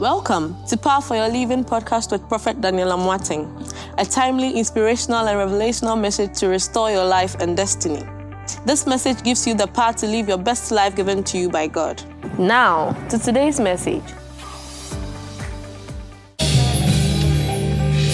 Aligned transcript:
Welcome 0.00 0.56
to 0.68 0.78
Power 0.78 1.02
for 1.02 1.14
Your 1.14 1.28
Living 1.28 1.62
podcast 1.62 2.10
with 2.10 2.26
Prophet 2.26 2.62
Daniel 2.62 2.88
Amoateng, 2.88 3.70
a 3.98 4.04
timely, 4.06 4.58
inspirational, 4.58 5.28
and 5.28 5.36
revelational 5.36 6.00
message 6.00 6.38
to 6.38 6.48
restore 6.48 6.90
your 6.90 7.04
life 7.04 7.34
and 7.34 7.54
destiny. 7.54 8.02
This 8.64 8.86
message 8.86 9.22
gives 9.22 9.46
you 9.46 9.52
the 9.52 9.66
power 9.66 9.92
to 9.92 10.06
live 10.06 10.26
your 10.26 10.38
best 10.38 10.70
life 10.70 10.96
given 10.96 11.22
to 11.24 11.36
you 11.36 11.50
by 11.50 11.66
God. 11.66 12.02
Now, 12.38 12.92
to 13.10 13.18
today's 13.18 13.60
message. 13.60 14.02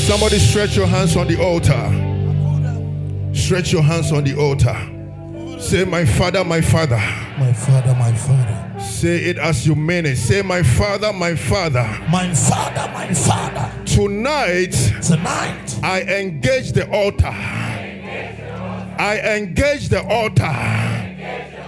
Somebody 0.08 0.40
stretch 0.40 0.76
your 0.76 0.88
hands 0.88 1.16
on 1.16 1.28
the 1.28 1.40
altar. 1.40 3.32
Stretch 3.32 3.72
your 3.72 3.84
hands 3.84 4.10
on 4.10 4.24
the 4.24 4.36
altar. 4.36 5.60
Say, 5.60 5.84
My 5.84 6.04
Father, 6.04 6.42
my 6.42 6.60
Father. 6.60 6.98
My 7.38 7.52
Father, 7.52 7.94
my 7.94 8.12
Father. 8.12 8.65
Say 8.96 9.24
it 9.26 9.36
as 9.36 9.66
you 9.66 9.74
mean 9.74 10.06
it. 10.06 10.16
Say, 10.16 10.40
My 10.40 10.62
Father, 10.62 11.12
my 11.12 11.34
Father. 11.34 11.82
My 12.08 12.32
Father, 12.32 12.90
my 12.94 13.12
Father. 13.12 13.70
Tonight, 13.84 14.72
Tonight, 15.02 15.78
I 15.82 16.00
engage 16.00 16.72
the 16.72 16.88
altar. 16.90 17.26
I 17.26 19.20
engage 19.36 19.90
the 19.90 20.02
altar. 20.02 20.85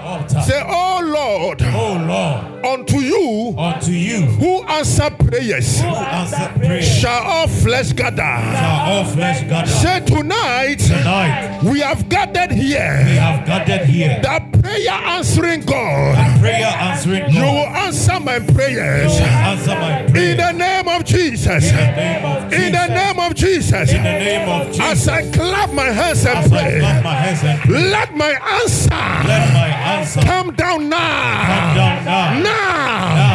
Altar. 0.09 0.41
Say, 0.43 0.62
Oh 0.67 1.01
Lord, 1.05 1.62
Oh 1.62 2.05
Lord, 2.07 2.65
unto 2.65 2.98
you 3.01 3.55
unto 3.59 3.91
you 3.91 4.23
who 4.41 4.62
answer 4.65 5.11
prayers 5.11 5.81
who 5.81 5.87
answer 5.89 6.51
prayer 6.57 6.83
shall 6.83 7.23
all 7.23 7.48
flesh 7.48 7.93
gather. 7.93 8.17
shall 8.17 8.91
all 8.91 9.05
flesh 9.05 9.41
gather. 9.43 9.71
Say, 9.71 10.01
Tonight, 10.07 10.79
Tonight, 10.79 11.61
we 11.62 11.81
have 11.81 12.09
gathered 12.09 12.51
here. 12.51 13.03
we 13.07 13.17
have 13.17 13.47
gathered 13.47 13.87
here. 13.87 14.19
The 14.23 14.59
prayer 14.61 14.91
answering 14.91 15.62
God. 15.62 16.41
Prayer 16.41 16.67
answering 16.67 17.23
God. 17.23 17.34
You 17.34 17.43
will 17.43 17.70
answer 17.87 18.19
my 18.20 18.39
prayers. 18.39 18.48
You 18.48 18.55
prayers 18.55 19.20
will 19.20 19.27
answer 19.27 19.75
my 19.75 20.06
prayers. 20.11 20.31
in 20.31 20.37
the 20.37 20.53
name 20.53 20.89
of 20.89 21.05
Jesus. 21.05 21.70
In 21.70 21.77
the 21.77 21.91
name 21.97 22.25
of 22.25 22.50
Jesus. 22.50 22.67
In 22.67 22.72
the 22.72 22.87
name 22.89 23.20
of 23.20 23.34
Jesus. 23.34 23.91
In 23.93 24.03
the 24.03 24.03
name 24.03 24.48
of 24.48 24.67
Jesus. 24.69 24.81
As 24.81 25.09
I 25.09 25.31
clap 25.31 25.72
my 25.72 25.84
hands 25.84 26.25
and 26.27 26.39
As 26.39 26.53
I 26.53 26.62
pray, 26.62 26.78
clap 26.81 27.05
my 27.05 27.15
hands 27.15 27.43
and 27.45 27.61
pray, 27.61 27.91
let 27.91 28.15
my 28.15 28.33
answer 28.62 28.89
let 28.91 29.53
my 29.53 29.69
answer 29.69 29.97
come 30.06 30.54
down 30.54 30.88
now. 30.88 31.46
come 31.46 31.74
down 31.74 32.04
now. 32.04 32.41
Now. 32.41 33.14
Now. 33.14 33.28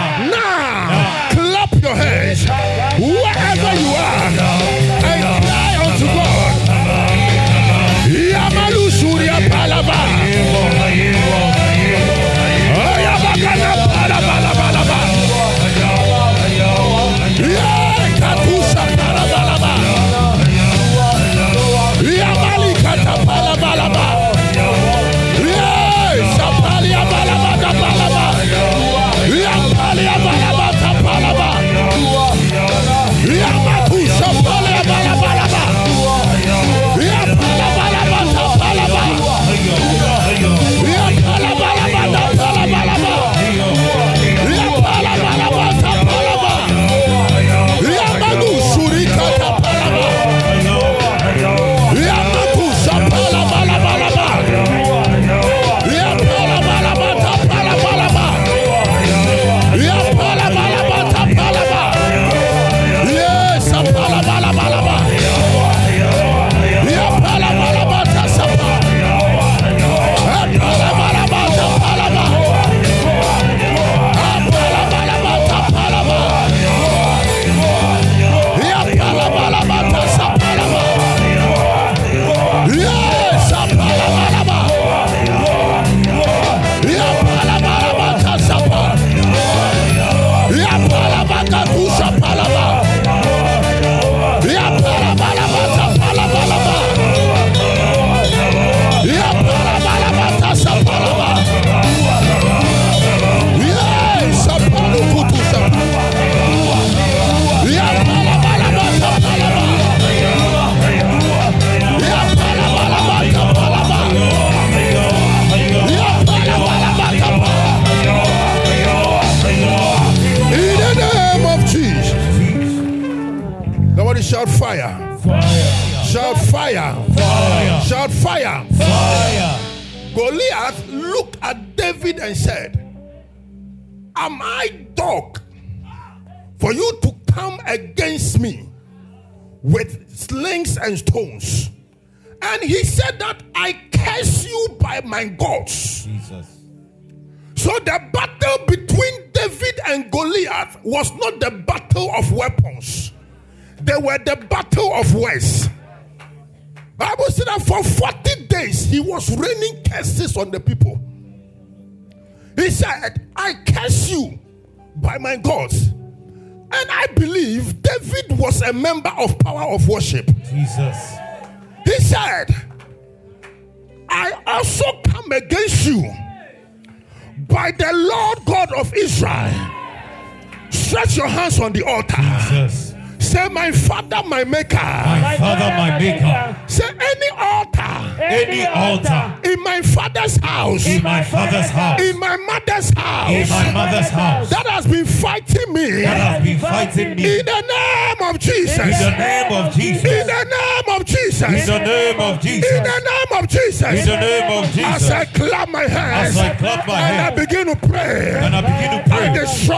In 201.61 201.65
the 201.67 201.79
name 201.79 202.19
of 202.19 202.41
Jesus. 202.41 202.71
In 202.71 202.83
the 202.83 202.89
name 202.89 203.43
of 203.43 203.49
Jesus. 203.49 203.81
In 203.81 204.05
the 204.05 204.17
name 204.19 204.51
of 204.51 204.63
As 204.79 205.11
I 205.11 205.25
Jesus. 205.25 205.37
clap 205.37 205.69
my 205.69 205.83
hands 205.87 206.29
As 206.29 206.37
I 206.37 206.55
clap 206.55 206.87
my 206.87 206.93
and 206.93 207.03
I 207.03 207.07
hands 207.23 207.39
begin 207.39 207.65
to 207.67 207.75
pray, 207.87 208.33
and 208.43 208.55
I 208.55 208.61
begin 208.61 208.91
to 208.97 209.09
pray. 209.09 209.27
I 209.27 209.33
destroy, 209.33 209.75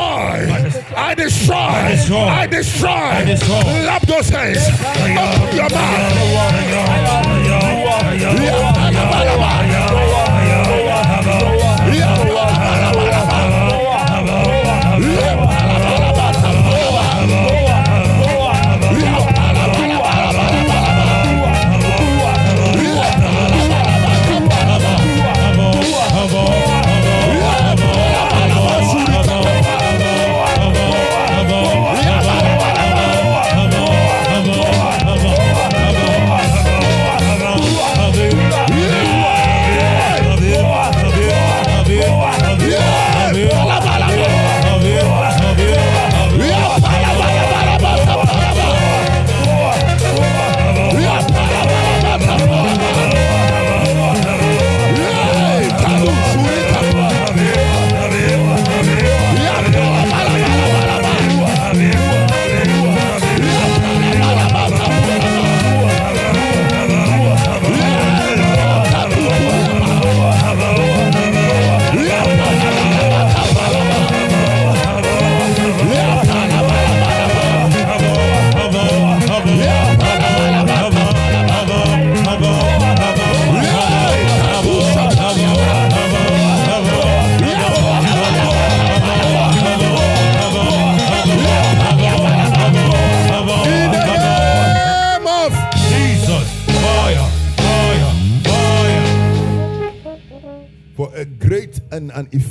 I 0.96 1.14
destroy, 1.16 1.56
I 1.56 1.96
destroy. 1.96 2.18
I 2.18 2.48
destroy, 2.48 2.90
I 2.90 3.26
destroy. 3.26 3.62
Clap 3.62 4.02
those 4.04 4.30
hands. 4.30 4.60
Open 4.68 5.56
your 5.56 5.70
mouth. 5.70 6.96
Yeah. 8.18 9.75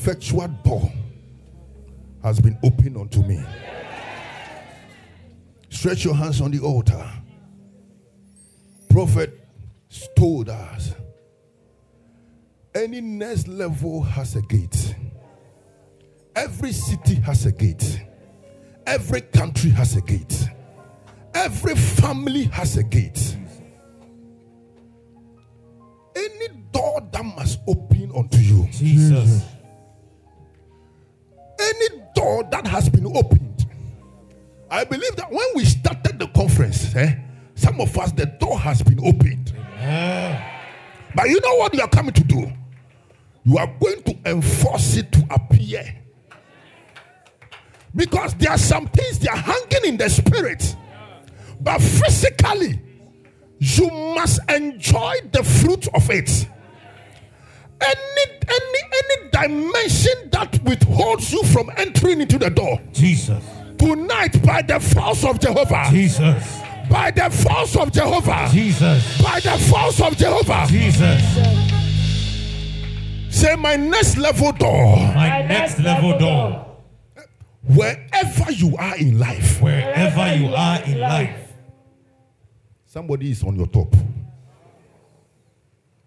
Effectual 0.05 0.49
door 0.62 0.93
has 2.23 2.39
been 2.39 2.59
opened 2.62 2.95
unto 2.95 3.23
me. 3.23 3.43
Stretch 5.71 6.05
your 6.05 6.15
hands 6.15 6.43
on 6.43 6.51
the 6.51 6.61
altar. 6.61 7.11
Prophet 8.91 9.49
told 10.15 10.51
us 10.51 10.93
any 12.75 13.01
next 13.01 13.49
level 13.49 14.03
has 14.03 14.37
a 14.37 14.43
gate. 14.43 14.95
Every 16.37 16.73
city 16.73 17.15
has 17.15 17.47
a 17.47 17.53
gate. 17.53 18.03
Every 18.87 19.23
country 19.23 19.71
has 19.71 19.97
a 19.97 20.03
gate. 20.03 20.49
Every 21.33 21.77
family 21.77 22.45
has 22.45 22.77
a 22.77 22.83
gate. 22.83 23.39
Any 26.15 26.49
door 26.73 27.00
that 27.11 27.25
must 27.25 27.61
open 27.67 28.12
unto 28.15 28.37
you, 28.37 28.69
Jesus. 28.71 29.43
Door 32.25 32.44
that 32.50 32.67
has 32.67 32.88
been 32.88 33.06
opened. 33.06 33.67
I 34.71 34.85
believe 34.85 35.15
that 35.17 35.31
when 35.31 35.47
we 35.55 35.65
started 35.65 36.19
the 36.19 36.26
conference, 36.29 36.94
eh, 36.97 37.15
some 37.55 37.81
of 37.81 37.97
us, 37.99 38.12
the 38.12 38.26
door 38.26 38.59
has 38.59 38.82
been 38.82 38.99
opened. 39.00 39.53
But 41.15 41.29
you 41.29 41.38
know 41.41 41.55
what 41.56 41.75
you 41.75 41.81
are 41.81 41.88
coming 41.88 42.15
to 42.15 42.25
do? 42.25 42.50
You 43.44 43.59
are 43.59 43.73
going 43.79 44.03
to 44.05 44.17
enforce 44.25 44.97
it 44.97 45.12
to 45.12 45.26
appear. 45.31 45.85
Because 47.94 48.35
there 48.35 48.50
are 48.50 48.59
some 48.59 48.87
things 48.88 49.21
they 49.21 49.29
are 49.29 49.37
hanging 49.37 49.85
in 49.85 49.97
the 49.97 50.09
spirit, 50.09 50.75
but 51.61 51.81
physically, 51.81 52.81
you 53.61 53.88
must 53.88 54.41
enjoy 54.50 55.15
the 55.31 55.44
fruit 55.44 55.87
of 55.94 56.11
it. 56.11 56.49
Any 57.85 58.39
any 58.49 58.81
any 58.93 59.31
dimension 59.31 60.31
that 60.31 60.59
withholds 60.65 61.33
you 61.33 61.43
from 61.45 61.71
entering 61.77 62.21
into 62.21 62.39
the 62.39 62.51
door 62.51 62.81
Jesus. 62.93 63.43
tonight 63.79 64.43
by 64.45 64.63
the 64.63 64.81
force 64.81 65.25
of 65.25 65.39
Jehovah, 65.41 65.87
Jesus. 65.91 66.61
by 66.91 67.11
the 67.11 67.29
force 67.31 67.77
of 67.77 67.93
Jehovah, 67.93 68.49
Jesus. 68.51 69.23
by 69.23 69.41
the 69.41 69.59
force 69.71 70.01
of 70.01 70.17
Jehovah. 70.17 70.67
Jesus. 70.69 71.23
Say 73.31 73.57
my 73.57 73.77
next 73.77 74.17
level 74.17 74.53
door, 74.53 74.97
My 74.97 75.43
next 75.43 75.79
level 75.81 76.17
door. 76.19 76.67
wherever 77.67 78.53
you 78.53 78.77
are 78.77 78.97
in 78.97 79.19
life. 79.19 79.61
Wherever 79.61 80.35
you 80.37 80.55
are 80.55 80.83
in 80.85 81.01
life. 81.01 81.53
Somebody 82.87 83.33
is 83.33 83.43
on 83.43 83.57
your 83.57 83.67
top. 83.67 83.93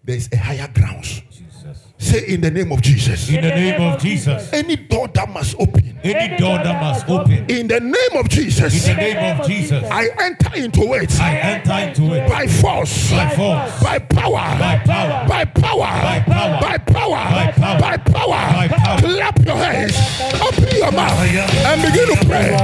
There 0.02 0.16
is 0.16 0.28
a 0.32 0.38
higher 0.38 0.68
ground. 0.72 1.22
Jesus. 1.58 1.86
Say 1.98 2.26
in 2.28 2.40
the 2.40 2.50
name 2.50 2.70
of 2.72 2.80
Jesus. 2.82 3.28
In 3.28 3.42
the 3.42 3.48
name 3.50 3.80
of 3.80 4.00
Jesus. 4.00 4.52
Any 4.52 4.76
door 4.76 5.08
that 5.08 5.28
must 5.28 5.56
open. 5.58 5.98
Any 6.04 6.36
door 6.38 6.58
that 6.58 6.80
must 6.80 7.08
open. 7.08 7.50
In 7.50 7.66
the 7.66 7.80
name 7.80 8.14
of 8.14 8.28
Jesus. 8.28 8.86
In 8.88 8.96
the 8.96 9.02
name 9.02 9.40
of 9.40 9.46
Jesus. 9.46 9.84
I 9.90 10.08
enter 10.20 10.54
into 10.54 10.94
it 10.94 11.20
I 11.20 11.36
enter 11.38 11.72
into 11.88 12.14
it 12.14 12.28
by 12.28 12.46
force, 12.46 13.10
by 13.10 13.34
force. 13.34 13.82
by 13.82 13.98
power, 13.98 14.58
By 14.58 14.78
power. 14.84 15.26
by 15.28 15.44
power, 15.44 15.78
By 15.78 16.20
power. 16.20 16.60
by 16.60 16.78
power, 16.78 17.16
By 17.16 17.52
power. 17.52 17.80
by 17.80 17.96
power. 17.96 18.28
By 18.28 18.68
power. 18.68 18.98
Clap 18.98 19.38
your 19.44 19.56
hands, 19.56 19.96
open 20.40 20.76
your 20.76 20.92
mouth, 20.92 21.18
and 21.18 21.82
begin 21.82 22.16
to 22.16 22.26
pray. 22.26 22.54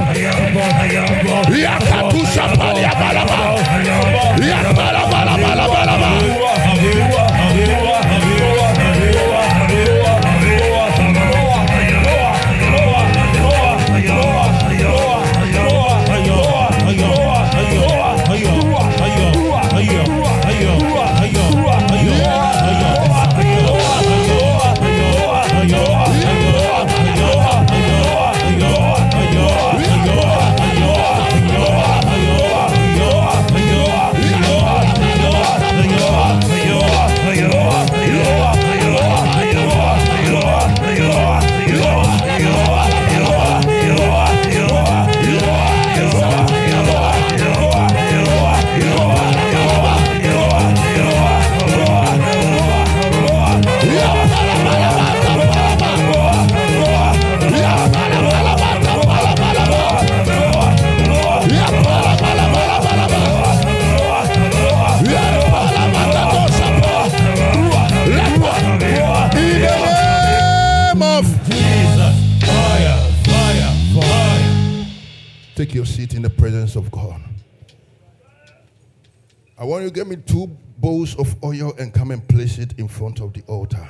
Get 79.95 80.07
me 80.07 80.17
two 80.17 80.47
bowls 80.77 81.15
of 81.15 81.41
oil 81.41 81.73
and 81.79 81.93
come 81.93 82.11
and 82.11 82.27
place 82.27 82.57
it 82.57 82.73
in 82.77 82.87
front 82.87 83.21
of 83.21 83.31
the 83.33 83.41
altar. 83.43 83.87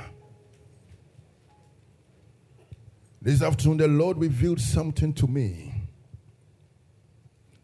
This 3.20 3.42
afternoon, 3.42 3.78
the 3.78 3.88
Lord 3.88 4.16
revealed 4.18 4.60
something 4.60 5.12
to 5.14 5.26
me. 5.26 5.74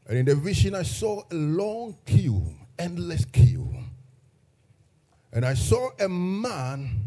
And 0.08 0.18
in 0.18 0.26
the 0.26 0.34
vision, 0.34 0.74
I 0.74 0.82
saw 0.82 1.22
a 1.30 1.34
long 1.34 1.96
queue, 2.04 2.42
endless 2.80 3.24
queue. 3.24 3.72
And 5.32 5.46
I 5.46 5.54
saw 5.54 5.90
a 6.00 6.08
man 6.08 7.06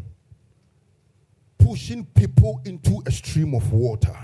pushing 1.58 2.06
people 2.06 2.62
into 2.64 3.02
a 3.04 3.10
stream 3.10 3.52
of 3.52 3.70
water. 3.74 4.16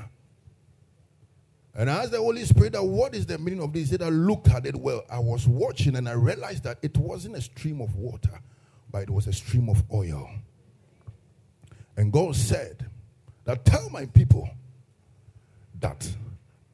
And 1.75 1.91
I 1.91 2.03
asked 2.03 2.13
the 2.13 2.19
Holy 2.19 2.45
Spirit 2.45 2.75
that 2.75 2.83
what 2.83 3.15
is 3.15 3.27
the 3.27 3.39
meaning 3.39 3.63
of 3.63 3.73
this? 3.73 3.91
He 3.91 3.97
said, 3.97 4.03
I 4.03 4.11
looked 4.11 4.49
at 4.49 4.67
it 4.67 4.77
well. 4.77 5.05
I 5.11 5.19
was 5.19 5.49
watching 5.49 5.97
and 5.97 6.09
I 6.09 6.13
realized 6.13 6.65
that 6.65 6.79
it 6.83 6.97
wasn't 6.99 7.37
a 7.37 7.41
stream 7.41 7.81
of 7.81 7.95
water, 7.97 8.41
but 8.91 9.03
it 9.05 9.11
was 9.11 9.27
a 9.27 9.33
stream 9.33 9.69
of 9.71 9.83
oil. 9.93 10.29
And 11.97 12.13
God 12.13 12.37
said, 12.37 12.87
that 13.45 13.65
tell 13.65 13.89
my 13.91 14.07
people 14.07 14.49
that 15.81 16.09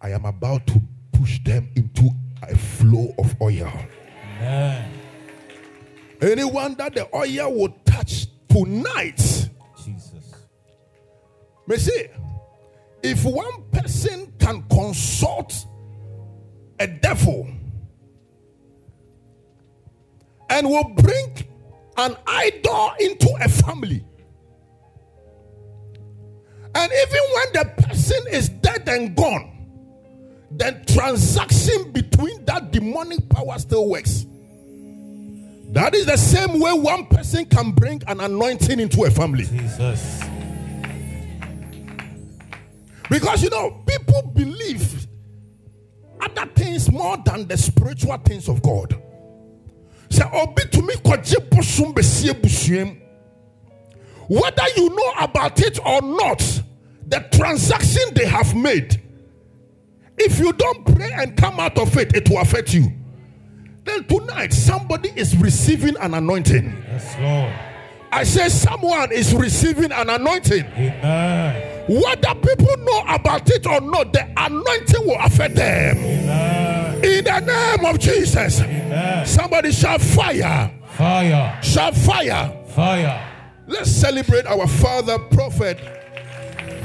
I 0.00 0.10
am 0.10 0.24
about 0.24 0.66
to 0.68 0.80
push 1.12 1.42
them 1.42 1.68
into 1.76 2.10
a 2.42 2.56
flow 2.56 3.14
of 3.18 3.40
oil. 3.40 3.72
Amen. 4.36 4.92
Anyone 6.20 6.74
that 6.74 6.94
the 6.94 7.08
oil 7.14 7.54
will 7.54 7.74
touch 7.84 8.26
tonight, 8.48 9.16
Jesus. 9.84 10.34
may 11.66 11.76
say, 11.76 12.10
if 13.02 13.24
one 13.24 13.62
person 13.70 14.32
can 14.38 14.62
consult 14.68 15.66
a 16.80 16.86
devil 16.86 17.48
and 20.50 20.68
will 20.68 20.88
bring 20.96 21.36
an 21.96 22.16
idol 22.26 22.92
into 23.00 23.28
a 23.40 23.48
family, 23.48 24.04
and 26.74 26.92
even 26.92 27.22
when 27.34 27.52
the 27.54 27.82
person 27.82 28.24
is 28.30 28.48
dead 28.48 28.88
and 28.88 29.16
gone, 29.16 29.54
the 30.52 30.80
transaction 30.86 31.92
between 31.92 32.44
that 32.44 32.70
demonic 32.70 33.28
power 33.28 33.58
still 33.58 33.88
works. 33.88 34.26
That 35.70 35.94
is 35.94 36.06
the 36.06 36.16
same 36.16 36.60
way 36.60 36.72
one 36.72 37.06
person 37.06 37.44
can 37.44 37.72
bring 37.72 38.02
an 38.06 38.20
anointing 38.20 38.80
into 38.80 39.04
a 39.04 39.10
family. 39.10 39.44
Jesus. 39.44 40.22
Because 43.10 43.42
you 43.42 43.50
know, 43.50 43.82
people 43.86 44.30
believe 44.34 45.06
other 46.20 46.46
things 46.54 46.90
more 46.90 47.16
than 47.24 47.46
the 47.46 47.56
spiritual 47.56 48.16
things 48.18 48.48
of 48.48 48.62
God. 48.62 49.00
Say, 50.10 50.24
obi 50.32 50.62
to 50.72 50.82
me 50.82 50.94
kwaje 50.94 51.48
bosom 51.50 51.92
besie 51.92 52.32
busuem. 52.32 53.00
Whether 54.28 54.64
you 54.76 54.90
know 54.90 55.12
about 55.18 55.60
it 55.60 55.78
or 55.84 56.02
not, 56.02 56.38
the 57.06 57.26
transaction 57.32 58.02
they 58.14 58.26
have 58.26 58.54
made, 58.54 59.00
if 60.18 60.38
you 60.38 60.52
don't 60.52 60.84
pray 60.94 61.10
and 61.12 61.36
come 61.36 61.58
out 61.60 61.78
of 61.78 61.96
it, 61.96 62.14
it 62.14 62.28
will 62.28 62.38
affect 62.38 62.74
you. 62.74 62.92
Then 63.84 64.04
tonight, 64.04 64.52
somebody 64.52 65.10
is 65.16 65.34
receiving 65.36 65.96
an 65.98 66.12
anointing. 66.12 66.84
Yes, 66.88 67.16
Lord. 67.18 67.54
I 68.12 68.24
say 68.24 68.48
someone 68.48 69.12
is 69.12 69.34
receiving 69.34 69.92
an 69.92 70.10
anointing. 70.10 70.64
Amen. 70.64 71.77
Whether 71.88 72.34
people 72.34 72.76
know 72.84 73.02
about 73.08 73.48
it 73.50 73.66
or 73.66 73.80
not, 73.80 74.12
the 74.12 74.26
anointing 74.36 75.06
will 75.06 75.18
affect 75.20 75.54
them. 75.56 75.96
Amen. 75.96 77.04
In 77.04 77.24
the 77.24 77.40
name 77.40 77.84
of 77.86 77.98
Jesus. 77.98 78.60
Amen. 78.60 79.26
Somebody 79.26 79.72
shout 79.72 80.00
fire. 80.02 80.70
Fire. 80.96 81.58
Shout 81.62 81.94
fire. 81.94 82.52
Fire. 82.74 83.24
Let's 83.66 83.90
celebrate 83.90 84.46
our 84.46 84.66
father, 84.66 85.18
prophet 85.18 85.78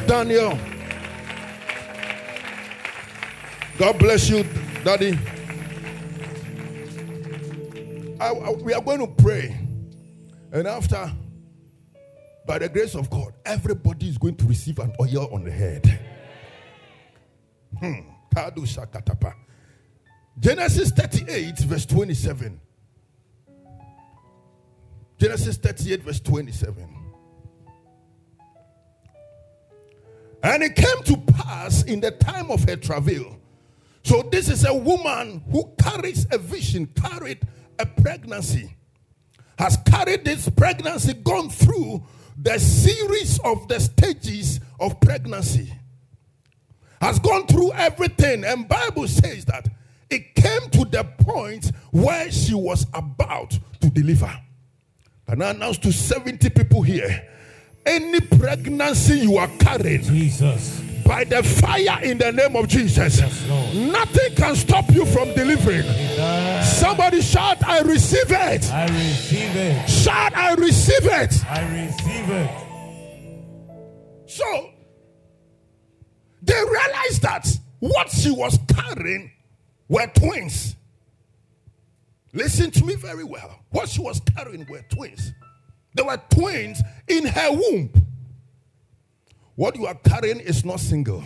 Daniel. 0.08 0.58
God 3.78 3.98
bless 4.00 4.30
you, 4.30 4.46
Daddy. 4.84 5.18
I- 8.22 8.28
I- 8.30 8.52
we 8.52 8.74
are 8.74 8.82
going 8.82 9.00
to 9.00 9.08
pray. 9.08 9.58
And 10.52 10.68
after, 10.68 11.12
by 12.46 12.60
the 12.60 12.70
grace 12.70 12.96
of 12.96 13.10
God, 13.10 13.34
everybody 13.46 14.10
is 14.10 14.18
going 14.18 14.36
to 14.36 14.46
receive 14.46 14.80
an 14.80 14.94
oil 15.00 15.30
on 15.34 15.44
the 15.44 15.52
head. 15.52 16.00
Hmm. 17.80 18.02
Genesis 20.40 20.92
38, 20.92 21.60
verse 21.60 21.86
27. 21.86 22.60
Genesis 25.20 25.58
38, 25.58 26.04
verse 26.04 26.20
27. 26.20 26.90
And 30.44 30.64
it 30.64 30.76
came 30.76 31.04
to 31.04 31.18
pass 31.34 31.84
in 31.84 32.02
the 32.02 32.12
time 32.12 32.52
of 32.52 32.68
her 32.68 32.76
travail. 32.76 33.40
So, 34.04 34.22
this 34.24 34.50
is 34.50 34.66
a 34.66 34.74
woman 34.74 35.42
who 35.50 35.72
carries 35.82 36.28
a 36.32 36.38
vision, 36.38 36.88
carried 36.88 37.40
a 37.80 37.86
pregnancy, 37.86 38.76
has 39.58 39.78
carried 39.86 40.26
this 40.26 40.50
pregnancy, 40.50 41.14
gone 41.14 41.50
through 41.50 42.04
the 42.38 42.60
series 42.60 43.40
of 43.40 43.68
the 43.68 43.80
stages 43.80 44.60
of 44.80 45.00
pregnancy, 45.00 45.72
has 47.02 47.20
gone 47.20 47.46
through 47.48 47.72
everything. 47.74 48.44
And 48.46 48.68
Bible 48.68 49.08
says 49.08 49.46
that 49.46 49.68
it 50.10 50.36
came 50.36 50.70
to 50.72 50.86
the 50.86 51.04
point 51.20 51.72
where 51.92 52.32
she 52.32 52.54
was 52.54 52.86
about 52.94 53.58
to 53.82 53.90
deliver. 53.90 54.32
And 55.28 55.44
I 55.44 55.52
announce 55.52 55.78
to 55.80 55.92
70 55.92 56.50
people 56.52 56.82
here 56.82 57.28
any 57.86 58.22
pregnancy 58.22 59.20
you 59.20 59.38
are 59.38 59.50
carrying 59.60 60.04
Jesus. 60.04 60.82
By 61.04 61.24
the 61.24 61.44
fire 61.44 62.00
in 62.04 62.18
the 62.18 62.32
name 62.32 62.56
of 62.56 62.68
Jesus, 62.68 63.20
Yes, 63.20 63.48
nothing 63.76 64.36
can 64.36 64.56
stop 64.56 64.90
you 64.92 65.06
from 65.06 65.34
delivering. 65.34 65.84
Somebody 66.64 67.22
shout, 67.22 67.64
I 67.66 67.82
receive 67.82 68.30
it. 68.32 68.72
I 68.72 68.86
receive 68.88 69.56
it. 69.56 69.90
Shout, 69.90 70.36
I 70.36 70.54
receive 70.56 71.06
it. 71.06 71.46
I 71.50 71.86
receive 71.86 72.30
it. 72.30 72.50
So 74.30 74.72
they 76.42 76.54
realized 76.62 77.22
that 77.22 77.48
what 77.80 78.10
she 78.10 78.32
was 78.32 78.58
carrying 78.76 79.32
were 79.88 80.08
twins. 80.08 80.76
Listen 82.34 82.72
to 82.72 82.86
me 82.86 82.96
very 82.96 83.24
well. 83.24 83.60
What 83.70 83.90
she 83.90 84.02
was 84.02 84.20
carrying 84.36 84.66
were 84.68 84.82
twins. 84.90 85.32
There 85.94 86.06
were 86.06 86.20
twins 86.32 86.82
in 87.08 87.26
her 87.26 87.52
womb. 87.52 87.92
What 89.56 89.76
you 89.76 89.86
are 89.86 89.96
carrying 89.96 90.40
is 90.40 90.66
not 90.66 90.80
single. 90.80 91.24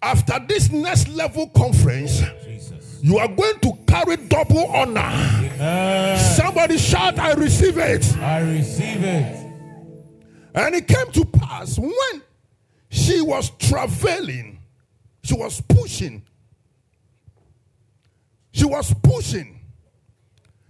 After 0.00 0.38
this 0.46 0.70
next 0.70 1.08
level 1.08 1.48
conference, 1.48 2.22
Jesus. 2.44 3.00
you 3.02 3.18
are 3.18 3.26
going 3.26 3.58
to 3.60 3.72
carry 3.86 4.16
double 4.16 4.66
honor. 4.68 6.16
Somebody 6.36 6.78
shout, 6.78 7.18
I 7.18 7.32
receive 7.32 7.78
it. 7.78 8.16
I 8.18 8.40
receive 8.40 9.02
it. 9.02 9.44
And 10.54 10.74
it 10.74 10.86
came 10.86 11.10
to 11.12 11.24
pass 11.24 11.78
when 11.78 12.22
she 12.90 13.20
was 13.20 13.50
traveling, 13.58 14.60
she 15.22 15.34
was 15.34 15.60
pushing. 15.62 16.22
She 18.52 18.64
was 18.64 18.94
pushing. 19.02 19.60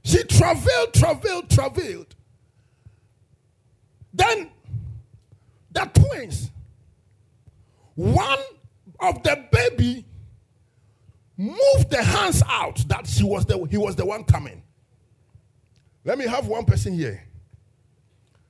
She 0.02 0.22
traveled, 0.24 0.94
traveled, 0.94 1.50
traveled. 1.50 2.14
Then 4.12 4.50
the 5.78 6.00
twins, 6.00 6.50
one 7.94 8.38
of 9.00 9.22
the 9.22 9.44
baby 9.52 10.04
moved 11.36 11.90
the 11.90 12.02
hands 12.02 12.42
out 12.48 12.76
that 12.88 13.06
she 13.06 13.22
was 13.22 13.46
the 13.46 13.64
he 13.70 13.76
was 13.76 13.94
the 13.96 14.04
one 14.04 14.24
coming. 14.24 14.62
Let 16.04 16.18
me 16.18 16.26
have 16.26 16.46
one 16.46 16.64
person 16.64 16.94
here. 16.94 17.22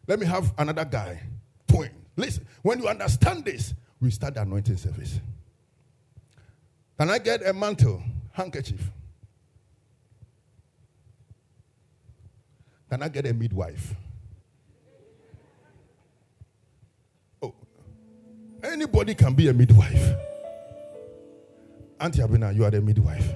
Let 0.07 0.19
me 0.19 0.27
have 0.27 0.55
another 0.57 0.85
guy, 0.85 1.21
twin. 1.67 1.91
Listen, 2.17 2.47
when 2.63 2.79
you 2.79 2.89
understand 2.89 3.45
this, 3.45 3.75
we 4.01 4.11
start 4.11 4.35
the 4.35 4.43
anointing 4.43 4.77
service. 4.77 5.21
Can 6.99 7.11
I 7.11 7.19
get 7.19 7.47
a 7.47 7.53
mantle, 7.53 8.03
handkerchief? 8.33 8.91
Can 12.89 13.03
I 13.03 13.09
get 13.09 13.27
a 13.27 13.35
midwife? 13.35 13.95
Anybody 18.63 19.15
can 19.15 19.35
be 19.35 19.49
a 19.49 19.55
midwife. 19.55 20.15
Auntie 22.01 22.21
Abina, 22.21 22.55
you 22.55 22.65
are 22.65 22.71
the 22.71 22.81
midwife. 22.81 23.33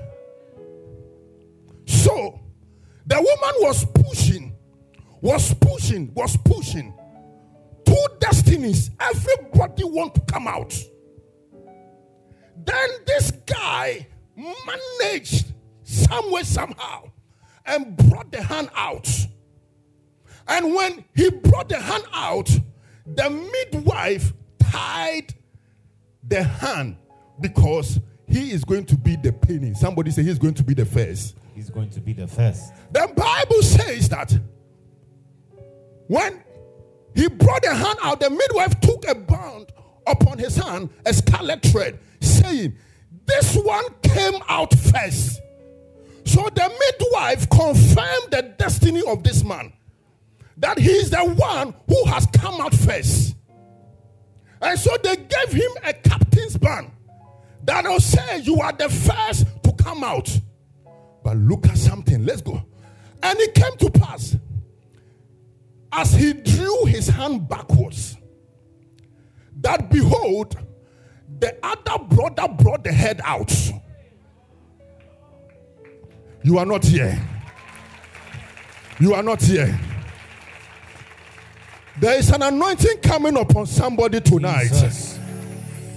So, 1.87 2.41
the 3.07 3.17
woman 3.17 3.55
was 3.61 3.85
pushing, 3.85 4.55
was 5.21 5.52
pushing, 5.55 6.12
was 6.14 6.37
pushing. 6.38 6.95
Two 7.85 8.07
destinies. 8.21 8.91
Everybody 9.00 9.85
want 9.85 10.14
to 10.14 10.21
come 10.23 10.47
out. 10.47 10.73
Then 12.64 12.88
this 13.07 13.33
guy 13.47 14.07
managed 14.37 15.52
somewhere, 15.83 16.45
somehow, 16.45 17.11
and 17.67 17.97
brought 17.97 18.31
the 18.31 18.43
hand 18.43 18.71
out. 18.76 19.09
And 20.47 20.75
when 20.75 21.05
he 21.14 21.31
brought 21.31 21.69
the 21.69 21.81
hand 21.81 22.05
out, 22.12 22.49
the 23.07 23.31
midwife 23.31 24.33
tied 24.73 25.35
the 26.29 26.43
hand 26.43 26.97
because 27.41 28.00
he 28.26 28.50
is 28.52 28.64
going 28.64 28.85
to 28.87 28.97
be 28.97 29.17
the 29.17 29.33
penny. 29.33 29.75
Somebody 29.75 30.11
say 30.11 30.23
he's 30.23 30.38
going 30.38 30.55
to 30.55 30.62
be 30.62 30.75
the 30.75 30.87
first. 30.87 31.37
He's 31.55 31.69
going 31.69 31.91
to 31.91 32.00
be 32.00 32.12
the 32.14 32.26
first. 32.26 32.73
The 32.93 33.12
Bible 33.14 33.62
says 33.62 34.09
that 34.09 34.38
when 36.07 36.43
he 37.14 37.29
brought 37.29 37.62
the 37.62 37.75
hand 37.75 37.99
out, 38.02 38.21
the 38.21 38.31
midwife 38.31 38.81
took 38.81 39.07
a 39.09 39.14
band 39.14 39.73
upon 40.07 40.38
his 40.38 40.57
hand, 40.57 40.88
a 41.05 41.12
scarlet 41.12 41.62
thread, 41.62 41.99
saying, 42.21 42.75
This 43.26 43.55
one 43.57 43.85
came 44.02 44.41
out 44.49 44.73
first. 44.75 45.41
So 46.25 46.49
the 46.55 46.73
midwife 47.00 47.49
confirmed 47.50 48.31
the 48.31 48.55
destiny 48.59 49.02
of 49.07 49.23
this 49.23 49.45
man 49.45 49.73
that 50.57 50.79
he 50.79 50.91
is 50.91 51.11
the 51.11 51.25
one 51.25 51.75
who 51.88 52.05
has 52.07 52.26
come 52.26 52.61
out 52.61 52.75
first. 52.75 53.35
And 54.62 54.78
so 54.78 54.97
they 55.02 55.16
gave 55.16 55.52
him 55.52 55.71
a 55.85 55.92
captain's 55.92 56.57
band 56.57 56.90
that 57.64 57.85
will 57.85 58.00
say, 58.00 58.38
You 58.38 58.61
are 58.61 58.73
the 58.73 58.88
first 58.88 59.47
to 59.64 59.73
come 59.73 60.04
out. 60.04 60.40
But 61.25 61.37
look 61.37 61.66
at 61.66 61.78
something. 61.78 62.25
Let's 62.25 62.40
go. 62.42 62.62
And 63.23 63.38
it 63.40 63.54
came 63.54 63.76
to 63.78 63.90
pass 63.90 64.37
as 65.92 66.12
he 66.14 66.33
drew 66.33 66.85
his 66.87 67.09
hand 67.09 67.49
backwards 67.49 68.16
that 69.61 69.90
behold, 69.90 70.57
the 71.38 71.57
other 71.62 72.02
brother 72.04 72.49
brought 72.49 72.85
the 72.85 72.92
head 72.92 73.21
out. 73.25 73.52
You 76.42 76.59
are 76.59 76.66
not 76.66 76.85
here. 76.85 77.21
You 78.99 79.14
are 79.14 79.23
not 79.23 79.42
here. 79.42 79.78
There 82.00 82.18
is 82.18 82.30
an 82.30 82.42
anointing 82.42 82.99
coming 83.02 83.37
upon 83.37 83.66
somebody 83.66 84.20
tonight. 84.20 84.68
Jesus. 84.68 85.18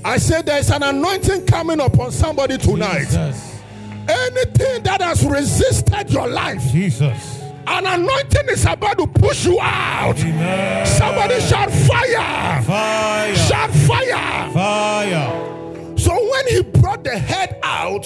I 0.04 0.18
said 0.18 0.46
there 0.46 0.60
is 0.60 0.70
an 0.70 0.84
anointing 0.84 1.48
coming 1.48 1.80
upon 1.80 2.12
somebody 2.12 2.58
tonight. 2.58 3.06
Jesus. 3.06 3.60
Anything 4.08 4.84
that 4.84 5.02
has 5.02 5.26
resisted 5.26 6.12
your 6.12 6.28
life, 6.28 6.62
Jesus. 6.72 7.42
an 7.66 7.88
anointing 7.88 8.50
is 8.50 8.66
about 8.66 9.00
to 9.00 9.08
push 9.08 9.46
you 9.46 9.60
out. 9.60 10.18
Amen. 10.20 10.86
Somebody 10.86 11.40
shout 11.42 11.72
fire! 11.72 12.62
Fire. 12.62 13.36
Shout 13.36 13.72
fire! 13.72 14.52
Fire. 14.52 15.98
So 15.98 16.12
when 16.14 16.48
he 16.50 16.62
brought 16.80 17.04
the 17.04 17.18
head 17.18 17.60
out, 17.64 18.06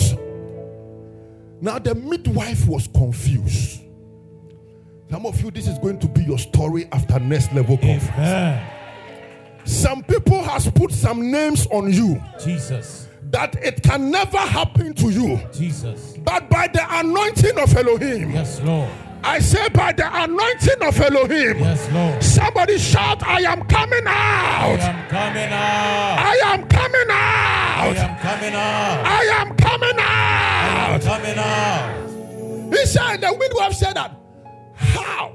now 1.59 1.79
the 1.79 1.95
midwife 1.95 2.65
was 2.67 2.87
confused. 2.87 3.81
Some 5.09 5.25
of 5.25 5.41
you, 5.41 5.49
this 5.51 5.67
is 5.67 5.77
going 5.79 5.97
to 5.99 6.07
be 6.07 6.23
your 6.23 6.37
story 6.37 6.87
after 6.91 7.19
next 7.19 7.51
level 7.53 7.77
conference. 7.77 8.09
Amen. 8.15 8.71
Some 9.65 10.03
people 10.03 10.41
has 10.43 10.69
put 10.71 10.91
some 10.91 11.31
names 11.31 11.67
on 11.67 11.91
you 11.91 12.21
Jesus. 12.43 13.07
that 13.31 13.55
it 13.55 13.81
can 13.83 14.09
never 14.11 14.37
happen 14.37 14.93
to 14.95 15.09
you. 15.09 15.39
Jesus. 15.51 16.15
But 16.17 16.49
by 16.49 16.67
the 16.67 16.85
anointing 16.99 17.57
of 17.57 17.75
Elohim, 17.75 18.31
Yes, 18.31 18.61
Lord. 18.61 18.89
I 19.21 19.39
say, 19.39 19.67
by 19.69 19.91
the 19.91 20.07
anointing 20.23 20.81
of 20.81 20.99
Elohim. 21.01 21.59
Yes, 21.59 21.91
Lord. 21.91 22.23
Somebody 22.23 22.77
shout, 22.77 23.21
I 23.27 23.41
am 23.41 23.63
coming 23.67 24.03
out. 24.05 24.79
I 24.79 24.89
am 24.89 25.09
coming 25.09 25.51
out. 25.51 26.19
I 26.19 26.35
am 26.53 26.67
coming 26.67 27.09
out. 27.09 27.79
I 27.79 27.95
am 27.97 28.17
coming 28.19 28.53
out. 28.55 29.05
I 29.05 29.23
am 29.41 29.57
coming 29.57 29.99
out. 29.99 30.05
I 30.69 30.93
am 30.93 31.01
coming 31.01 31.37
out. 31.37 32.77
He 32.79 32.85
said, 32.85 33.17
the 33.17 33.35
midwife 33.37 33.73
said 33.73 33.95
that. 33.95 34.15
How? 34.93 35.33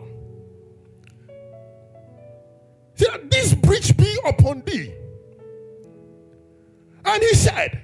This 3.30 3.54
breach 3.54 3.96
be 3.96 4.16
upon 4.24 4.62
thee. 4.62 4.94
And 7.04 7.22
he 7.22 7.34
said, 7.34 7.82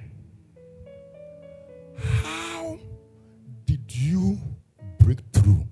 How 2.23 2.79
did 3.65 3.83
you 3.87 4.37
break 4.99 5.19
through? 5.33 5.65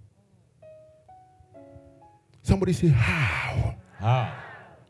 Somebody 2.43 2.73
say, 2.73 2.87
How? 2.89 3.75
How? 3.97 4.33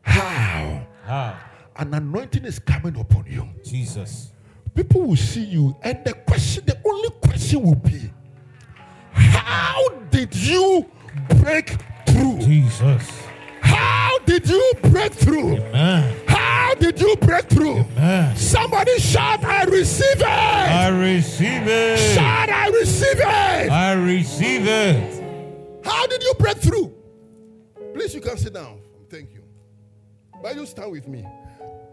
How? 0.02 0.86
How? 1.04 1.38
An 1.76 1.94
anointing 1.94 2.44
is 2.44 2.58
coming 2.58 2.96
upon 2.96 3.26
you. 3.26 3.48
Jesus. 3.64 4.32
People 4.74 5.02
will 5.02 5.16
see 5.16 5.44
you, 5.44 5.76
and 5.82 6.04
the 6.04 6.12
question, 6.12 6.64
the 6.66 6.78
only 6.84 7.10
question 7.22 7.62
will 7.62 7.74
be, 7.76 8.10
How 9.12 9.88
did 10.10 10.34
you 10.34 10.90
break 11.36 11.76
through? 12.06 12.38
Jesus. 12.40 13.08
How 13.60 14.18
did 14.26 14.48
you 14.48 14.72
break 14.82 15.12
through? 15.12 15.56
Amen. 15.56 16.16
How 16.26 16.74
did 16.74 17.00
you 17.00 17.16
break 17.16 17.48
through? 17.48 17.80
Amen. 17.80 18.36
Somebody 18.36 18.98
shout, 18.98 19.44
I 19.44 19.64
receive 19.64 20.20
it. 20.20 20.24
I 20.24 20.88
receive 20.88 21.66
it. 21.66 21.98
Shout, 22.14 22.48
I 22.48 22.68
receive 22.68 23.20
it. 23.20 23.70
I 23.70 23.92
receive 23.92 24.66
it. 24.66 25.84
How 25.84 26.06
did 26.06 26.22
you 26.22 26.34
break 26.38 26.58
through? 26.58 26.94
Please, 27.94 28.14
you 28.14 28.20
can 28.20 28.36
sit 28.36 28.54
down. 28.54 28.80
Thank 29.08 29.32
you. 29.32 29.42
But 30.42 30.54
you 30.56 30.66
stand 30.66 30.92
with 30.92 31.08
me. 31.08 31.26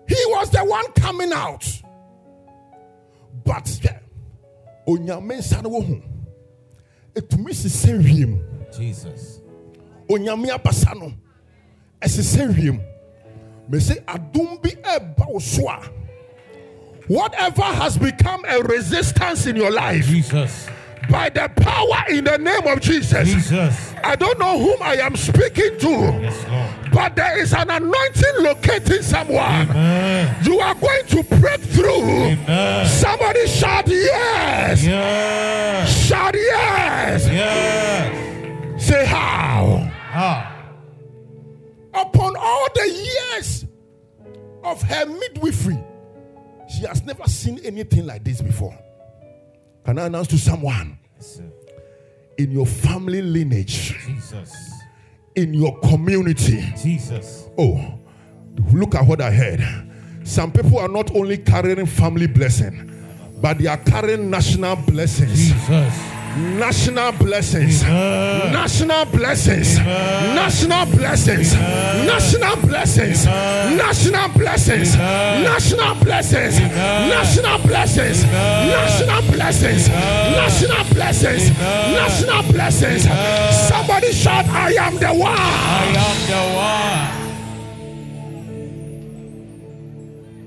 He 0.08 0.16
was 0.28 0.50
the 0.52 0.64
one 0.64 0.92
coming 0.94 1.34
out. 1.34 1.66
But 3.44 3.80
yeah, 3.84 4.00
onyame 4.88 5.38
nsa 5.38 5.62
no 5.64 5.70
wɔ 5.70 5.88
ho. 5.88 6.02
Etumi 7.14 7.54
sise 7.54 7.92
wiem. 7.98 8.40
Jesus. 8.78 9.40
Onyame 10.10 10.50
abasa 10.50 10.94
no 11.00 11.14
ɛsese 12.02 12.54
wiem. 12.54 12.80
Mese 13.70 13.96
adum 14.08 14.62
bi 14.62 14.70
ɛba 14.70 15.28
wo 15.30 15.40
so 15.40 15.68
a, 15.70 15.82
Whatever 17.08 17.64
has 17.64 17.98
become 17.98 18.44
a 18.46 18.62
resistance 18.64 19.46
in 19.46 19.56
your 19.56 19.72
life, 19.72 20.06
Jesus. 20.08 20.68
by 21.10 21.30
the 21.30 21.48
power 21.56 22.04
in 22.10 22.26
the 22.26 22.38
name 22.38 22.68
of 22.68 22.82
Jesus, 22.82 23.30
Jesus. 23.34 23.94
I 24.04 24.16
don't 24.18 24.38
know 24.40 24.60
whom 24.60 24.82
I 24.82 24.96
am 24.98 25.16
speaking 25.16 25.80
to. 25.80 25.90
Yes. 25.90 26.46
But 26.94 27.16
there 27.16 27.40
is 27.40 27.54
an 27.54 27.70
anointing 27.70 28.34
locating 28.40 29.02
someone. 29.02 29.70
Amen. 29.70 30.36
You 30.44 30.60
are 30.60 30.76
going 30.76 31.06
to 31.08 31.24
break 31.38 31.62
through. 31.62 32.04
Amen. 32.04 32.86
Somebody 32.88 33.48
shout 33.48 33.88
yes. 33.88 34.84
Yes. 34.84 36.08
Shout 36.08 36.36
yes. 36.36 37.26
Yes. 37.28 38.27
Say 38.88 39.06
how. 39.06 39.90
How? 40.12 40.54
Upon 41.94 42.36
all 42.38 42.68
the 42.76 42.90
years 43.34 43.66
of 44.64 44.82
her 44.84 45.06
midwifery, 45.06 45.78
she 46.70 46.86
has 46.86 47.04
never 47.04 47.24
seen 47.26 47.60
anything 47.66 48.06
like 48.06 48.24
this 48.24 48.42
before. 48.42 48.78
Can 49.86 50.00
I 50.00 50.06
announce 50.06 50.28
to 50.30 50.38
someone 50.38 50.98
Yes, 51.16 51.42
in 52.38 52.52
your 52.52 52.66
family 52.66 53.22
lineage, 53.22 53.96
Jesus. 54.06 54.54
in 55.36 55.54
your 55.54 55.78
community? 55.80 56.62
Jesus. 56.82 57.48
Oh, 57.58 58.00
look 58.74 58.96
at 58.96 59.06
what 59.06 59.22
I 59.22 59.32
heard. 59.32 59.64
Some 60.24 60.52
people 60.52 60.78
are 60.80 60.90
not 60.90 61.16
only 61.16 61.38
carrying 61.38 61.86
family 61.86 62.28
blessing, 62.28 62.92
but 63.42 63.58
they 63.60 63.68
are 63.68 63.78
carrying 63.78 64.30
national 64.30 64.76
blessings. 64.76 65.32
Jesus 65.52 65.94
national 66.38 67.12
blessings, 67.14 67.84
national 67.84 69.06
blessings, 69.06 69.78
national 69.80 70.86
blessings, 70.96 71.54
national 71.54 72.56
blessings, 72.58 73.26
national 73.26 74.30
blessings, 74.30 74.96
national 74.96 75.96
blessings, 75.96 76.60
national 76.60 77.60
blessings, 77.60 78.24
national 78.24 79.22
blessings, 79.32 79.90
national 79.90 80.84
blessings, 80.94 81.50
national 81.50 82.44
blessings. 82.52 83.04
Somebody 83.68 84.12
shout, 84.12 84.46
I 84.48 84.74
am 84.74 84.96
the 84.98 85.14
one. 85.14 85.38
I 85.38 85.86
am 85.98 86.18
the 86.30 86.42
one. 86.56 87.28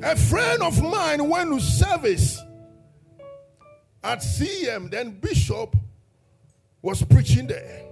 A 0.03 0.17
friend 0.17 0.63
of 0.63 0.83
mine 0.83 1.29
went 1.29 1.51
to 1.51 1.61
service 1.61 2.41
at 4.03 4.21
CM, 4.21 4.91
then 4.91 5.13
Bishop 5.21 5.77
was 6.83 7.03
preaching 7.05 7.47
there. 7.47 7.83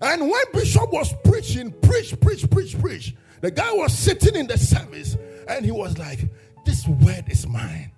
And 0.00 0.22
when 0.22 0.42
Bishop 0.52 0.92
was 0.92 1.14
preaching, 1.24 1.72
preach, 1.82 2.18
preach, 2.20 2.48
preach, 2.50 2.78
preach, 2.80 3.14
the 3.40 3.50
guy 3.50 3.72
was 3.72 3.96
sitting 3.96 4.34
in 4.36 4.46
the 4.46 4.56
service 4.58 5.16
and 5.48 5.64
he 5.64 5.70
was 5.70 5.98
like, 5.98 6.20
This 6.64 6.86
word 6.86 7.24
is 7.28 7.46
mine. 7.46 7.90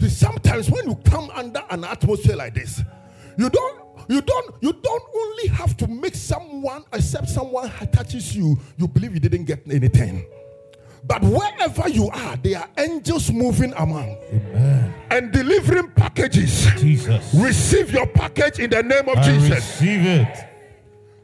See, 0.00 0.08
Sometimes 0.08 0.70
when 0.70 0.88
you 0.88 0.96
come 1.04 1.30
under 1.34 1.62
an 1.70 1.84
atmosphere 1.84 2.36
like 2.36 2.54
this, 2.54 2.82
you 3.36 3.50
don't 3.50 3.82
you 4.08 4.20
don't 4.20 4.54
you 4.60 4.72
don't 4.72 5.04
only 5.14 5.48
have 5.48 5.76
to 5.76 5.86
make 5.86 6.14
someone 6.14 6.84
accept 6.92 7.28
someone 7.28 7.70
touches 7.92 8.34
you, 8.34 8.58
you 8.76 8.88
believe 8.88 9.14
you 9.14 9.20
didn't 9.20 9.44
get 9.44 9.62
anything. 9.70 10.24
But 11.04 11.22
wherever 11.22 11.88
you 11.88 12.08
are, 12.10 12.36
there 12.36 12.60
are 12.60 12.68
angels 12.78 13.32
moving 13.32 13.72
among 13.76 14.16
Amen. 14.32 14.94
and 15.10 15.32
delivering 15.32 15.90
packages. 15.90 16.66
Jesus. 16.78 17.34
Receive 17.34 17.92
your 17.92 18.06
package 18.06 18.60
in 18.60 18.70
the 18.70 18.82
name 18.82 19.08
of 19.08 19.18
I 19.18 19.22
Jesus. 19.32 19.50
receive 19.50 20.06
it. 20.06 20.48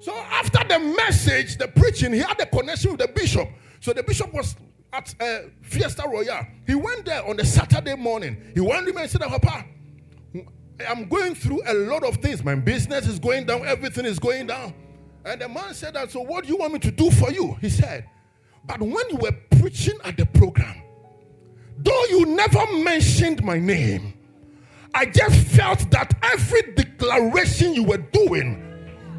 So 0.00 0.14
after 0.14 0.64
the 0.66 0.78
message, 0.78 1.58
the 1.58 1.68
preaching, 1.68 2.12
he 2.12 2.18
had 2.20 2.40
a 2.40 2.46
connection 2.46 2.92
with 2.92 3.00
the 3.00 3.08
bishop. 3.08 3.48
So 3.80 3.92
the 3.92 4.02
bishop 4.02 4.32
was 4.32 4.56
at 4.92 5.14
uh, 5.20 5.38
Fiesta 5.62 6.04
Royale. 6.08 6.46
He 6.66 6.74
went 6.74 7.04
there 7.04 7.24
on 7.28 7.36
the 7.36 7.44
Saturday 7.44 7.94
morning. 7.94 8.36
He 8.54 8.60
went 8.60 8.86
to 8.86 8.92
me 8.92 9.02
and 9.02 9.10
said, 9.10 9.20
Papa, 9.20 9.64
I'm 10.88 11.08
going 11.08 11.34
through 11.34 11.62
a 11.66 11.74
lot 11.74 12.04
of 12.04 12.16
things. 12.16 12.42
My 12.42 12.54
business 12.56 13.06
is 13.06 13.18
going 13.18 13.46
down. 13.46 13.66
Everything 13.66 14.06
is 14.06 14.18
going 14.18 14.46
down. 14.48 14.74
And 15.24 15.40
the 15.40 15.48
man 15.48 15.74
said 15.74 15.94
that, 15.94 16.10
so 16.10 16.20
what 16.20 16.44
do 16.44 16.50
you 16.50 16.56
want 16.56 16.72
me 16.72 16.78
to 16.80 16.90
do 16.90 17.10
for 17.10 17.30
you? 17.30 17.56
He 17.60 17.68
said, 17.68 18.08
but 18.68 18.80
when 18.80 19.08
you 19.10 19.16
were 19.16 19.32
preaching 19.58 19.98
at 20.04 20.16
the 20.16 20.26
program, 20.26 20.82
though 21.78 22.04
you 22.10 22.26
never 22.26 22.64
mentioned 22.84 23.42
my 23.42 23.58
name, 23.58 24.12
I 24.94 25.06
just 25.06 25.46
felt 25.48 25.90
that 25.90 26.14
every 26.22 26.62
declaration 26.74 27.74
you 27.74 27.84
were 27.84 27.98
doing 27.98 28.62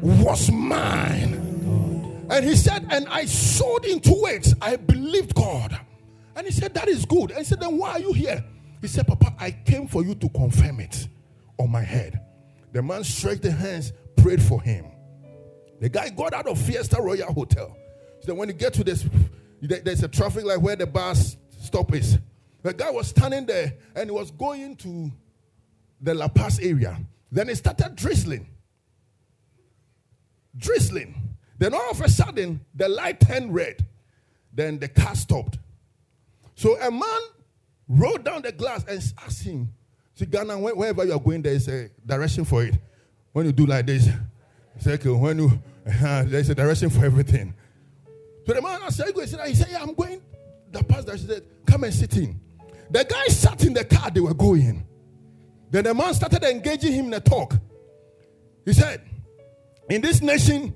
was 0.00 0.50
mine. 0.50 2.26
And 2.30 2.44
he 2.44 2.54
said, 2.54 2.86
and 2.90 3.08
I 3.08 3.24
sowed 3.24 3.84
into 3.84 4.12
it. 4.26 4.52
I 4.62 4.76
believed 4.76 5.34
God. 5.34 5.78
And 6.36 6.46
he 6.46 6.52
said, 6.52 6.72
that 6.74 6.88
is 6.88 7.04
good. 7.04 7.30
And 7.30 7.38
he 7.38 7.44
said, 7.44 7.60
then 7.60 7.76
why 7.76 7.92
are 7.92 8.00
you 8.00 8.12
here? 8.12 8.44
He 8.80 8.86
said, 8.86 9.06
Papa, 9.06 9.34
I 9.38 9.50
came 9.50 9.88
for 9.88 10.04
you 10.04 10.14
to 10.14 10.28
confirm 10.28 10.80
it 10.80 11.08
on 11.58 11.70
my 11.70 11.82
head. 11.82 12.20
The 12.72 12.82
man 12.82 13.02
stretched 13.02 13.42
the 13.42 13.50
hands, 13.50 13.92
prayed 14.16 14.40
for 14.40 14.62
him. 14.62 14.86
The 15.80 15.88
guy 15.88 16.10
got 16.10 16.32
out 16.32 16.46
of 16.46 16.60
Fiesta 16.60 17.00
Royale 17.00 17.32
Hotel. 17.32 17.76
So 18.20 18.34
when 18.34 18.48
you 18.48 18.54
get 18.54 18.74
to 18.74 18.84
this, 18.84 19.04
there's 19.60 20.02
a 20.02 20.08
traffic 20.08 20.44
light 20.44 20.60
where 20.60 20.76
the 20.76 20.86
bus 20.86 21.36
stop 21.60 21.94
is. 21.94 22.18
The 22.62 22.72
guy 22.74 22.90
was 22.90 23.08
standing 23.08 23.46
there 23.46 23.74
and 23.94 24.10
he 24.10 24.14
was 24.14 24.30
going 24.30 24.76
to 24.76 25.10
the 26.00 26.14
La 26.14 26.28
Paz 26.28 26.58
area. 26.60 26.98
Then 27.32 27.48
it 27.48 27.56
started 27.56 27.94
drizzling. 27.96 28.46
Drizzling. 30.56 31.14
Then 31.58 31.74
all 31.74 31.90
of 31.90 32.00
a 32.00 32.08
sudden, 32.08 32.60
the 32.74 32.88
light 32.88 33.20
turned 33.20 33.54
red. 33.54 33.84
Then 34.52 34.78
the 34.78 34.88
car 34.88 35.14
stopped. 35.14 35.58
So 36.54 36.76
a 36.80 36.90
man 36.90 37.20
rolled 37.88 38.24
down 38.24 38.42
the 38.42 38.52
glass 38.52 38.84
and 38.88 39.00
asked 39.24 39.42
him, 39.42 39.72
See, 40.14 40.26
Ghana, 40.26 40.58
where- 40.58 40.74
wherever 40.74 41.04
you 41.04 41.12
are 41.12 41.20
going, 41.20 41.40
there 41.40 41.54
is 41.54 41.68
a 41.68 41.88
direction 42.04 42.44
for 42.44 42.64
it. 42.64 42.74
When 43.32 43.46
you 43.46 43.52
do 43.52 43.64
like 43.64 43.86
this, 43.86 44.08
said, 44.78 45.00
okay, 45.00 45.08
when 45.10 45.38
you, 45.38 45.62
there's 45.84 46.50
a 46.50 46.54
direction 46.54 46.90
for 46.90 47.04
everything. 47.04 47.54
So 48.46 48.54
the 48.54 48.62
man 48.62 48.80
asked, 48.82 49.00
"Are 49.00 49.06
you 49.06 49.12
going?" 49.12 49.26
He 49.26 49.32
said, 49.32 49.56
said, 49.56 49.68
Yeah, 49.70 49.82
I'm 49.82 49.94
going. 49.94 50.20
The 50.72 50.82
pastor 50.84 51.16
said, 51.18 51.42
Come 51.66 51.84
and 51.84 51.94
sit 51.94 52.16
in. 52.16 52.40
The 52.90 53.04
guy 53.04 53.26
sat 53.26 53.64
in 53.64 53.72
the 53.74 53.84
car, 53.84 54.10
they 54.10 54.20
were 54.20 54.34
going. 54.34 54.86
Then 55.70 55.84
the 55.84 55.94
man 55.94 56.12
started 56.14 56.42
engaging 56.42 56.92
him 56.92 57.06
in 57.06 57.14
a 57.14 57.20
talk. 57.20 57.54
He 58.64 58.72
said, 58.72 59.02
In 59.88 60.00
this 60.00 60.20
nation, 60.20 60.74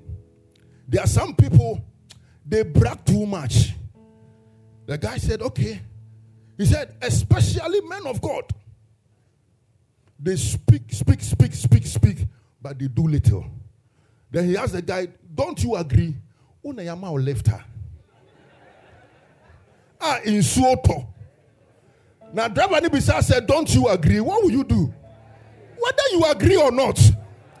there 0.87 1.03
are 1.03 1.07
some 1.07 1.35
people, 1.35 1.83
they 2.45 2.63
brag 2.63 3.03
too 3.05 3.25
much. 3.25 3.73
The 4.85 4.97
guy 4.97 5.17
said, 5.17 5.41
Okay. 5.41 5.81
He 6.57 6.65
said, 6.65 6.95
Especially 7.01 7.81
men 7.81 8.07
of 8.07 8.21
God. 8.21 8.43
They 10.17 10.37
speak, 10.37 10.83
speak, 10.91 11.21
speak, 11.21 11.53
speak, 11.53 11.85
speak, 11.85 12.17
but 12.61 12.79
they 12.79 12.87
do 12.87 13.07
little. 13.07 13.45
Then 14.31 14.45
he 14.45 14.57
asked 14.57 14.73
the 14.73 14.81
guy, 14.81 15.07
Don't 15.33 15.61
you 15.61 15.75
agree? 15.75 16.15
Or 16.65 17.21
left 17.21 17.47
her. 17.47 17.63
Ah, 20.01 20.19
in 20.25 20.41
Soto. 20.41 21.07
Now, 22.33 22.47
driver 22.47 22.81
Nibisa 22.81 23.21
said, 23.21 23.45
Don't 23.45 23.71
you 23.73 23.87
agree? 23.87 24.19
What 24.19 24.43
will 24.43 24.51
you 24.51 24.63
do? 24.63 24.91
Whether 25.77 26.03
you 26.11 26.25
agree 26.25 26.57
or 26.57 26.71
not, 26.71 26.99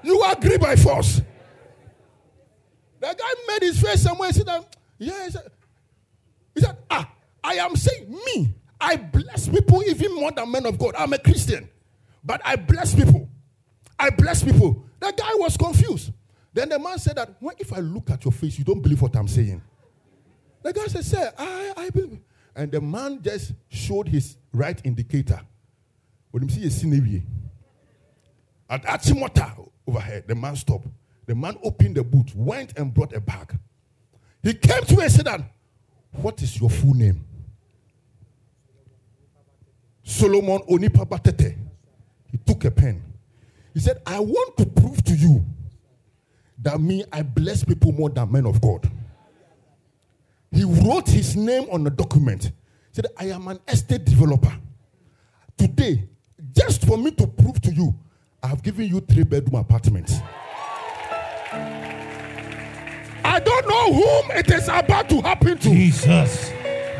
you 0.01 0.23
agree 0.23 0.57
by 0.57 0.75
force. 0.75 1.21
The 2.99 3.15
guy 3.17 3.33
made 3.47 3.61
his 3.61 3.79
face 3.79 4.01
somewhere 4.01 4.27
and 4.29 4.35
said, 4.35 4.47
that, 4.47 4.75
Yeah, 4.97 5.25
he 5.25 5.31
said, 5.31 5.51
he 6.55 6.61
said, 6.61 6.77
Ah, 6.89 7.11
I 7.43 7.53
am 7.55 7.75
saying 7.75 8.11
me. 8.11 8.55
I 8.81 8.95
bless 8.95 9.47
people 9.47 9.83
even 9.83 10.15
more 10.15 10.31
than 10.31 10.51
men 10.51 10.65
of 10.65 10.79
God. 10.79 10.95
I'm 10.97 11.13
a 11.13 11.19
Christian, 11.19 11.69
but 12.23 12.41
I 12.43 12.55
bless 12.55 12.95
people. 12.95 13.29
I 13.99 14.09
bless 14.09 14.43
people. 14.43 14.83
The 14.99 15.13
guy 15.15 15.31
was 15.35 15.55
confused. 15.57 16.11
Then 16.55 16.69
the 16.69 16.79
man 16.79 16.97
said 16.97 17.17
that, 17.17 17.35
well, 17.41 17.53
if 17.59 17.73
I 17.73 17.79
look 17.79 18.09
at 18.09 18.23
your 18.23 18.31
face, 18.31 18.57
you 18.57 18.63
don't 18.63 18.79
believe 18.79 19.01
what 19.01 19.13
I'm 19.17 19.27
saying. 19.27 19.61
The 20.63 20.71
guy 20.71 20.85
said, 20.85 21.03
Sir, 21.03 21.33
I, 21.37 21.73
I 21.75 21.89
believe. 21.89 22.21
And 22.55 22.71
the 22.71 22.79
man 22.79 23.21
just 23.21 23.51
showed 23.67 24.07
his 24.07 24.37
right 24.53 24.79
indicator. 24.85 25.41
When 26.31 26.43
him 26.43 26.49
see 26.49 26.65
a 26.65 26.69
scenery. 26.69 27.23
At 28.69 28.83
Achimota 28.83 29.69
overhead, 29.85 30.29
the 30.29 30.35
man 30.35 30.55
stopped. 30.55 30.87
The 31.25 31.35
man 31.35 31.57
opened 31.61 31.97
the 31.97 32.05
boot, 32.05 32.33
went 32.33 32.77
and 32.77 32.93
brought 32.93 33.11
a 33.11 33.19
bag. 33.19 33.59
He 34.41 34.53
came 34.53 34.81
to 34.83 34.95
me 34.95 35.03
and 35.03 35.11
said 35.11 35.25
that, 35.25 35.41
What 36.13 36.41
is 36.41 36.57
your 36.57 36.69
full 36.69 36.93
name? 36.93 37.25
Solomon 40.03 40.59
Onipa 40.69 41.05
Batete. 41.05 41.57
He 42.31 42.37
took 42.37 42.63
a 42.63 42.71
pen. 42.71 43.03
He 43.73 43.81
said, 43.81 44.01
I 44.05 44.21
want 44.21 44.55
to 44.55 44.65
prove 44.65 45.03
to 45.03 45.13
you 45.13 45.45
that 46.65 46.81
me, 46.81 47.05
I 47.13 47.21
bless 47.21 47.63
people 47.63 47.91
more 47.93 48.09
than 48.09 48.29
men 48.31 48.45
of 48.47 48.59
God. 48.59 48.91
He 50.51 50.63
wrote 50.63 51.07
his 51.07 51.35
name 51.35 51.67
on 51.71 51.85
a 51.85 51.91
document. 51.91 52.45
He 52.45 52.51
said, 52.93 53.05
I 53.17 53.25
am 53.25 53.47
an 53.47 53.59
estate 53.67 54.03
developer. 54.03 54.53
Today, 55.57 56.03
just 56.53 56.85
for 56.85 56.97
me 56.97 57.11
to 57.11 57.27
prove 57.27 57.61
to 57.61 57.71
you, 57.71 57.93
I 58.41 58.47
have 58.47 58.63
given 58.63 58.87
you 58.87 58.99
three 58.99 59.23
bedroom 59.23 59.61
apartments. 59.61 60.15
I 63.23 63.39
don't 63.39 63.67
know 63.67 63.93
whom 63.93 64.31
it 64.31 64.49
is 64.51 64.67
about 64.67 65.07
to 65.09 65.21
happen 65.21 65.57
to. 65.59 65.69
Jesus. 65.69 66.51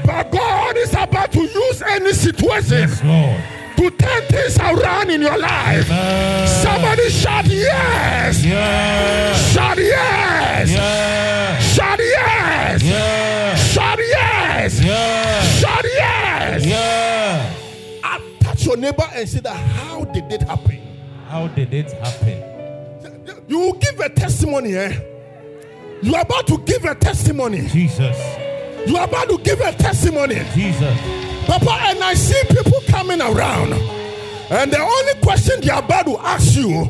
But 0.05 0.31
God 0.31 0.77
is 0.77 0.93
about 0.93 1.31
to 1.31 1.41
use 1.41 1.81
any 1.81 2.13
situation 2.13 2.77
Yes, 2.77 3.03
Lord. 3.03 3.54
To 3.89 3.97
turn 3.97 4.21
things 4.23 4.57
around 4.59 5.09
in 5.11 5.21
your 5.21 5.37
life. 5.37 5.89
Amen. 5.89 6.47
Somebody 6.47 7.09
shout 7.09 7.45
yes. 7.45 8.43
Yes. 8.43 9.53
Shout 9.53 9.77
yes. 9.77 10.71
Yes. 10.71 11.75
Shout 11.75 11.99
yes. 11.99 12.83
Yes. 12.83 13.73
Shout 13.73 13.99
yes. 13.99 14.81
Yes. 14.83 15.59
Shout 15.59 15.83
yes. 15.83 16.65
Yes. 16.65 18.01
I 18.03 18.37
touch 18.39 18.65
your 18.65 18.77
neighbor 18.77 19.07
and 19.13 19.29
say 19.29 19.39
that 19.41 19.55
how 19.55 20.05
did 20.05 20.31
it 20.31 20.41
happen? 20.43 20.81
How 21.27 21.47
did 21.47 21.73
it 21.73 21.91
happen? 21.91 22.41
You 23.47 23.59
will 23.59 23.73
give 23.73 23.99
a 23.99 24.09
testimony, 24.09 24.75
eh? 24.75 24.99
You 26.01 26.15
are 26.15 26.21
about 26.21 26.47
to 26.47 26.57
give 26.59 26.83
a 26.85 26.95
testimony. 26.95 27.67
Jesus. 27.67 28.17
You 28.87 28.97
are 28.97 29.07
about 29.07 29.29
to 29.29 29.37
give 29.37 29.59
a 29.61 29.71
testimony. 29.73 30.41
Jesus. 30.53 30.97
Papa, 31.45 31.71
and 31.85 32.03
I 32.03 32.13
see 32.13 32.41
people 32.49 32.81
coming 32.87 33.21
around. 33.21 33.73
And 34.51 34.71
the 34.71 34.79
only 34.79 35.13
question 35.21 35.61
they 35.61 35.69
are 35.69 35.83
about 35.83 36.05
to 36.05 36.17
ask 36.19 36.55
you 36.55 36.87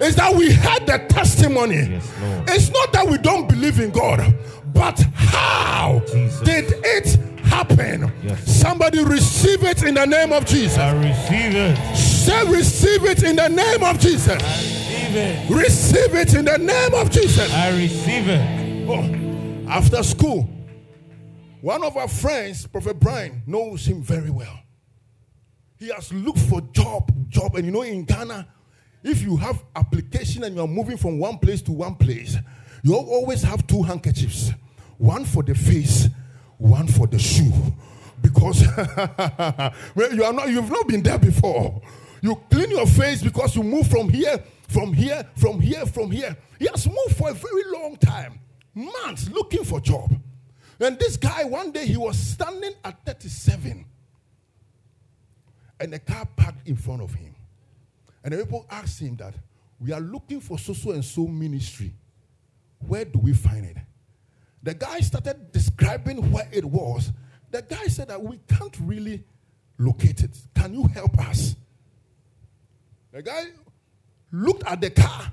is 0.00 0.16
that 0.16 0.34
we 0.34 0.52
had 0.52 0.86
the 0.86 0.98
testimony. 1.08 1.76
Yes. 1.76 2.12
It's 2.48 2.70
not 2.70 2.92
that 2.92 3.06
we 3.08 3.18
don't 3.18 3.48
believe 3.48 3.78
in 3.80 3.90
God, 3.90 4.34
but 4.72 5.00
how 5.14 6.02
Jesus. 6.06 6.40
did 6.40 6.72
it 6.84 7.16
happen? 7.44 8.12
Yes. 8.22 8.60
Somebody 8.60 9.04
receive 9.04 9.62
it 9.64 9.82
in 9.82 9.94
the 9.94 10.06
name 10.06 10.32
of 10.32 10.46
Jesus. 10.46 10.78
I 10.78 10.92
receive 10.94 11.54
it. 11.54 11.96
Say, 11.96 12.44
receive 12.50 13.04
it 13.04 13.22
in 13.22 13.36
the 13.36 13.48
name 13.48 13.82
of 13.82 13.98
Jesus. 13.98 14.28
I 14.28 14.34
receive 14.34 15.16
it. 15.16 15.50
Receive 15.50 16.14
it 16.14 16.34
in 16.34 16.44
the 16.44 16.58
name 16.58 16.94
of 16.94 17.10
Jesus. 17.10 17.52
I 17.52 17.70
receive 17.70 18.28
it. 18.28 18.88
Oh, 18.88 19.70
after 19.70 20.02
school, 20.02 20.48
one 21.62 21.84
of 21.84 21.96
our 21.96 22.08
friends, 22.08 22.66
Prophet 22.66 22.98
Brian, 22.98 23.40
knows 23.46 23.86
him 23.86 24.02
very 24.02 24.30
well. 24.30 24.58
He 25.78 25.88
has 25.88 26.12
looked 26.12 26.40
for 26.40 26.60
job, 26.72 27.10
job, 27.28 27.54
and 27.54 27.64
you 27.64 27.70
know 27.70 27.82
in 27.82 28.04
Ghana, 28.04 28.48
if 29.04 29.22
you 29.22 29.36
have 29.36 29.62
application 29.76 30.42
and 30.42 30.56
you 30.56 30.62
are 30.62 30.68
moving 30.68 30.96
from 30.96 31.20
one 31.20 31.38
place 31.38 31.62
to 31.62 31.72
one 31.72 31.94
place, 31.94 32.36
you 32.82 32.96
always 32.96 33.42
have 33.42 33.64
two 33.68 33.80
handkerchiefs, 33.82 34.50
one 34.98 35.24
for 35.24 35.44
the 35.44 35.54
face, 35.54 36.08
one 36.58 36.88
for 36.88 37.06
the 37.06 37.18
shoe, 37.18 37.52
because 38.20 38.62
you 39.96 40.24
are 40.24 40.32
not, 40.32 40.48
you've 40.48 40.70
not 40.70 40.88
been 40.88 41.02
there 41.02 41.18
before. 41.18 41.80
You 42.22 42.40
clean 42.50 42.70
your 42.70 42.86
face 42.86 43.22
because 43.22 43.54
you 43.54 43.62
move 43.62 43.86
from 43.86 44.08
here, 44.08 44.42
from 44.68 44.92
here, 44.92 45.28
from 45.36 45.60
here, 45.60 45.86
from 45.86 46.10
here. 46.10 46.36
He 46.58 46.66
has 46.66 46.88
moved 46.88 47.16
for 47.16 47.30
a 47.30 47.34
very 47.34 47.64
long 47.72 47.96
time, 47.96 48.40
months 48.74 49.28
looking 49.30 49.62
for 49.62 49.80
job. 49.80 50.12
And 50.82 50.98
this 50.98 51.16
guy, 51.16 51.44
one 51.44 51.70
day 51.70 51.86
he 51.86 51.96
was 51.96 52.18
standing 52.18 52.72
at 52.84 53.04
37 53.06 53.84
and 55.78 55.94
a 55.94 55.98
car 55.98 56.26
parked 56.36 56.66
in 56.66 56.76
front 56.76 57.02
of 57.02 57.14
him. 57.14 57.34
And 58.24 58.34
the 58.34 58.38
people 58.38 58.66
asked 58.70 59.00
him 59.00 59.16
that, 59.16 59.34
we 59.78 59.92
are 59.92 60.00
looking 60.00 60.40
for 60.40 60.58
so-so 60.58 60.90
and 60.92 61.04
so 61.04 61.26
ministry. 61.26 61.92
Where 62.80 63.04
do 63.04 63.18
we 63.18 63.32
find 63.32 63.64
it? 63.64 63.76
The 64.62 64.74
guy 64.74 65.00
started 65.00 65.50
describing 65.50 66.30
where 66.30 66.48
it 66.52 66.64
was. 66.64 67.12
The 67.50 67.62
guy 67.62 67.86
said 67.86 68.08
that 68.08 68.22
we 68.22 68.38
can't 68.48 68.76
really 68.80 69.24
locate 69.78 70.22
it. 70.22 70.36
Can 70.54 70.74
you 70.74 70.84
help 70.86 71.18
us? 71.18 71.56
The 73.10 73.22
guy 73.22 73.46
looked 74.30 74.64
at 74.64 74.80
the 74.80 74.90
car. 74.90 75.32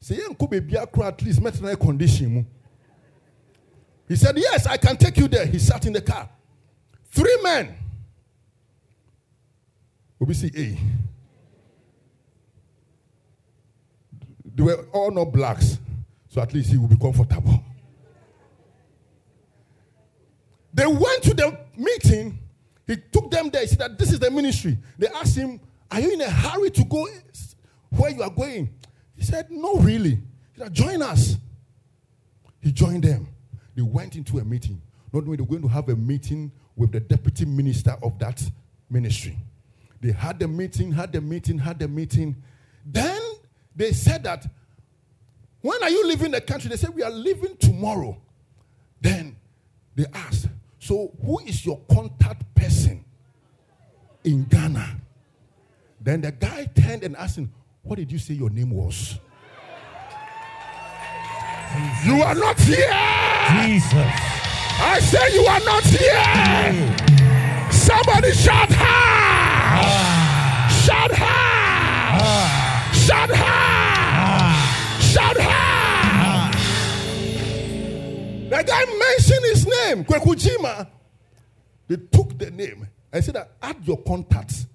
Say, 0.00 0.16
"Yanko 0.18 0.46
baby, 0.46 0.76
at 0.76 1.22
least 1.22 1.40
met 1.40 1.78
condition. 1.78 2.46
Mu." 4.08 4.14
He 4.14 4.16
said, 4.16 4.36
Yes, 4.36 4.66
I 4.66 4.76
can 4.76 4.96
take 4.96 5.16
you 5.16 5.28
there. 5.28 5.46
He 5.46 5.58
sat 5.58 5.86
in 5.86 5.92
the 5.92 6.00
car. 6.00 6.28
Three 7.10 7.38
men. 7.42 7.74
OBC 10.20 10.56
A. 10.56 10.78
They 14.54 14.62
were 14.62 14.86
all 14.92 15.10
not 15.10 15.32
blacks, 15.32 15.78
so 16.28 16.40
at 16.40 16.54
least 16.54 16.70
he 16.70 16.78
will 16.78 16.88
be 16.88 16.96
comfortable. 16.96 17.62
They 20.72 20.86
went 20.86 21.22
to 21.24 21.34
the 21.34 21.58
meeting. 21.76 22.38
He 22.86 22.96
took 22.96 23.30
them 23.30 23.50
there. 23.50 23.62
He 23.62 23.68
said 23.68 23.98
this 23.98 24.12
is 24.12 24.18
the 24.18 24.30
ministry. 24.30 24.78
They 24.98 25.08
asked 25.08 25.36
him, 25.36 25.60
Are 25.90 26.00
you 26.00 26.12
in 26.12 26.20
a 26.20 26.30
hurry 26.30 26.70
to 26.70 26.84
go 26.84 27.06
where 27.90 28.10
you 28.10 28.22
are 28.22 28.30
going? 28.30 28.74
He 29.14 29.24
said, 29.24 29.50
No, 29.50 29.76
really. 29.76 30.18
He 30.54 30.60
said, 30.60 30.72
Join 30.72 31.02
us. 31.02 31.36
He 32.60 32.72
joined 32.72 33.04
them. 33.04 33.28
They 33.76 33.82
went 33.82 34.16
into 34.16 34.38
a 34.38 34.44
meeting. 34.44 34.80
Not 35.12 35.24
knowing 35.24 35.36
they 35.36 35.42
were 35.42 35.48
going 35.48 35.62
to 35.62 35.68
have 35.68 35.88
a 35.88 35.96
meeting 35.96 36.50
with 36.74 36.90
the 36.92 37.00
deputy 37.00 37.44
minister 37.44 37.96
of 38.02 38.18
that 38.18 38.42
ministry. 38.90 39.38
They 40.00 40.12
had 40.12 40.38
the 40.40 40.48
meeting, 40.48 40.92
had 40.92 41.12
the 41.12 41.20
meeting, 41.20 41.58
had 41.58 41.78
the 41.78 41.86
meeting. 41.86 42.36
Then 42.84 43.20
they 43.74 43.92
said 43.92 44.24
that, 44.24 44.46
when 45.60 45.82
are 45.82 45.90
you 45.90 46.06
leaving 46.06 46.32
the 46.32 46.40
country? 46.40 46.70
They 46.70 46.76
said, 46.76 46.94
we 46.94 47.02
are 47.02 47.10
leaving 47.10 47.56
tomorrow. 47.56 48.16
Then 49.00 49.36
they 49.94 50.06
asked, 50.12 50.48
so 50.78 51.12
who 51.24 51.40
is 51.40 51.64
your 51.64 51.80
contact 51.90 52.42
person 52.54 53.04
in 54.24 54.44
Ghana? 54.44 55.00
Then 56.00 56.20
the 56.20 56.32
guy 56.32 56.66
turned 56.74 57.02
and 57.02 57.16
asked 57.16 57.38
him, 57.38 57.52
what 57.82 57.96
did 57.96 58.12
you 58.12 58.18
say 58.18 58.34
your 58.34 58.50
name 58.50 58.70
was? 58.70 59.18
You 62.04 62.22
are 62.22 62.34
not 62.34 62.58
here. 62.60 62.90
Jesus. 63.64 63.92
I 64.78 64.98
say 65.00 65.34
you 65.34 65.44
are 65.46 65.60
not 65.60 65.82
here. 65.84 66.96
Somebody 67.70 68.32
shout 68.32 68.70
ha! 68.72 70.68
Shout 70.84 71.12
ha! 71.12 72.92
Shout 73.06 73.30
ha! 73.30 74.98
Shout 75.00 75.36
ha! 75.38 76.50
The 78.50 78.62
guy 78.62 78.84
mentioned 78.84 79.44
his 79.46 79.66
name, 79.66 80.04
Kwekujima. 80.04 80.88
They 81.88 81.96
took 81.96 82.38
the 82.38 82.50
name 82.50 82.86
and 83.12 83.24
said 83.24 83.34
that 83.34 83.52
add 83.62 83.76
your 83.84 83.98
contacts. 84.02 84.66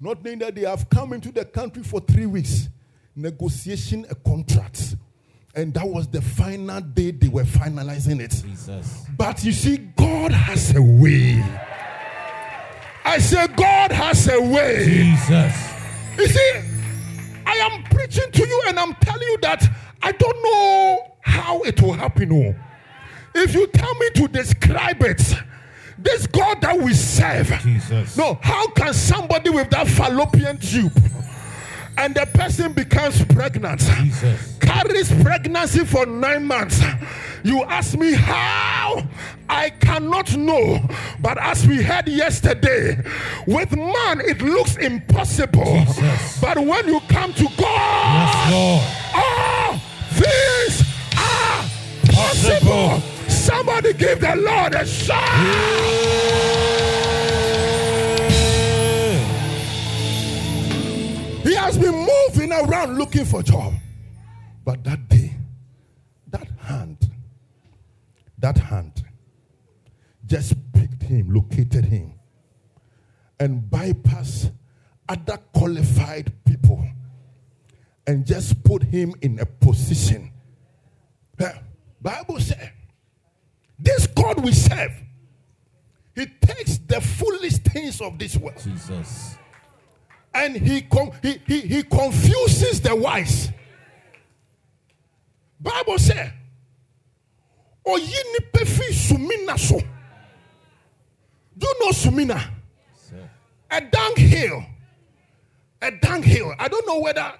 Not 0.00 0.22
knowing 0.24 0.38
that 0.40 0.54
they 0.54 0.62
have 0.62 0.88
come 0.88 1.12
into 1.14 1.32
the 1.32 1.44
country 1.44 1.82
for 1.82 2.00
three 2.00 2.26
weeks, 2.26 2.68
negotiation 3.14 4.06
a 4.10 4.14
contract. 4.14 4.96
And 5.56 5.72
that 5.72 5.88
was 5.88 6.06
the 6.06 6.20
final 6.20 6.82
day 6.82 7.12
they 7.12 7.28
were 7.28 7.44
finalizing 7.44 8.20
it. 8.20 8.42
Jesus. 8.46 9.06
But 9.16 9.42
you 9.42 9.52
see, 9.52 9.78
God 9.96 10.30
has 10.30 10.76
a 10.76 10.82
way. 10.82 11.42
I 13.06 13.16
say, 13.18 13.46
God 13.56 13.90
has 13.90 14.28
a 14.28 14.38
way. 14.38 14.84
Jesus. 14.84 15.72
You 16.18 16.26
see, 16.26 16.52
I 17.46 17.54
am 17.54 17.82
preaching 17.84 18.30
to 18.32 18.46
you 18.46 18.62
and 18.68 18.78
I'm 18.78 18.92
telling 18.96 19.22
you 19.22 19.38
that 19.42 19.66
I 20.02 20.12
don't 20.12 20.42
know 20.42 21.16
how 21.22 21.62
it 21.62 21.80
will 21.80 21.94
happen. 21.94 22.32
Oh. 22.32 22.54
If 23.34 23.54
you 23.54 23.66
tell 23.68 23.94
me 23.94 24.10
to 24.10 24.28
describe 24.28 25.02
it, 25.02 25.22
this 25.96 26.26
God 26.26 26.60
that 26.60 26.78
we 26.78 26.92
serve, 26.92 27.48
Jesus. 27.62 28.14
no, 28.18 28.38
how 28.42 28.68
can 28.68 28.92
somebody 28.92 29.48
with 29.48 29.70
that 29.70 29.88
fallopian 29.88 30.58
tube 30.58 30.92
and 31.98 32.14
the 32.14 32.26
person 32.34 32.72
becomes 32.72 33.24
pregnant, 33.26 33.80
Jesus. 33.80 34.56
carries 34.60 35.10
pregnancy 35.22 35.84
for 35.84 36.04
nine 36.06 36.46
months? 36.46 36.80
You 37.42 37.62
ask 37.64 37.96
me 37.96 38.12
how? 38.12 39.02
I 39.48 39.70
cannot 39.70 40.36
know. 40.36 40.80
But 41.20 41.38
as 41.38 41.66
we 41.66 41.82
heard 41.82 42.08
yesterday, 42.08 42.98
with 43.46 43.70
man 43.76 44.20
it 44.20 44.42
looks 44.42 44.76
impossible. 44.76 45.64
Jesus. 45.86 46.40
But 46.40 46.58
when 46.58 46.88
you 46.88 47.00
come 47.08 47.32
to 47.34 47.44
God, 47.56 48.28
Yes, 48.28 48.50
Lord. 48.52 48.82
all 49.14 49.78
things 50.10 50.82
are 51.16 51.62
possible. 52.12 52.98
Possible. 52.98 53.00
Somebody 53.28 53.92
give 53.92 54.20
the 54.20 54.34
Lord 54.36 54.74
a 54.74 54.84
shout. 54.84 55.22
He 61.46 61.54
has 61.54 61.78
been 61.78 61.94
moving 61.94 62.52
around 62.52 62.98
looking 62.98 63.24
for 63.24 63.40
job. 63.40 63.72
But 64.64 64.82
that 64.82 65.08
day, 65.08 65.32
that 66.26 66.48
hand, 66.58 67.08
that 68.38 68.58
hand 68.58 69.04
just 70.26 70.54
picked 70.72 71.04
him, 71.04 71.32
located 71.32 71.84
him, 71.84 72.14
and 73.38 73.62
bypassed 73.70 74.50
other 75.08 75.38
qualified 75.54 76.32
people 76.44 76.84
and 78.08 78.26
just 78.26 78.60
put 78.64 78.82
him 78.82 79.14
in 79.22 79.38
a 79.38 79.46
position. 79.46 80.32
Eh, 81.38 81.52
Bible 82.02 82.40
says, 82.40 82.70
this 83.78 84.08
God 84.08 84.42
we 84.42 84.50
serve, 84.50 84.90
he 86.16 86.26
takes 86.26 86.78
the 86.78 87.00
foolish 87.00 87.58
things 87.58 88.00
of 88.00 88.18
this 88.18 88.36
world 88.36 88.58
Jesus. 88.60 89.36
And 90.36 90.56
he, 90.56 90.82
con- 90.82 91.12
he, 91.22 91.40
he, 91.46 91.60
he 91.60 91.82
confuses 91.82 92.80
the 92.80 92.94
wise. 92.94 93.50
Bible 95.58 95.98
says, 95.98 96.30
Oyi 97.86 98.18
nipa 98.32 98.66
fi 98.66 98.92
sumina 98.92 99.58
so. 99.58 99.78
Do 101.56 101.66
you 101.66 101.74
know 101.80 101.90
sumina? 101.92 102.50
Sir. 102.94 103.28
A 103.70 103.80
dunghill. 103.80 104.62
A 105.80 105.90
dunghill. 105.92 106.52
I 106.58 106.68
don't 106.68 106.86
know 106.86 107.00
whether 107.00 107.32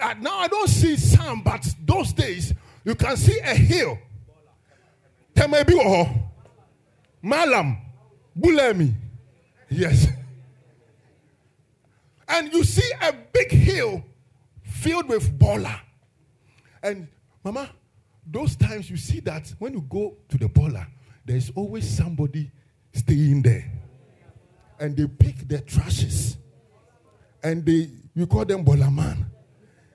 uh, 0.00 0.14
now 0.20 0.38
I 0.38 0.48
don't 0.48 0.68
see 0.68 0.96
some, 0.96 1.42
but 1.42 1.66
those 1.86 2.12
days 2.12 2.52
you 2.84 2.94
can 2.94 3.16
see 3.16 3.38
a 3.38 3.54
hill. 3.54 3.98
Temebi. 5.34 6.22
Malam. 7.22 7.78
Bulemi. 8.38 8.92
Yes. 9.70 10.08
And 12.32 12.50
you 12.50 12.64
see 12.64 12.90
a 13.02 13.12
big 13.12 13.52
hill 13.52 14.02
filled 14.62 15.08
with 15.08 15.38
baller. 15.38 15.78
And 16.82 17.06
mama, 17.44 17.68
those 18.26 18.56
times 18.56 18.88
you 18.88 18.96
see 18.96 19.20
that 19.20 19.52
when 19.58 19.74
you 19.74 19.82
go 19.82 20.16
to 20.30 20.38
the 20.38 20.46
baller, 20.46 20.86
there's 21.26 21.50
always 21.54 21.88
somebody 21.88 22.50
staying 22.94 23.42
there. 23.42 23.70
And 24.80 24.96
they 24.96 25.06
pick 25.06 25.46
their 25.46 25.60
trashes. 25.60 26.38
And 27.42 27.66
they 27.66 27.90
you 28.14 28.26
call 28.26 28.46
them 28.46 28.64
baller 28.64 28.92
man. 28.92 29.26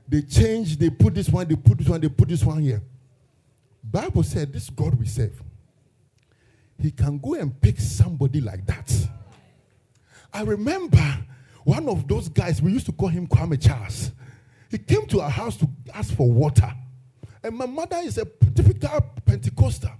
They 0.08 0.22
change, 0.22 0.78
they 0.78 0.92
put 0.92 1.16
this 1.16 1.30
one, 1.30 1.48
they 1.48 1.56
put 1.56 1.80
this 1.80 1.90
one, 1.90 2.00
they 2.00 2.10
put 2.10 2.30
this 2.30 2.44
one 2.44 2.62
here. 2.62 2.84
Bible 3.84 4.24
said 4.24 4.54
this 4.54 4.70
God 4.70 4.94
we 4.96 5.08
serve. 5.08 5.42
He 6.80 6.92
can 6.92 7.18
go 7.18 7.34
and 7.34 7.60
pick 7.60 7.80
somebody 7.80 8.42
like 8.42 8.64
that. 8.68 8.94
I 10.32 10.44
remember 10.44 11.26
one 11.68 11.90
of 11.90 12.08
those 12.08 12.30
guys, 12.30 12.62
we 12.62 12.72
used 12.72 12.86
to 12.86 12.94
call 12.94 13.10
him 13.10 13.28
Kwame 13.28 13.62
Charles. 13.62 14.14
He 14.72 14.78
came 14.78 15.06
to 15.08 15.20
our 15.20 15.30
house 15.30 15.58
to 15.58 15.68
ask 15.94 16.16
for 16.16 16.32
water. 16.32 16.74
And 17.44 17.58
my 17.58 17.66
mother 17.66 17.98
is 17.98 18.18
a 18.18 18.24
typical 18.56 19.02
Pentecostal. 19.26 19.92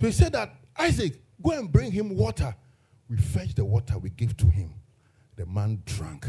So 0.00 0.06
he 0.06 0.12
said 0.12 0.32
that, 0.32 0.54
Isaac, 0.78 1.20
go 1.42 1.50
and 1.50 1.70
bring 1.70 1.92
him 1.92 2.16
water. 2.16 2.56
We 3.06 3.18
fetched 3.18 3.56
the 3.56 3.66
water, 3.66 3.98
we 3.98 4.08
gave 4.08 4.34
to 4.38 4.46
him. 4.46 4.72
The 5.36 5.44
man 5.44 5.82
drank. 5.84 6.26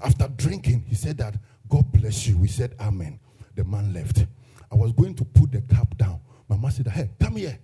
After 0.00 0.28
drinking, 0.28 0.84
he 0.86 0.94
said 0.94 1.18
that, 1.18 1.34
God 1.68 1.90
bless 1.90 2.28
you. 2.28 2.38
We 2.38 2.46
said, 2.46 2.76
Amen. 2.78 3.18
The 3.56 3.64
man 3.64 3.92
left. 3.92 4.24
I 4.70 4.76
was 4.76 4.92
going 4.92 5.16
to 5.16 5.24
put 5.24 5.50
the 5.50 5.62
cup 5.62 5.96
down. 5.96 6.20
My 6.48 6.56
mother 6.56 6.76
said, 6.76 6.86
Hey, 6.86 7.10
come 7.20 7.34
here. 7.34 7.58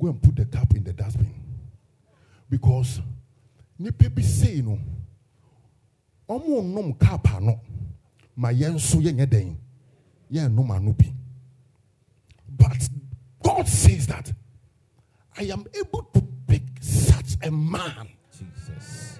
Go 0.00 0.06
and 0.06 0.22
put 0.22 0.36
the 0.36 0.46
cup 0.46 0.74
in 0.74 0.84
the 0.84 0.94
dustbin. 0.94 1.34
Because 2.48 3.02
nipa 3.78 4.08
bi 4.08 4.22
you 4.22 4.62
no 4.62 4.78
ɔmo 6.28 6.62
nom 6.64 6.94
cup 6.94 7.34
ano 7.34 7.60
ma 8.36 8.48
yɛn 8.50 8.74
nso 8.74 9.00
yɛnyɛ 9.00 9.26
dɛn 9.26 9.56
yɛn 10.32 10.54
nom 10.54 10.70
ano 10.70 10.92
bi 10.92 11.12
but 12.48 12.88
God 13.42 13.68
says 13.68 14.06
that 14.06 14.32
I 15.36 15.44
am 15.44 15.64
able 15.74 16.02
to 16.14 16.22
pick 16.46 16.62
such 16.80 17.36
a 17.42 17.50
man 17.50 18.08
Jesus. 18.36 19.18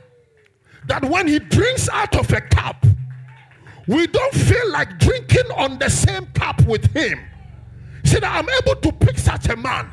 that 0.86 1.04
when 1.04 1.28
he 1.28 1.38
drinks 1.38 1.88
out 1.88 2.16
of 2.16 2.30
a 2.32 2.40
cup, 2.40 2.86
we 3.86 4.06
don't 4.06 4.34
feel 4.34 4.70
like 4.70 4.98
drinking 4.98 5.50
on 5.56 5.78
the 5.78 5.90
same 5.90 6.26
cup 6.26 6.62
with 6.66 6.86
him. 6.94 7.20
see 8.04 8.14
said, 8.14 8.24
I'm 8.24 8.48
able 8.48 8.76
to 8.76 8.92
pick 8.92 9.18
such 9.18 9.48
a 9.48 9.56
man. 9.56 9.90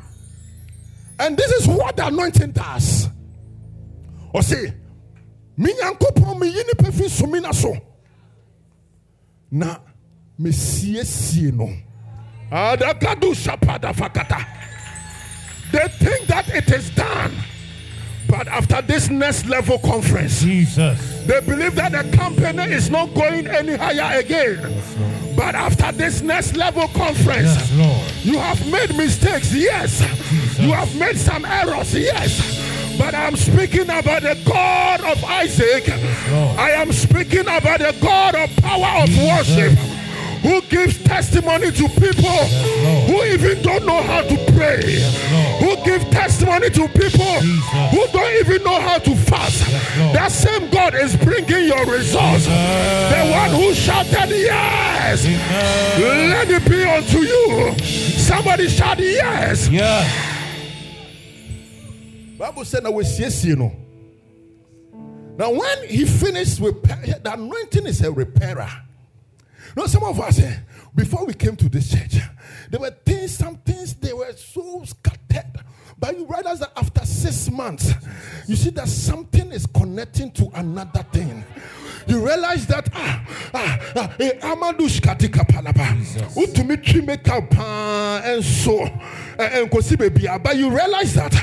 And 1.19 1.35
this 1.35 1.51
is 1.51 1.67
what 1.67 1.97
the 1.97 2.07
anointing 2.07 2.51
does. 2.51 3.09
Or 4.33 4.41
say, 4.41 4.73
me 5.61 5.73
nyankopɔn 5.73 6.39
me 6.39 6.47
yini 6.51 6.73
pefi 6.77 7.07
sumina 7.09 7.53
so. 7.53 7.75
Na 9.51 9.77
me 10.37 10.49
siesie 10.51 11.51
no. 11.53 11.69
Adakadu 12.51 13.33
shapada 13.35 13.93
fakata. 13.93 14.45
They 15.71 15.87
think 16.05 16.27
that 16.27 16.49
it 16.49 16.69
is 16.71 16.89
done. 16.91 17.33
But 18.27 18.47
after 18.47 18.81
this 18.81 19.09
next 19.09 19.45
level 19.47 19.77
conference, 19.79 20.41
Jesus. 20.41 21.25
they 21.27 21.41
believe 21.41 21.75
that 21.75 21.91
the 21.91 22.17
company 22.17 22.63
is 22.63 22.89
not 22.89 23.13
going 23.13 23.45
any 23.47 23.75
higher 23.75 24.19
again. 24.19 24.57
Yes, 24.61 25.35
But 25.35 25.53
after 25.55 25.91
this 25.91 26.21
next 26.21 26.55
level 26.55 26.87
conference, 26.89 27.53
Yes, 27.55 27.71
Lord. 27.73 28.11
you 28.23 28.37
have 28.37 28.65
made 28.71 28.95
mistakes, 28.95 29.53
yes. 29.53 29.99
You 30.59 30.71
have 30.71 30.95
made 30.97 31.17
some 31.17 31.43
errors, 31.43 31.93
yes. 31.93 32.31
But 33.01 33.15
I'm 33.15 33.35
speaking 33.35 33.89
about 33.89 34.21
the 34.21 34.37
God 34.45 35.01
of 35.01 35.23
Isaac. 35.23 35.87
Lord. 35.87 36.59
I 36.59 36.69
am 36.81 36.91
speaking 36.91 37.41
about 37.41 37.79
the 37.79 37.95
God 37.99 38.35
of 38.35 38.55
power 38.57 39.03
of 39.03 39.09
worship. 39.17 39.71
Who 40.43 40.61
gives 40.69 41.03
testimony 41.03 41.71
to 41.71 41.89
people 41.99 42.29
Lord. 42.29 43.09
who 43.09 43.23
even 43.23 43.61
don't 43.63 43.85
know 43.87 44.01
how 44.03 44.21
to 44.21 44.35
pray? 44.53 45.01
Lord. 45.31 45.61
Who 45.61 45.83
give 45.83 46.01
testimony 46.11 46.69
to 46.69 46.87
people 46.89 47.33
who 47.89 48.05
don't 48.13 48.33
even 48.45 48.63
know 48.63 48.79
how 48.79 48.99
to 48.99 49.15
fast? 49.15 49.65
That 50.13 50.31
same 50.31 50.69
God 50.69 50.93
is 50.93 51.15
bringing 51.15 51.65
your 51.65 51.83
results. 51.87 52.45
The 52.45 53.31
one 53.33 53.49
who 53.49 53.73
shouted 53.73 54.29
yes. 54.29 55.25
Let 55.97 56.49
it 56.51 56.69
be 56.69 56.83
unto 56.83 57.17
you. 57.17 57.75
Somebody 57.81 58.67
shout 58.67 58.99
yes. 58.99 59.69
Yes. 59.69 60.30
Bible 62.41 62.65
said 62.65 62.83
that 62.83 62.91
we 62.91 63.03
see 63.03 63.53
no. 63.53 63.71
Now, 65.37 65.51
when 65.51 65.87
he 65.87 66.05
finished 66.05 66.59
with 66.59 66.81
the 66.81 67.33
anointing 67.33 67.85
is 67.85 68.01
a 68.01 68.11
repairer. 68.11 68.67
Now, 69.77 69.85
some 69.85 70.03
of 70.03 70.19
us, 70.19 70.39
eh, 70.39 70.57
before 70.95 71.23
we 71.27 71.35
came 71.35 71.55
to 71.57 71.69
this 71.69 71.91
church, 71.91 72.15
there 72.71 72.79
were 72.79 72.89
things, 73.05 73.37
some 73.37 73.57
things 73.57 73.93
they 73.93 74.11
were 74.11 74.33
so 74.33 74.83
scattered. 74.85 75.63
But 75.99 76.17
you 76.17 76.25
realize 76.25 76.61
that 76.61 76.71
after 76.75 77.05
six 77.05 77.47
months, 77.51 77.93
you 78.47 78.55
see 78.55 78.71
that 78.71 78.87
something 78.87 79.51
is 79.51 79.67
connecting 79.67 80.31
to 80.31 80.49
another 80.55 81.03
thing. 81.11 81.45
You 82.07 82.25
realize 82.25 82.65
that 82.67 82.89
ah 82.93 83.25
ah 83.53 83.79
ah 83.95 84.15
eh, 84.19 84.31
Amadu 84.41 84.87
Shkatika 84.87 85.47
Palaba. 85.47 85.95
Utumi 86.35 87.29
up 87.29 87.43
ah, 87.57 88.21
and 88.23 88.43
so 88.43 88.83
and 88.83 89.69
kosi 89.71 89.97
baby. 89.97 90.27
But 90.41 90.57
you 90.57 90.69
realize 90.69 91.13
that 91.15 91.33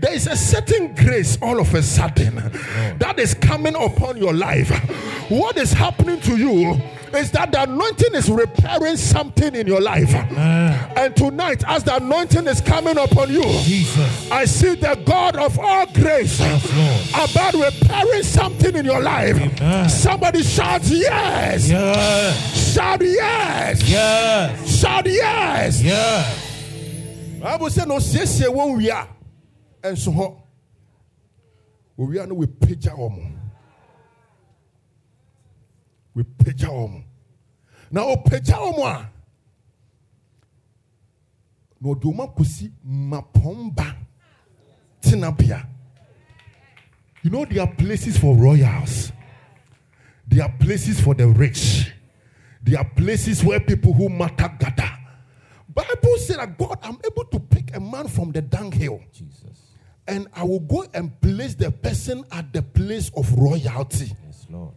there 0.00 0.12
is 0.12 0.26
a 0.26 0.36
certain 0.36 0.94
grace 0.94 1.38
all 1.40 1.60
of 1.60 1.74
a 1.74 1.82
sudden 1.82 2.36
that 2.98 3.18
is 3.18 3.34
coming 3.34 3.74
upon 3.74 4.16
your 4.16 4.32
life. 4.32 4.70
What 5.30 5.56
is 5.56 5.72
happening 5.72 6.20
to 6.20 6.36
you 6.36 6.80
is 7.14 7.30
that 7.32 7.52
the 7.52 7.62
anointing 7.62 8.14
is 8.14 8.28
repairing 8.30 8.96
something 8.96 9.54
in 9.54 9.66
your 9.66 9.80
life. 9.80 10.12
And 10.14 11.14
tonight, 11.16 11.64
as 11.66 11.84
the 11.84 11.96
anointing 11.96 12.46
is 12.46 12.60
coming 12.60 12.98
upon 12.98 13.32
you, 13.32 13.42
Jesus. 13.42 14.30
I 14.30 14.44
see 14.44 14.74
the 14.74 15.00
God 15.04 15.36
of 15.36 15.58
all 15.58 15.86
grace 15.86 16.38
Yes, 16.40 17.10
about 17.14 17.54
repairing 17.54 18.22
something 18.22 18.74
in 18.76 18.84
your 18.84 19.00
life. 19.00 19.36
Amen. 19.36 19.88
Somebody 20.06 20.40
shout 20.44 20.82
yes. 20.86 21.68
Yes. 21.68 22.74
Shout 22.74 23.00
yes. 23.02 23.82
Yes. 23.88 24.78
Shout 24.78 25.04
yes. 25.06 25.82
Yes. 25.82 27.40
Bible 27.42 27.70
say 27.70 27.84
no 27.86 27.96
siesie 27.96 28.46
wɔn 28.46 28.76
wia 28.76 29.08
ɛnso 29.82 30.14
hɔ. 30.14 30.40
Owia 31.98 32.28
no 32.28 32.34
we 32.36 32.46
pagya 32.46 32.92
wɔn. 32.96 33.32
We 36.14 36.22
pagya 36.22 36.68
wɔn. 36.68 37.02
Na 37.90 38.02
ɔpagya 38.02 38.58
wɔn 38.62 38.86
a 38.86 39.10
na 41.80 41.88
ɔde 41.90 42.04
wɔn 42.04 42.28
akɔsi 42.32 42.70
mapɔmba 42.86 43.96
tenabea. 45.02 45.66
You 47.22 47.30
know 47.30 47.44
there 47.44 47.62
are 47.62 47.74
places 47.74 48.16
for 48.16 48.36
royals. 48.36 49.10
There 50.26 50.42
are 50.44 50.52
places 50.58 51.00
for 51.00 51.14
the 51.14 51.28
rich. 51.28 51.92
There 52.62 52.78
are 52.78 52.84
places 52.84 53.44
where 53.44 53.60
people 53.60 53.92
who 53.92 54.08
matter 54.08 54.50
gather. 54.58 54.90
Bible 55.68 56.16
said 56.18 56.38
that 56.38 56.56
God, 56.58 56.78
I'm 56.82 56.98
able 57.04 57.24
to 57.26 57.38
pick 57.38 57.76
a 57.76 57.80
man 57.80 58.08
from 58.08 58.32
the 58.32 58.40
dunghill 58.42 59.00
Jesus. 59.12 59.42
and 60.08 60.26
I 60.34 60.42
will 60.44 60.60
go 60.60 60.86
and 60.94 61.20
place 61.20 61.54
the 61.54 61.70
person 61.70 62.24
at 62.32 62.52
the 62.52 62.62
place 62.62 63.10
of 63.16 63.30
royalty. 63.38 64.12
Yes, 64.24 64.46
Lord. 64.50 64.74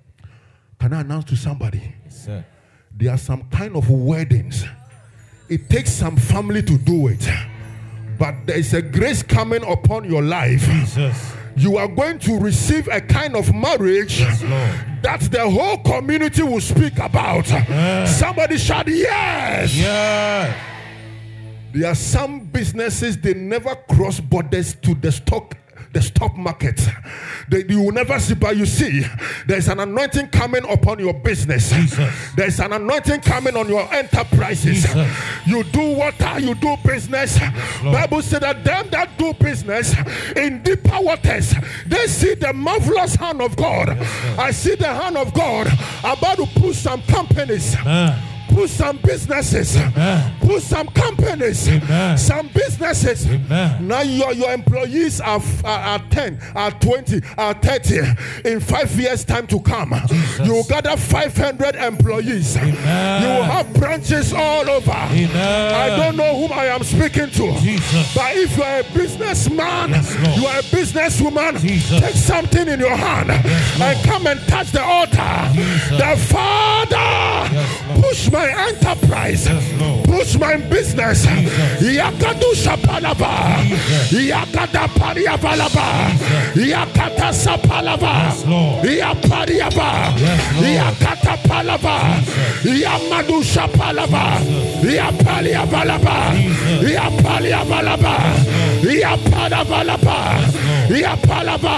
Can 0.79 0.93
I 0.93 1.01
announce 1.01 1.25
to 1.25 1.35
somebody? 1.35 1.81
Yes, 2.05 2.25
sir. 2.25 2.45
There 2.95 3.11
are 3.11 3.17
some 3.17 3.43
kind 3.49 3.75
of 3.75 3.89
weddings. 3.89 4.65
It 5.47 5.69
takes 5.69 5.91
some 5.91 6.17
family 6.17 6.61
to 6.63 6.77
do 6.77 7.07
it. 7.07 7.27
But 8.17 8.35
there 8.45 8.57
is 8.57 8.73
a 8.73 8.81
grace 8.81 9.23
coming 9.23 9.63
upon 9.63 10.03
your 10.03 10.21
life. 10.21 10.65
Jesus. 10.65 11.33
You 11.59 11.75
are 11.77 11.89
going 11.89 12.19
to 12.19 12.39
receive 12.39 12.87
a 12.87 13.01
kind 13.01 13.35
of 13.35 13.53
marriage 13.53 14.21
Yes, 14.21 14.41
that 15.03 15.19
the 15.29 15.49
whole 15.49 15.77
community 15.79 16.41
will 16.41 16.61
speak 16.61 16.97
about. 16.99 17.45
Somebody 18.07 18.57
shout, 18.57 18.87
Yes! 18.87 19.75
Yes. 19.75 20.65
There 21.73 21.89
are 21.91 21.95
some 21.95 22.39
businesses 22.45 23.17
they 23.17 23.33
never 23.33 23.75
cross 23.75 24.19
borders 24.21 24.73
to 24.75 24.95
the 24.95 25.11
stock 25.11 25.55
the 25.91 26.01
stock 26.01 26.37
market. 26.37 26.79
They, 27.49 27.65
you 27.67 27.81
will 27.81 27.91
never 27.91 28.19
see, 28.19 28.35
but 28.35 28.55
you 28.55 28.65
see, 28.65 29.03
there's 29.47 29.67
an 29.67 29.79
anointing 29.79 30.27
coming 30.27 30.63
upon 30.69 30.99
your 30.99 31.13
business. 31.13 31.71
Jesus. 31.71 32.33
There's 32.35 32.59
an 32.59 32.73
anointing 32.73 33.21
coming 33.21 33.55
on 33.55 33.67
your 33.67 33.91
enterprises. 33.93 34.83
Jesus. 34.83 35.17
You 35.45 35.63
do 35.63 35.95
water, 35.95 36.39
you 36.39 36.53
do 36.55 36.75
business. 36.85 37.39
Lord. 37.83 37.95
Bible 37.95 38.21
said 38.21 38.41
that 38.43 38.63
them 38.63 38.89
that 38.91 39.17
do 39.17 39.33
business 39.33 39.95
in 40.35 40.61
deeper 40.61 40.99
waters, 41.01 41.53
they 41.87 42.07
see 42.07 42.35
the 42.35 42.53
marvelous 42.53 43.15
hand 43.15 43.41
of 43.41 43.55
God. 43.55 43.87
Lord. 43.87 43.99
I 44.39 44.51
see 44.51 44.75
the 44.75 44.87
hand 44.93 45.17
of 45.17 45.33
God 45.33 45.67
about 46.03 46.37
to 46.37 46.45
push 46.59 46.77
some 46.77 47.01
companies 47.03 47.75
Amen. 47.77 48.28
Put 48.49 48.69
some 48.69 48.97
businesses, 48.97 49.77
Amen. 49.77 50.33
put 50.41 50.61
some 50.61 50.87
companies, 50.87 51.67
Amen. 51.67 52.17
some 52.17 52.47
businesses. 52.53 53.25
Amen. 53.27 53.87
Now 53.87 54.01
your, 54.01 54.33
your 54.33 54.51
employees 54.51 55.21
are, 55.21 55.41
are, 55.63 55.79
are 55.79 55.99
10, 56.09 56.39
are 56.55 56.71
20, 56.71 57.21
are 57.37 57.53
30. 57.53 57.99
In 58.45 58.59
five 58.59 58.91
years' 58.99 59.23
time 59.23 59.47
to 59.47 59.59
come, 59.61 59.93
Jesus. 60.07 60.45
you 60.45 60.53
will 60.53 60.63
gather 60.65 60.97
500 60.97 61.75
employees. 61.75 62.55
You 62.55 62.63
will 62.63 63.43
have 63.43 63.71
branches 63.75 64.33
all 64.33 64.69
over. 64.69 64.91
I 64.91 65.95
don't 65.97 66.17
know 66.17 66.35
whom 66.39 66.51
I 66.51 66.65
am 66.65 66.83
speaking 66.83 67.29
to. 67.29 67.57
Jesus. 67.59 68.13
But 68.15 68.35
if 68.35 68.57
you 68.57 68.63
are 68.63 68.79
a 68.79 68.83
businessman, 68.93 69.89
Yes, 69.91 70.37
you 70.37 70.45
are 70.47 70.59
a 70.59 70.63
businesswoman, 70.63 71.59
Jesus. 71.59 71.99
take 71.99 72.15
something 72.15 72.67
in 72.67 72.79
your 72.79 72.95
hand 72.95 73.27
Lord. 73.29 73.41
and 73.95 74.05
come 74.05 74.27
and 74.27 74.39
touch 74.47 74.71
the 74.71 74.83
altar. 74.83 75.17
The 75.97 76.17
Father, 76.29 76.95
Yes, 77.53 78.01
push 78.01 78.31
my 78.31 78.38
enterprise, 78.47 79.47
push 80.03 80.37
my 80.37 80.57
business. 80.57 81.25
Yakadu 81.81 82.53
Shapalaba, 82.55 83.61
Jesus. 83.67 84.11
Yakada 84.29 84.87
Pariabalaba, 84.97 86.11
Yakata 86.55 87.31
Sapalaba, 87.33 88.29
Yes, 88.29 88.45
Lord. 88.45 88.85
Yapariaba, 88.85 90.19
Yes, 90.19 90.39
Lord. 90.55 90.65
Yakata 90.77 91.37
Palaba, 91.47 91.95
Yamadu 92.63 93.41
Shapalaba, 93.43 94.39
Yapaliabalaba, 94.83 96.33
Jesus. 96.33 96.91
Yapaliabalaba, 96.95 98.15
Yapalabalaba, 98.83 100.17
Yapalaba. 100.89 101.75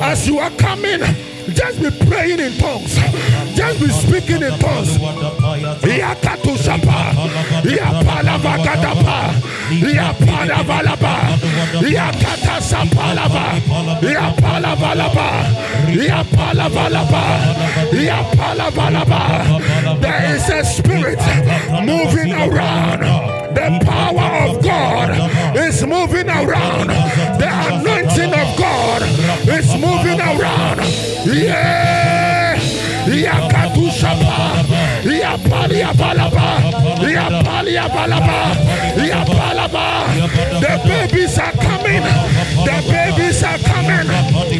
As 0.00 0.26
you 0.28 0.38
are 0.38 0.50
coming, 0.50 1.00
just 1.58 1.78
be 1.82 1.90
praying 2.06 2.38
in 2.40 2.52
tongues, 2.58 2.94
just 3.56 3.80
be 3.80 3.88
speaking 3.88 4.42
in 4.42 4.52
tongues. 4.58 4.98
Yakatu 5.82 6.56
Shapa, 6.56 7.12
Yapalava 7.66 8.56
Katapa, 8.64 9.32
Yapalabalaba, 9.70 11.14
Yakata 11.82 12.60
Sapalaba, 12.62 13.60
Yapalabalaba, 14.00 15.28
Yapalabalaba, 16.06 17.22
Yapalabalaba. 17.92 19.20
There 20.00 20.24
is 20.36 20.48
a 20.48 20.64
spirit 20.64 21.20
moving 21.84 22.32
around. 22.32 23.02
The 23.48 23.68
power 23.84 24.30
of 24.48 24.62
God 24.62 25.08
is 25.56 25.82
moving 25.84 26.28
around. 26.28 26.90
The 27.40 27.48
anointing 27.48 27.48
of 27.48 27.82
God 27.82 27.88
is 27.88 27.97
moving 29.80 30.20
around. 30.20 30.80
Yeah. 31.26 32.18
Yakatu 33.08 33.90
Shapa, 33.90 34.62
Yapalia 35.02 35.92
Balaba, 35.96 36.60
Yapalia 37.00 37.88
Balaba, 37.88 38.38
Yapalaba. 39.00 39.86
The 40.60 40.72
babies 40.86 41.38
are 41.38 41.52
coming. 41.52 42.02
The 42.68 42.76
babies 42.90 43.42
are 43.42 43.58
coming. 43.58 44.06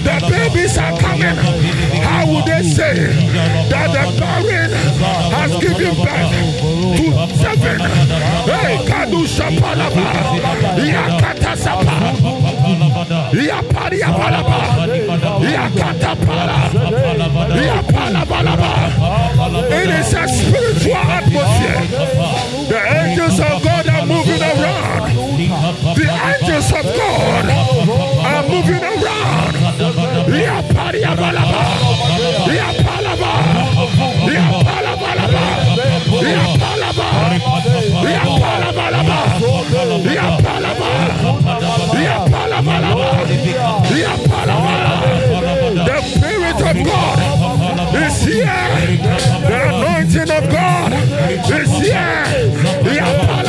The 0.03 0.17
babies 0.31 0.79
are 0.79 0.97
coming. 0.99 1.37
How 2.03 2.27
would 2.27 2.47
they 2.47 2.63
say 2.63 3.13
that 3.69 3.89
the 3.93 4.19
barren 4.19 4.71
has 5.31 5.53
given 5.61 5.95
birth 5.95 6.33
to 6.97 7.07
seven? 7.37 7.81
Hey, 8.49 8.79
Kadu 8.89 9.27
Shapalaba, 9.29 10.07
Yakata 10.79 11.55
Sapa, 11.55 12.15
Yapalia 13.37 14.09
Balaba. 14.17 14.78
It 19.71 19.89
is 19.89 20.13
a 20.13 20.29
spiritual 20.29 20.97
atmosphere. 20.97 21.81
The 22.69 22.81
angels 23.01 23.41
of 23.41 23.63
God 23.63 23.89
are 23.89 24.07
moving 24.07 24.43
around. 24.43 25.15
The 25.97 26.09
angels 26.31 26.73
of 26.73 26.85
God 26.85 27.45
are 28.27 28.43
moving 28.49 28.85
around. 28.85 29.55
Yapalabalaba, 43.99 45.28
of 46.61 46.77
God 46.85 47.19
is 47.95 48.23
here. 48.23 48.47
The 49.49 49.59
anointing 49.69 50.31
of 50.31 50.51
God 50.51 50.93
is 51.51 51.71
here. 51.79 52.19
Yeah. 52.85 53.49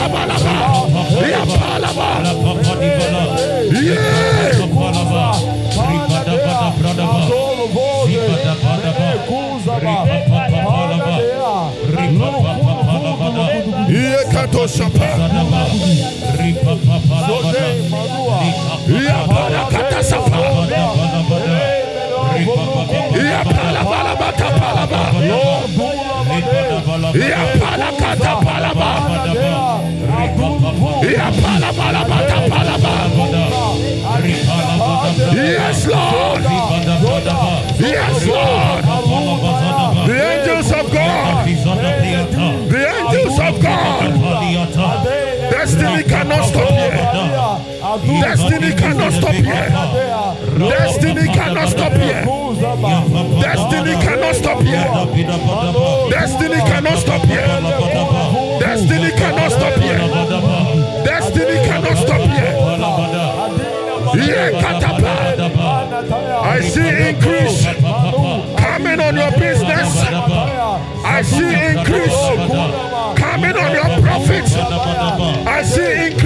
Yes, 35.32 35.88
Lord. 35.88 36.42
Yes, 37.80 38.26
Lord. 38.28 38.84
The 40.08 40.18
angels 40.20 40.72
of 40.72 40.92
God. 40.92 41.46
The 42.70 42.88
angels 43.00 43.40
of 43.40 43.62
God. 43.62 44.14
Destiny 45.52 46.04
cannot 46.04 46.46
stop 46.46 46.70
here. 46.70 47.69
Destiny 47.98 48.72
cannot 48.76 49.12
stop 49.14 49.34
here. 49.34 49.70
Destiny 50.60 51.26
cannot 51.34 51.70
stop 51.70 51.92
here. 51.94 52.24
Destiny 53.42 53.94
cannot 53.94 54.36
stop 54.36 54.62
here. 54.62 54.86
Destiny 56.12 56.60
cannot 56.70 57.00
stop 57.00 57.26
here. 57.26 57.48
Destiny 58.60 59.10
cannot 59.10 59.52
stop 59.52 59.74
here. 59.80 59.98
Destiny 61.04 61.58
cannot 61.66 61.98
stop 61.98 62.22
here. 62.22 62.54
I 66.44 66.62
see 66.62 66.90
increase 67.10 67.66
coming 68.60 69.00
on 69.00 69.16
your 69.16 69.32
business. 69.32 69.98
I 71.04 71.24
see 71.24 71.54
increase 71.74 72.20
coming 73.18 73.56
on 73.58 73.72
your 73.74 74.00
profits. 74.00 74.54
I 74.54 75.64
see 75.64 76.08
increase 76.08 76.19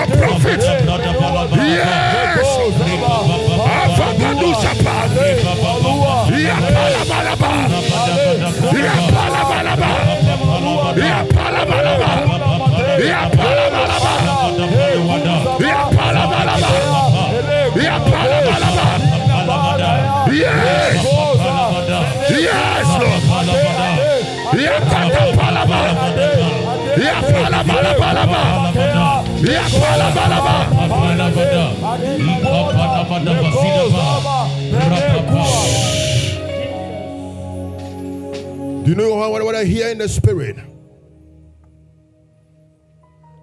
your 0.00 0.16
profits. 0.16 0.64
Yes. 0.64 2.40
Avagadu 3.80 4.50
shapa. 4.60 4.96
Yapalabalaba. 6.46 7.50
Yapalabalaba. 8.80 9.90
Yapalabalaba. 10.96 12.10
Yapalabalaba. 13.10 14.12
Yapalabalaba. 15.68 16.72
Yapalabalaba. 17.76 18.86
Yes. 20.30 21.04
Yes, 22.30 22.88
Lord. 23.00 23.22
Yapalaba. 24.60 25.40
Yapalabalaba. 25.40 25.80
Yapalabalaba. 27.00 28.79
Do 29.50 29.56
you 38.90 38.94
know 38.94 39.16
what, 39.16 39.54
I 39.56 39.64
hear 39.64 39.88
in 39.88 39.98
the 39.98 40.08
spirit? 40.08 40.56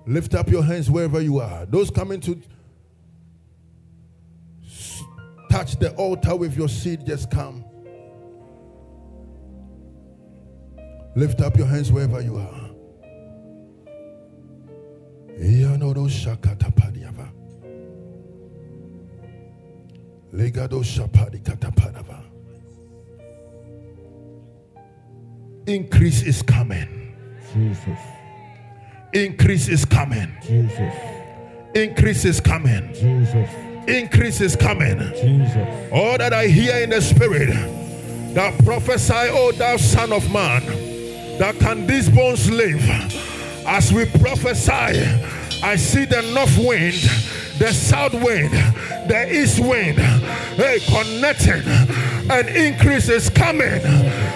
Lift 0.06 0.34
up 0.34 0.50
your 0.50 0.64
hands 0.64 0.90
wherever 0.90 1.20
you 1.20 1.40
are. 1.40 1.66
Those 1.66 1.92
coming 1.92 2.22
to 2.22 2.42
touch 5.52 5.78
the 5.78 5.94
altar 5.98 6.38
with 6.38 6.56
your 6.56 6.70
seed, 6.70 7.06
just 7.06 7.30
come. 7.30 7.66
Lift 11.18 11.42
up 11.42 11.58
your 11.58 11.68
hands 11.68 11.92
wherever 11.92 12.22
you 12.22 12.38
are. 12.38 12.67
Increase 25.68 26.24
is 26.24 26.42
coming. 26.42 27.16
Jesus. 27.54 28.00
Increase 29.14 29.68
is 29.68 29.86
coming. 29.86 30.36
Jesus. 30.42 30.94
Increase 31.76 32.26
is 32.26 32.40
coming. 32.40 32.94
Jesus. 32.94 33.50
Increase 33.88 34.42
is 34.42 34.56
coming. 34.56 34.98
Jesus. 35.14 35.92
All 35.92 36.18
that 36.18 36.34
I 36.34 36.48
hear 36.48 36.84
in 36.84 36.90
the 36.90 37.02
spirit, 37.02 37.50
that 38.34 38.58
prophesy, 38.66 39.14
oh 39.14 39.52
thou 39.52 39.78
son 39.78 40.12
of 40.14 40.32
man, 40.32 40.66
that 41.38 41.56
can 41.60 41.86
these 41.86 42.10
bones 42.10 42.50
live? 42.50 42.82
As 43.68 43.92
we 43.94 44.06
prophesy, 44.06 44.72
I 45.64 45.76
see 45.76 46.06
the 46.06 46.22
north 46.34 46.58
wind, 46.58 46.96
the 47.60 47.72
south 47.74 48.14
wind, 48.14 48.52
the 49.10 49.28
east 49.32 49.60
wind, 49.60 50.00
hey, 50.00 50.80
connecting, 50.88 51.64
and 52.32 52.48
increase 52.50 53.10
is 53.10 53.30
coming. 53.30 53.82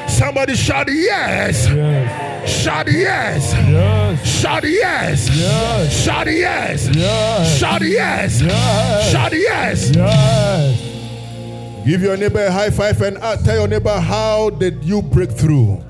Somebody 0.09 0.55
shout 0.55 0.87
yes, 0.91 1.67
Yes. 1.69 2.49
shout 2.61 2.87
yes, 2.91 3.53
Yes. 3.53 4.27
shout 4.27 4.63
yes, 4.67 5.29
Yes. 5.33 6.03
shout 6.03 6.27
yes, 6.27 6.89
Yes. 6.93 7.57
shout 7.59 7.81
yes, 7.81 8.41
Yes. 8.41 9.11
shout 9.11 9.31
yes. 9.33 9.91
Yes. 9.95 10.81
Give 11.85 12.01
your 12.01 12.17
neighbor 12.17 12.45
a 12.45 12.51
high 12.51 12.69
five 12.69 13.01
and 13.01 13.17
uh, 13.17 13.37
tell 13.37 13.55
your 13.59 13.67
neighbor 13.67 13.97
how 13.99 14.49
did 14.51 14.83
you 14.83 15.01
break 15.01 15.31
through? 15.31 15.81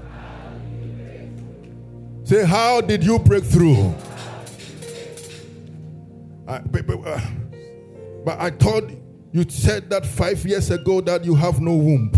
Say, 2.24 2.46
how 2.46 2.82
did 2.82 3.04
you 3.04 3.20
break 3.20 3.44
through? 3.44 3.94
I- 6.48 6.60
but, 6.60 6.86
but, 6.88 7.00
uh, 7.06 7.20
but 8.26 8.40
I 8.40 8.52
thought 8.52 8.90
you 9.32 9.46
said 9.50 9.90
that 9.90 10.06
five 10.06 10.46
years 10.46 10.70
ago 10.72 11.02
that 11.02 11.26
you 11.26 11.36
have 11.36 11.60
no 11.62 11.76
womb. 11.76 12.12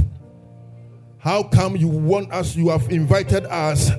How 1.17 1.43
come 1.43 1.75
you 1.77 1.87
want 1.87 2.31
us? 2.33 2.55
You 2.55 2.69
have 2.69 2.91
invited 2.91 3.45
us 3.45 3.91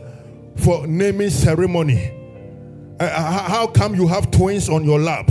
for 0.56 0.86
naming 0.86 1.30
ceremony. 1.30 2.10
Uh, 3.00 3.04
uh, 3.04 3.48
how 3.48 3.66
come 3.66 3.94
you 3.94 4.06
have 4.06 4.30
twins 4.30 4.68
on 4.68 4.84
your 4.84 5.00
lap? 5.00 5.30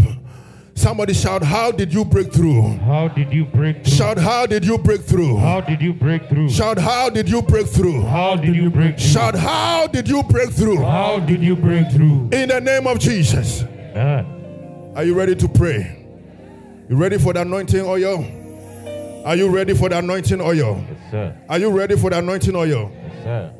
Somebody 0.75 1.13
shout, 1.13 1.43
How 1.43 1.71
did 1.71 1.93
you 1.93 2.03
break 2.03 2.33
through? 2.33 2.77
How 2.77 3.07
did 3.07 3.31
you 3.31 3.45
break 3.45 3.83
through? 3.85 3.93
Shout, 3.93 4.17
how 4.17 4.45
did 4.45 4.65
you 4.65 4.77
break 4.77 5.01
through? 5.01 5.37
How 5.37 5.61
did 5.61 5.81
you 5.81 5.93
break 5.93 6.27
through? 6.27 6.49
Shout, 6.49 6.77
how 6.77 7.09
did 7.09 7.29
you 7.29 7.41
break 7.41 7.67
through? 7.67 8.01
How 8.01 8.35
did 8.35 8.55
you 8.55 8.69
break 8.69 8.97
through? 8.97 9.07
Shout, 9.07 9.35
how 9.35 9.87
did 9.87 10.09
you 10.09 10.23
break 10.23 10.51
through? 10.51 10.81
How 10.81 11.19
did 11.19 11.41
you 11.41 11.55
break 11.55 11.91
through? 11.91 12.29
In 12.33 12.49
the 12.49 12.59
name 12.59 12.87
of 12.87 12.99
Jesus. 12.99 13.63
Amen. 13.63 14.91
Are 14.95 15.03
you 15.03 15.13
ready 15.13 15.35
to 15.35 15.47
pray? 15.47 16.05
You 16.89 16.97
ready 16.97 17.17
for 17.17 17.33
the 17.33 17.41
anointing 17.41 17.81
oil? 17.85 18.25
Are 19.25 19.35
you 19.35 19.49
ready 19.49 19.73
for 19.73 19.89
the 19.89 19.99
anointing 19.99 20.41
oil? 20.41 20.83
Yes, 20.89 21.11
sir. 21.11 21.37
Are 21.47 21.59
you 21.59 21.69
ready 21.69 21.95
for 21.95 22.09
the 22.09 22.17
anointing 22.17 22.55
oil? 22.55 22.91
Yes, 22.93 23.23
sir. 23.23 23.53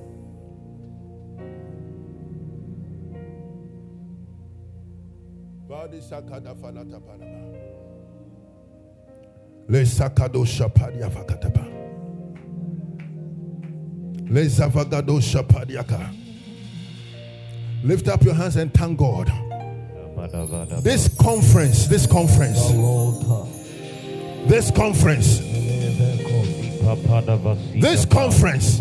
Le 9.70 9.86
sakado 9.86 10.44
shapadia 10.46 11.10
vakatapa. 11.10 11.66
Le 14.30 14.46
zavagado 14.46 15.20
shapadiaka. 15.22 16.10
Lift 17.84 18.08
up 18.08 18.24
your 18.24 18.34
hands 18.34 18.56
and 18.56 18.74
thank 18.74 18.98
God. 18.98 19.32
This 20.84 21.10
conference, 21.18 21.88
this 21.88 22.08
conference, 22.08 22.70
this 24.48 24.72
conference, 24.72 25.40
this 27.82 28.06
conference. 28.06 28.80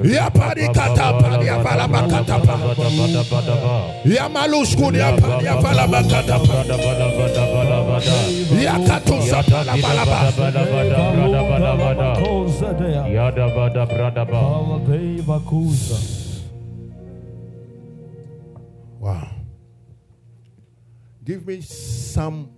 Yapadi 0.00 0.68
katapadia 0.72 1.58
valabakatapa. 1.62 2.58
Yamaluskudia 4.04 5.12
padia 5.20 5.56
valabakatapa. 5.56 6.64
Yakatu 8.62 9.22
sapala 9.22 9.76
balaba. 9.76 10.32
Ya 13.12 13.30
da 13.30 13.48
bada. 13.48 13.86
Wow. 18.98 19.28
Give 21.24 21.46
me 21.46 21.60
Psalm 21.60 22.48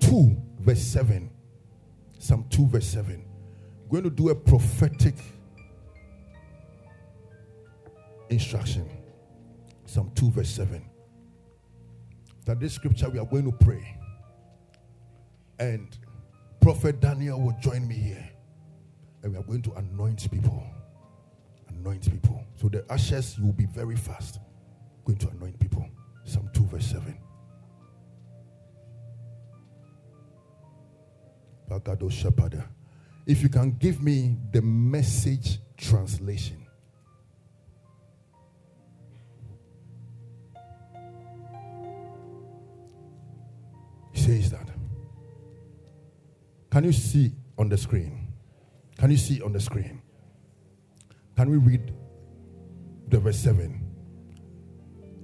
2, 0.00 0.36
verse 0.60 0.82
7. 0.82 1.30
Psalm 2.18 2.44
2, 2.50 2.66
verse 2.66 2.86
7. 2.86 3.14
I'm 3.14 3.88
going 3.88 4.04
to 4.04 4.10
do 4.10 4.28
a 4.28 4.34
prophetic 4.34 5.14
instruction. 8.30 8.88
Psalm 9.86 10.10
2, 10.14 10.30
verse 10.30 10.50
7. 10.50 10.82
That 12.46 12.60
this 12.60 12.74
scripture 12.74 13.08
we 13.08 13.18
are 13.18 13.26
going 13.26 13.44
to 13.44 13.52
pray. 13.52 13.98
And 15.58 15.96
Prophet 16.60 17.00
Daniel 17.00 17.40
will 17.40 17.56
join 17.60 17.86
me 17.86 17.94
here. 17.94 18.28
And 19.22 19.32
we 19.32 19.38
are 19.38 19.42
going 19.42 19.62
to 19.62 19.72
anoint 19.74 20.30
people. 20.30 20.62
Anoint 21.68 22.10
people. 22.10 22.44
So 22.56 22.68
the 22.68 22.84
you 23.38 23.44
will 23.44 23.52
be 23.52 23.66
very 23.66 23.96
fast. 23.96 24.40
Going 25.04 25.18
to 25.18 25.28
anoint 25.28 25.58
people. 25.58 25.88
Psalm 26.24 26.50
2, 26.54 26.64
verse 26.66 26.86
7. 26.86 27.18
Bagado 31.68 32.10
Shepherd. 32.10 32.62
If 33.26 33.42
you 33.42 33.48
can 33.48 33.72
give 33.72 34.02
me 34.02 34.36
the 34.52 34.60
message 34.62 35.58
translation. 35.76 36.63
He 44.14 44.20
says 44.20 44.50
that. 44.52 44.68
Can 46.70 46.84
you 46.84 46.92
see 46.92 47.32
on 47.58 47.68
the 47.68 47.76
screen? 47.76 48.32
Can 48.96 49.10
you 49.10 49.16
see 49.16 49.42
on 49.42 49.52
the 49.52 49.60
screen? 49.60 50.00
Can 51.36 51.50
we 51.50 51.56
read 51.58 51.92
the 53.08 53.18
verse 53.18 53.38
7? 53.38 53.80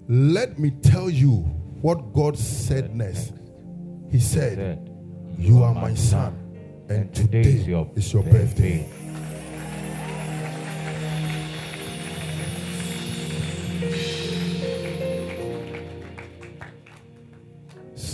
Let 0.09 0.59
me 0.59 0.70
tell 0.82 1.09
you 1.09 1.36
what 1.82 2.12
God 2.12 2.36
said 2.36 2.95
next. 2.95 3.32
He 4.11 4.18
said, 4.18 4.59
Said, 4.59 4.91
You 5.38 5.62
are 5.62 5.72
my 5.72 5.95
son, 5.95 6.36
and 6.88 7.14
today 7.14 7.41
is 7.43 7.66
your 7.68 7.84
birthday. 8.24 8.88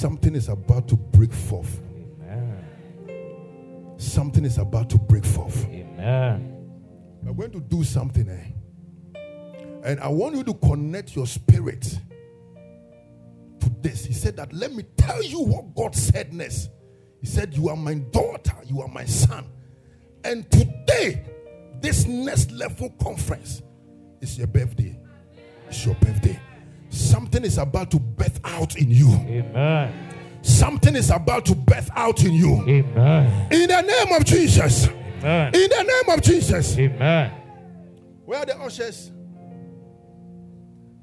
Something 0.06 0.36
is 0.36 0.48
about 0.48 0.86
to 0.86 0.94
break 0.94 1.32
forth. 1.32 1.80
Amen. 2.22 2.64
Something 3.96 4.44
is 4.44 4.58
about 4.58 4.88
to 4.90 4.98
break 4.98 5.24
forth. 5.24 5.66
Amen. 5.66 6.70
We're 7.24 7.32
going 7.48 7.50
to 7.50 7.60
do 7.60 7.82
something, 7.82 8.28
eh? 8.28 9.20
And 9.82 9.98
I 9.98 10.06
want 10.06 10.36
you 10.36 10.44
to 10.44 10.54
connect 10.54 11.16
your 11.16 11.26
spirit 11.26 11.98
to 13.58 13.72
this. 13.82 14.04
He 14.04 14.12
said 14.12 14.36
that, 14.36 14.52
let 14.52 14.72
me 14.72 14.84
tell 14.96 15.24
you 15.24 15.40
what 15.40 15.74
God 15.74 15.96
said 15.96 16.32
next. 16.32 16.70
He 17.20 17.26
said, 17.26 17.52
You 17.52 17.68
are 17.70 17.76
my 17.76 17.94
daughter, 17.94 18.54
you 18.64 18.82
are 18.82 18.88
my 18.88 19.06
son. 19.06 19.44
And 20.22 20.48
today, 20.52 21.26
this 21.80 22.06
next 22.06 22.52
level 22.52 22.90
conference 23.02 23.60
is 24.20 24.38
your 24.38 24.46
birthday. 24.46 24.96
It's 25.66 25.84
your 25.84 25.96
birthday. 25.96 26.38
Something 26.90 27.44
is 27.44 27.58
about 27.58 27.90
to 27.90 27.98
birth 27.98 28.40
out 28.44 28.76
in 28.76 28.90
you. 28.90 29.12
Amen. 29.12 29.92
Something 30.42 30.94
is 30.94 31.10
about 31.10 31.44
to 31.46 31.54
birth 31.54 31.90
out 31.96 32.22
in 32.24 32.32
you. 32.32 32.62
Amen. 32.68 33.52
In 33.52 33.68
the 33.68 33.82
name 33.82 34.12
of 34.16 34.24
Jesus. 34.24 34.86
Amen. 34.86 35.54
In 35.54 35.68
the 35.68 35.82
name 35.82 36.16
of 36.16 36.22
Jesus. 36.22 36.78
Amen. 36.78 37.32
Where 38.24 38.40
are 38.40 38.46
the 38.46 38.58
ushers? 38.58 39.10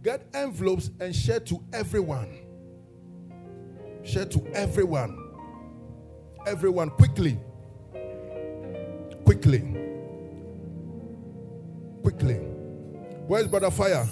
Get 0.02 0.28
envelopes 0.34 0.92
and 1.00 1.16
share 1.16 1.40
to 1.42 1.64
everyone. 1.72 2.40
Share 4.04 4.26
to 4.26 4.46
everyone. 4.54 5.18
Everyone, 6.46 6.90
quickly. 6.90 7.40
Quickly. 9.24 9.60
Quickly. 12.02 12.36
Where's 13.28 13.48
Brother 13.48 13.72
Fire? 13.72 14.06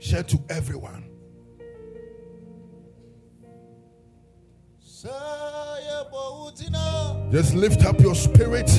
Share 0.00 0.22
to 0.22 0.38
everyone. 0.48 1.04
Just 7.30 7.54
lift 7.54 7.84
up 7.84 8.00
your 8.00 8.14
spirit. 8.14 8.70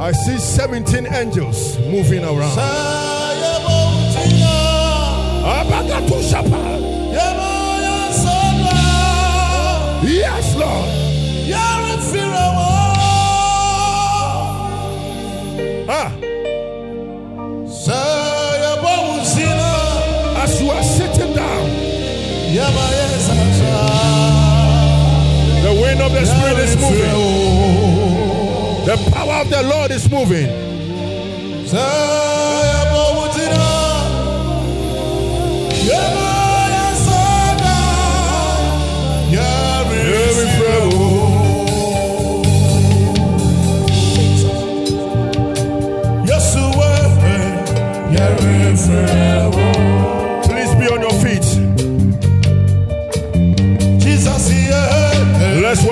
I 0.00 0.12
see 0.12 0.38
17 0.38 1.06
angels 1.12 1.78
moving 1.78 2.24
around. 2.24 2.58
Of 26.00 26.12
the 26.12 26.24
Spirit 26.24 26.58
is 26.58 26.76
moving. 26.76 27.10
The 28.84 28.96
power 29.12 29.42
of 29.42 29.50
the 29.50 29.62
Lord 29.62 29.90
is 29.90 30.08
moving. 30.10 30.48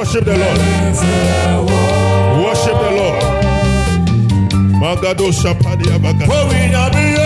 Worship 0.06 0.24
the 0.24 0.38
Lord. 0.38 0.58
Worship 2.44 2.78
the 2.84 2.90
Lord. 2.96 3.22
Magado 4.80 5.32
Shapadi 5.32 5.84
Abaga. 5.90 7.25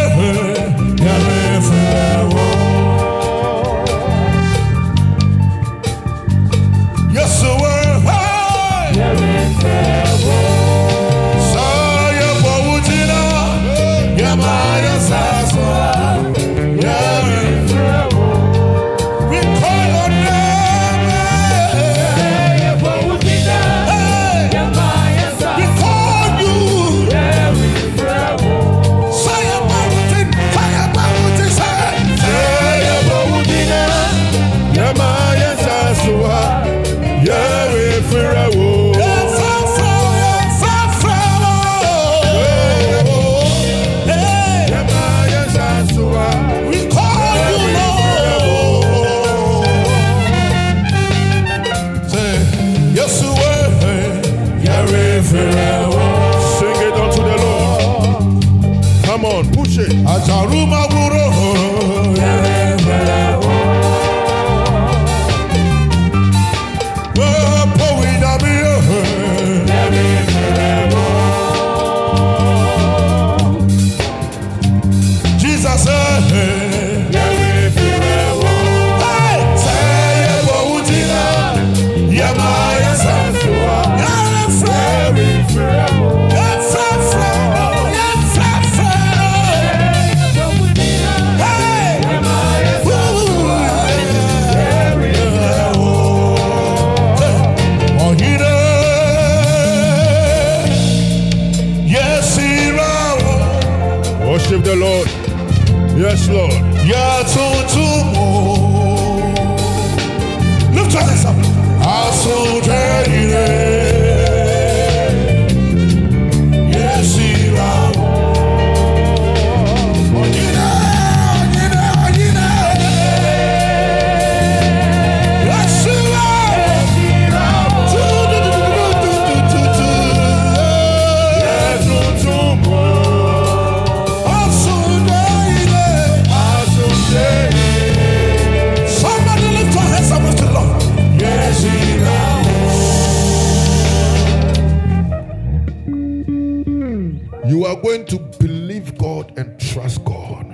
To 148.07 148.19
believe 148.39 148.97
God 148.99 149.33
and 149.39 149.59
trust 149.61 150.05
God. 150.05 150.47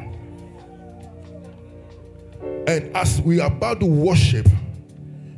And 2.68 2.96
as 2.96 3.20
we 3.20 3.40
are 3.40 3.50
about 3.50 3.80
to 3.80 3.86
worship, 3.86 4.48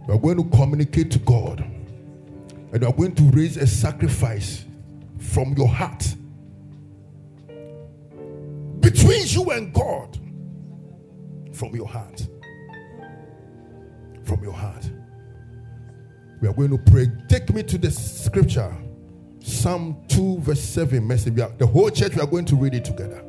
we 0.07 0.15
are 0.15 0.19
going 0.19 0.37
to 0.39 0.57
communicate 0.57 1.11
to 1.13 1.19
God. 1.19 1.61
And 1.61 2.83
you 2.83 2.89
are 2.89 2.93
going 2.93 3.15
to 3.15 3.23
raise 3.25 3.57
a 3.57 3.67
sacrifice 3.67 4.65
from 5.19 5.55
your 5.55 5.69
heart 5.69 6.15
between 8.81 9.27
you 9.27 9.51
and 9.51 9.73
God. 9.73 10.19
From 11.53 11.75
your 11.75 11.89
heart. 11.89 12.27
From 14.25 14.43
your 14.43 14.53
heart. 14.53 14.91
We 16.41 16.49
are 16.49 16.53
going 16.53 16.71
to 16.71 16.79
pray. 16.91 17.07
Take 17.29 17.53
me 17.53 17.63
to 17.65 17.79
the 17.79 17.91
scripture. 17.91 18.75
Psalm 19.49 19.97
2, 20.09 20.41
verse 20.41 20.61
7. 20.61 21.07
Message. 21.07 21.35
The 21.35 21.67
whole 21.67 21.91
church, 21.91 22.15
we 22.15 22.21
are 22.21 22.27
going 22.27 22.45
to 22.45 22.57
read 22.57 22.75
it 22.75 22.85
together. 22.85 23.23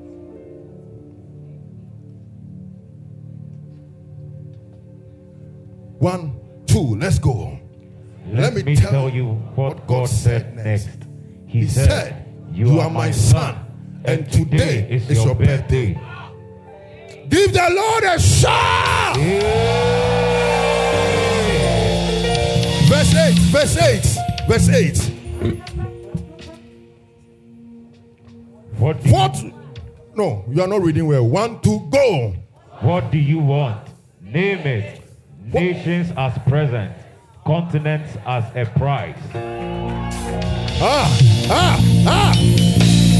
One, 5.99 6.39
two, 6.65 6.95
let's 6.95 7.19
go. 7.19 7.59
Let, 8.27 8.53
me, 8.53 8.75
tell, 8.75 9.09
you 9.09 9.33
what 9.55 9.87
God 9.87 10.07
said 10.07 10.55
next. 10.55 10.89
He, 11.47 11.67
said, 11.67 12.25
You 12.51 12.79
are 12.79 12.89
my 12.89 13.11
son, 13.11 13.55
and 14.05 14.31
today 14.31 14.87
is 14.89 15.09
your 15.11 15.35
birthday. 15.35 15.99
Give 17.27 17.51
the 17.51 17.67
Lord 17.69 18.03
a 18.03 18.19
shout. 18.19 19.17
Verse 22.87 23.15
8, 23.15 23.33
verse 23.51 23.77
8, 23.77 24.47
verse 24.47 24.69
8. 24.69 25.78
What 28.79 28.97
What? 29.07 29.43
No, 30.15 30.45
you 30.49 30.61
are 30.61 30.67
not 30.67 30.81
reading 30.81 31.05
well. 31.05 31.27
One, 31.27 31.59
two, 31.61 31.87
go. 31.91 32.33
what 32.81 33.11
do 33.11 33.17
you 33.17 33.39
want? 33.39 33.89
Name 34.21 34.59
it. 34.59 35.01
Nations 35.43 36.11
as 36.15 36.37
present, 36.47 36.93
continents 37.45 38.17
as 38.25 38.43
a 38.55 38.65
prize. 38.77 39.17
Ah, 40.81 41.19
ah, 41.49 41.79
ah, 42.07 42.33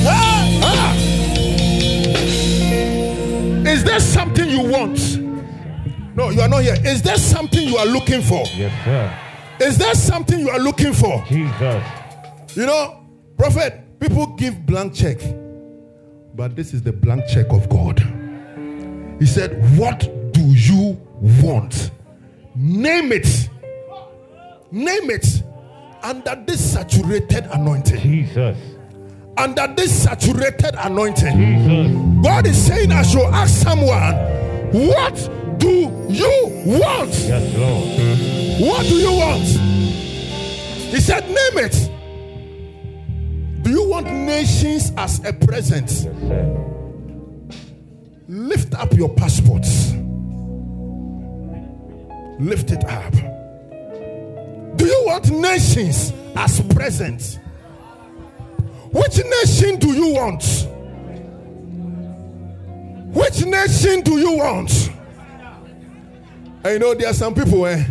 ah, 0.08 0.60
ah. 0.64 0.96
Is 3.68 3.84
there 3.84 4.00
something 4.00 4.50
you 4.50 4.62
want? 4.70 5.18
No, 6.16 6.30
you 6.30 6.40
are 6.42 6.48
not 6.50 6.64
here. 6.64 6.78
Is 6.86 7.02
there 7.02 7.18
something 7.18 7.68
you 7.68 7.76
are 7.78 7.86
looking 7.86 8.22
for? 8.22 8.46
Yes, 8.56 8.72
sir. 8.86 9.14
Is 9.66 9.78
there 9.78 9.94
something 9.94 10.40
you 10.40 10.50
are 10.50 10.60
looking 10.60 10.94
for? 10.94 11.22
Jesus. 11.28 11.84
You 12.56 12.66
know, 12.66 13.06
prophet, 13.38 14.00
people 14.00 14.28
give 14.38 14.66
blank 14.66 14.94
check, 14.94 15.18
but 16.40 16.56
this 16.56 16.74
is 16.74 16.82
the 16.82 16.94
blank 16.94 17.22
check 17.28 17.48
of 17.50 17.68
God. 17.68 18.00
He 19.20 19.26
said, 19.26 19.78
What 19.78 20.00
do 20.32 20.40
you 20.40 20.98
want? 21.44 21.92
Name 22.56 23.12
it. 23.12 23.50
Name 24.72 25.10
it 25.10 25.44
under 26.02 26.42
this 26.48 26.76
saturated 26.76 27.46
anointing. 27.52 28.00
Jesus. 28.00 28.58
Under 29.36 29.68
this 29.76 30.04
saturated 30.06 30.76
anointing. 30.78 31.36
Jesus. 31.38 32.24
God 32.24 32.48
is 32.48 32.68
saying, 32.68 32.94
I 32.94 33.02
should 33.04 33.34
ask 33.34 33.62
someone, 33.62 34.16
What 34.72 35.16
do 35.60 35.70
you 36.08 36.64
want? 36.66 37.12
Yes, 37.20 37.54
Lord. 37.58 38.62
What 38.62 38.86
do 38.86 38.96
you 38.96 39.12
want? 39.12 39.44
He 39.44 41.02
said, 41.02 41.26
Name 41.28 41.66
it. 41.66 41.99
Do 43.70 43.76
you 43.76 43.88
want 43.88 44.08
nations 44.12 44.92
as 44.98 45.24
a 45.24 45.32
present? 45.32 45.92
Yes. 45.92 47.56
Lift 48.28 48.74
up 48.74 48.92
your 48.94 49.10
passports. 49.10 49.92
Lift 52.40 52.72
it 52.72 52.84
up. 52.86 53.14
Do 54.76 54.88
you 54.88 55.04
want 55.06 55.30
nations 55.30 56.14
as 56.36 56.62
present? 56.74 57.40
Which 58.92 59.24
nation 59.24 59.78
do 59.78 59.94
you 59.94 60.16
want? 60.16 60.44
Which 63.14 63.46
nation 63.46 64.02
do 64.02 64.18
you 64.18 64.36
want? 64.38 64.90
I 66.64 66.80
know 66.80 66.96
there 66.96 67.12
are 67.12 67.14
some 67.14 67.36
people, 67.36 67.68
eh? 67.68 67.86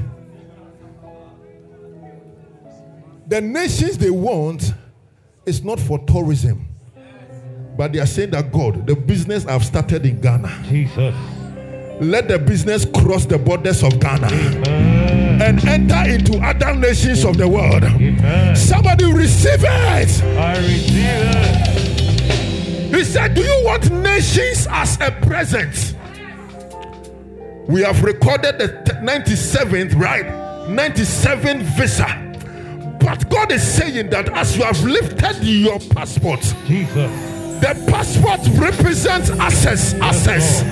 The 3.29 3.41
nations 3.41 3.97
they 3.97 4.11
want 4.11 4.75
is 5.49 5.65
not 5.65 5.81
for 5.81 5.99
tourism, 6.07 6.69
but 7.77 7.93
they 7.93 7.99
are 7.99 8.07
saying 8.07 8.31
that 8.31 8.53
God, 8.53 8.87
the 8.87 8.95
business 8.95 9.47
I've 9.47 9.65
started 9.65 10.05
in 10.07 10.21
Ghana, 10.21 10.65
Jesus. 10.69 11.15
let 12.01 12.29
the 12.29 12.39
business 12.39 12.85
cross 12.85 13.25
the 13.27 13.39
borders 13.39 13.83
of 13.83 13.99
Ghana 13.99 14.27
and 15.43 15.65
enter 15.67 16.11
into 16.11 16.39
other 16.39 16.75
nations 16.75 17.25
of 17.25 17.37
the 17.39 17.49
world. 17.49 17.85
Amen. 17.85 18.55
Somebody 18.57 19.11
receive 19.13 19.65
it. 19.65 20.23
I 20.23 20.57
receive 20.59 21.05
it. 21.05 22.95
He 22.95 23.05
said, 23.05 23.35
Do 23.35 23.43
you 23.43 23.63
want 23.65 23.91
nations 23.91 24.67
as 24.71 25.01
a 25.01 25.11
present? 25.11 25.95
We 27.69 27.83
have 27.83 28.03
recorded 28.03 28.59
the 28.59 28.69
97th, 29.03 29.95
right? 29.95 30.25
97th 30.69 31.63
visa. 31.77 32.28
But 33.09 33.31
God 33.31 33.51
is 33.53 33.63
saying 33.63 34.11
that 34.11 34.29
as 34.37 34.55
you 34.55 34.65
have 34.65 34.85
lifted 34.85 35.43
your 35.43 35.79
passport, 35.79 36.43
the 36.43 37.87
passport 37.89 38.41
represents 38.61 39.31
access, 39.31 39.95
access, 39.95 40.63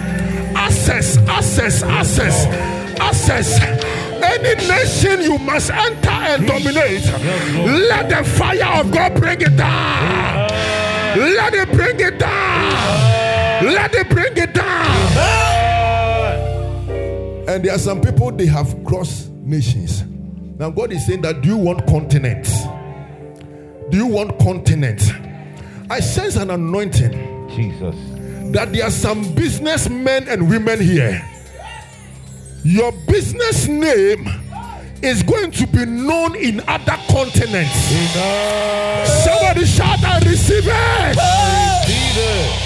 access, 0.54 1.16
access, 1.16 1.82
access, 1.82 2.46
access. 3.00 3.58
Any 4.22 4.68
nation 4.68 5.22
you 5.22 5.38
must 5.38 5.70
enter 5.70 6.10
and 6.10 6.46
dominate. 6.46 7.06
Let 7.88 8.10
the 8.10 8.22
fire 8.28 8.80
of 8.80 8.90
God 8.92 9.14
bring 9.18 9.40
it 9.40 9.56
down. 9.56 10.50
Let 11.16 11.54
it 11.54 11.72
bring 11.72 11.98
it 11.98 12.18
down. 12.18 13.64
Let 13.64 13.94
it 13.94 14.10
bring 14.10 14.36
it 14.36 14.52
down. 14.52 15.18
And 17.48 17.64
there 17.64 17.72
are 17.72 17.78
some 17.78 18.02
people 18.02 18.30
they 18.30 18.44
have 18.44 18.84
crossed 18.84 19.30
nations. 19.30 20.04
Now 20.58 20.70
God 20.70 20.90
is 20.92 21.04
saying 21.06 21.20
that 21.22 21.42
do 21.42 21.50
you 21.50 21.56
want 21.58 21.86
continents? 21.86 22.64
Do 23.90 23.96
you 23.98 24.06
want 24.06 24.38
continents? 24.38 25.10
I 25.90 26.00
sense 26.00 26.36
an 26.36 26.50
anointing 26.50 27.12
Jesus. 27.54 27.94
that 28.52 28.72
there 28.72 28.84
are 28.84 28.90
some 28.90 29.34
businessmen 29.34 30.26
and 30.28 30.48
women 30.48 30.80
here. 30.80 31.22
Your 32.64 32.90
business 33.06 33.68
name 33.68 34.26
is 35.02 35.22
going 35.22 35.50
to 35.52 35.66
be 35.66 35.84
known 35.84 36.34
in 36.36 36.60
other 36.66 36.96
continents. 37.10 37.92
Amen. 37.92 39.06
Somebody 39.06 39.66
shout 39.66 40.02
and 40.02 40.26
receive 40.26 40.64
it. 40.66 41.16
Receive 41.86 42.16
it. 42.16 42.62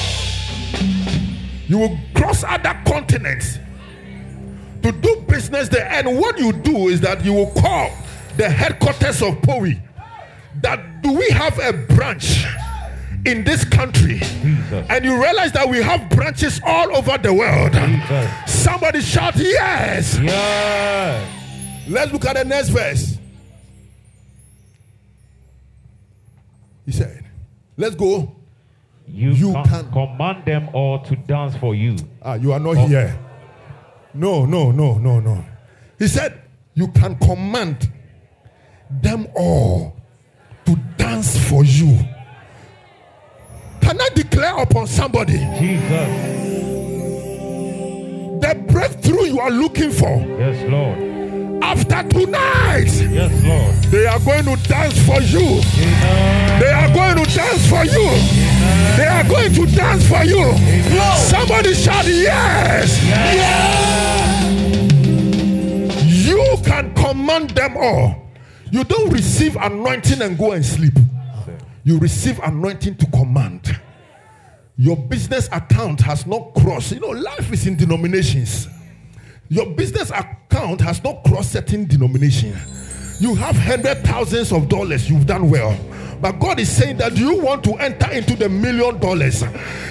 You 1.69 1.79
will 1.79 1.99
cross 2.15 2.45
other 2.45 2.81
continents 2.87 3.59
to 4.83 4.93
do 4.93 5.25
business 5.29 5.69
there. 5.69 5.87
And 5.87 6.19
what 6.19 6.39
you 6.39 6.53
do 6.53 6.89
is 6.89 7.01
that 7.03 7.25
you 7.25 7.33
will 7.33 7.51
call 7.53 7.91
the 8.37 8.49
headquarters 8.49 9.23
of 9.23 9.35
POWI 9.43 9.81
that 10.63 11.03
do 11.03 11.13
we 11.13 11.29
have 11.31 11.59
a 11.59 11.73
branch 11.73 12.45
in 13.27 13.45
this 13.45 13.65
country? 13.65 14.19
Jesus. 14.19 14.87
And 14.89 15.05
you 15.05 15.21
realize 15.23 15.53
that 15.53 15.69
we 15.69 15.79
have 15.83 16.09
branches 16.11 16.61
all 16.65 16.95
over 16.97 17.19
the 17.19 17.33
world. 17.33 17.73
Jesus. 17.73 18.31
Somebody 18.63 19.01
shout 19.01 19.37
yes. 19.37 20.19
Yes. 20.21 21.37
Let's 21.89 22.13
look 22.13 22.25
at 22.25 22.37
the 22.37 22.45
next 22.45 22.69
verse. 22.71 23.19
He 26.87 26.93
said, 26.93 27.25
Let's 27.77 27.95
go. 27.95 28.35
You, 29.09 29.31
You 29.33 29.53
can, 29.53 29.65
can- 29.65 29.93
command 29.93 30.45
them 30.45 30.69
all 30.73 31.01
to 31.05 31.17
dance 31.17 31.57
for 31.57 31.75
you. 31.75 31.97
Ah, 32.23 32.35
you 32.35 32.53
are 32.53 32.61
not 32.61 32.77
here. 32.89 33.19
No, 34.15 34.45
no, 34.45 34.71
no, 34.73 34.99
no, 34.99 35.21
no. 35.21 35.45
He 35.99 36.09
said, 36.09 36.41
You 36.75 36.89
can 36.89 37.17
command 37.19 37.91
them 38.91 39.29
all 39.37 39.97
to 40.65 40.77
dance 40.97 41.37
for 41.49 41.65
you. 41.65 41.99
Can 43.81 44.01
I 44.01 44.09
declare 44.15 44.57
upon 44.59 44.87
somebody 44.87 45.39
Jesus. 45.59 46.09
the 48.41 48.65
breakthrough 48.69 49.25
you 49.25 49.41
are 49.41 49.51
looking 49.51 49.91
for 49.91 50.09
Yes, 50.39 50.69
Lord. 50.71 51.63
after 51.63 52.09
tonight? 52.09 52.87
Yes, 53.11 53.45
Lord. 53.45 53.75
They 53.93 54.07
are 54.07 54.19
going 54.21 54.45
to 54.45 54.69
dance 54.69 54.99
for 55.07 55.21
you. 55.21 55.61
Amen. 55.77 56.50
They 56.61 56.71
are 56.71 56.93
going 56.95 57.17
to 57.25 57.35
dance 57.35 57.69
for 57.69 57.85
you. 57.85 58.07
They 58.97 59.07
are 59.07 59.25
going 59.25 59.53
to 59.55 59.67
dance 59.75 60.07
for 60.09 60.23
you. 60.25 60.53
Somebody 61.17 61.75
shout 61.75 62.07
yes. 62.07 63.03
Yes! 63.05 64.45
You 66.27 66.57
can 66.65 66.95
command 66.95 67.51
them 67.51 67.77
all. 67.77 68.29
You 68.71 68.85
don't 68.85 69.11
receive 69.11 69.57
anointing 69.57 70.23
and 70.23 70.39
go 70.39 70.53
and 70.53 70.65
sleep. 70.65 70.95
You 71.83 71.99
receive 71.99 72.39
anointing 72.41 72.97
to 72.97 73.07
command. 73.07 73.81
your 74.77 74.97
business 74.97 75.47
account 75.53 76.01
has 76.01 76.27
not 76.27 76.55
crossed, 76.55 76.93
you 76.93 77.01
know, 77.01 77.09
life 77.09 77.53
is 77.53 77.67
in 77.67 77.77
denominations. 77.77 78.67
Your 79.51 79.67
business 79.75 80.11
account 80.11 80.81
has 80.81 81.03
not 81.05 81.23
crossed 81.25 81.53
certain 81.53 81.85
denomination. 81.87 82.57
You 83.19 83.35
have 83.35 83.57
hundred 83.57 83.99
thousands 84.05 84.53
of 84.53 84.69
dollars, 84.71 85.11
you've 85.11 85.27
done 85.27 85.51
well. 85.51 85.77
But 86.21 86.39
God 86.39 86.61
is 86.61 86.69
saying 86.71 86.99
that 86.99 87.17
you 87.17 87.37
want 87.41 87.65
to 87.65 87.73
enter 87.75 88.11
into 88.11 88.37
the 88.37 88.49
million 88.49 88.99
dollars. 88.99 89.43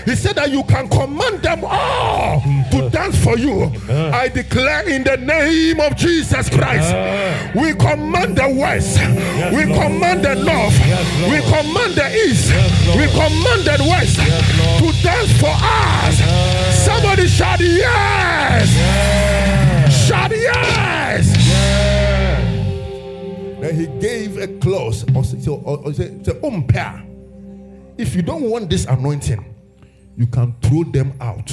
He 0.06 0.16
said 0.16 0.36
that 0.36 0.52
you 0.52 0.64
can 0.64 0.88
command 0.88 1.42
them 1.42 1.64
all 1.64 2.42
to 2.72 2.90
dance 2.90 3.22
for 3.24 3.38
you. 3.38 3.72
I 3.90 4.28
declare 4.30 4.88
in 4.88 5.04
the 5.04 5.18
name 5.18 5.80
of 5.80 5.96
Jesus 5.96 6.50
Christ, 6.50 6.94
we 7.56 7.74
command 7.74 8.36
the 8.38 8.48
west, 8.60 9.00
we 9.56 9.64
command 9.74 10.24
the 10.24 10.36
north, 10.36 10.78
we 11.30 11.42
command 11.50 11.96
the 11.96 12.10
east, 12.30 12.54
we 12.96 13.08
command 13.10 13.66
the 13.66 13.78
west 13.90 14.18
to 14.80 15.04
dance 15.04 15.32
for 15.40 15.50
us. 15.52 16.16
Somebody 16.86 17.28
shout 17.28 17.60
yes! 17.60 19.29
Then 23.60 23.76
he 23.76 23.88
gave 23.99 24.38
a 24.38 24.47
clause 24.60 25.05
or 25.16 25.24
say, 25.24 25.38
or 25.49 25.93
say, 25.93 26.18
say 26.24 26.39
oh, 26.43 26.47
umpire. 26.47 27.05
If 27.97 28.16
you 28.16 28.22
don't 28.22 28.43
want 28.43 28.70
this 28.70 28.86
anointing, 28.86 29.43
you 30.16 30.28
can 30.28 30.55
throw 30.62 30.84
them 30.84 31.14
out 31.20 31.51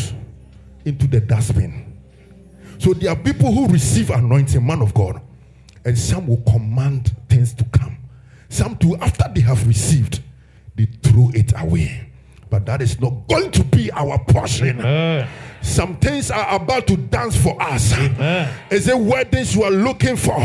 into 0.85 1.07
the 1.09 1.21
dustbin. 1.21 1.99
So 2.79 2.93
there 2.93 3.11
are 3.11 3.17
people 3.17 3.53
who 3.53 3.67
receive 3.69 4.11
anointing, 4.11 4.65
man 4.65 4.83
of 4.83 4.95
God, 4.95 5.21
and 5.85 5.99
some 5.99 6.27
will 6.27 6.43
command 6.43 7.15
things 7.29 7.55
to 7.55 7.65
come. 7.65 7.99
Some 8.49 8.77
too, 8.77 8.97
after 9.01 9.25
they 9.35 9.41
have 9.41 9.67
received, 9.67 10.23
they 10.77 10.87
throw 11.03 11.31
it 11.35 11.53
away. 11.57 12.11
But 12.49 12.67
that 12.67 12.81
is 12.81 13.01
not 13.01 13.27
going 13.29 13.51
to 13.51 13.65
be 13.65 13.91
our 13.91 14.19
portion. 14.19 14.79
Amen. 14.79 15.29
Some 15.63 15.97
things 15.97 16.31
are 16.31 16.55
about 16.55 16.87
to 16.87 16.97
dance 16.97 17.37
for 17.37 17.61
us. 17.61 17.93
Amen. 17.93 18.55
Is 18.71 18.87
it 18.87 18.97
weddings 18.97 19.57
you 19.57 19.65
are 19.65 19.71
looking 19.71 20.17
for? 20.17 20.39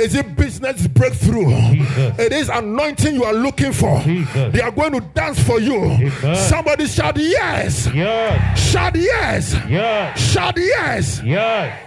Is 0.00 0.14
it 0.14 0.34
business 0.34 0.86
breakthrough? 0.86 1.50
Jesus. 1.50 2.18
It 2.18 2.32
is 2.32 2.48
anointing 2.48 3.14
you 3.14 3.24
are 3.24 3.34
looking 3.34 3.72
for. 3.72 4.00
Jesus. 4.00 4.52
They 4.52 4.62
are 4.62 4.70
going 4.70 4.92
to 4.92 5.00
dance 5.00 5.42
for 5.42 5.60
you. 5.60 5.76
Amen. 5.76 6.36
Somebody 6.36 6.86
shout 6.86 7.18
yes. 7.18 7.86
Yes. 7.94 8.58
Shout 8.70 8.94
yes. 8.94 9.54
Yes. 9.68 10.32
Shout 10.32 10.56
yes. 10.56 11.22
Yes. 11.22 11.86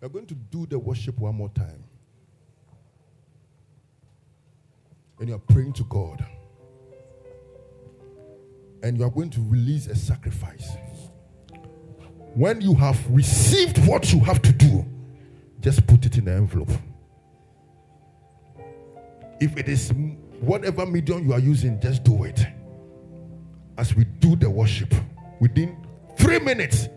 We're 0.00 0.08
going 0.10 0.26
to 0.26 0.34
do 0.34 0.66
the 0.66 0.78
worship 0.78 1.18
one 1.18 1.34
more 1.34 1.48
time. 1.48 1.82
And 5.18 5.28
you 5.28 5.34
are 5.34 5.38
praying 5.38 5.72
to 5.74 5.84
God. 5.84 6.24
And 8.82 8.96
you 8.96 9.04
are 9.04 9.10
going 9.10 9.30
to 9.30 9.40
release 9.40 9.86
a 9.88 9.96
sacrifice. 9.96 10.68
When 12.34 12.60
you 12.60 12.74
have 12.74 12.98
received 13.10 13.78
what 13.86 14.12
you 14.12 14.20
have 14.20 14.42
to 14.42 14.52
do, 14.52 14.84
just 15.60 15.86
put 15.86 16.04
it 16.04 16.18
in 16.18 16.24
the 16.24 16.32
envelope. 16.32 16.70
If 19.40 19.56
it 19.56 19.68
is 19.68 19.92
whatever 20.40 20.84
medium 20.84 21.26
you 21.26 21.32
are 21.32 21.38
using, 21.38 21.80
just 21.80 22.02
do 22.02 22.24
it. 22.24 22.44
As 23.78 23.94
we 23.94 24.04
do 24.04 24.36
the 24.36 24.50
worship, 24.50 24.92
within 25.40 25.76
three 26.16 26.38
minutes, 26.38 26.88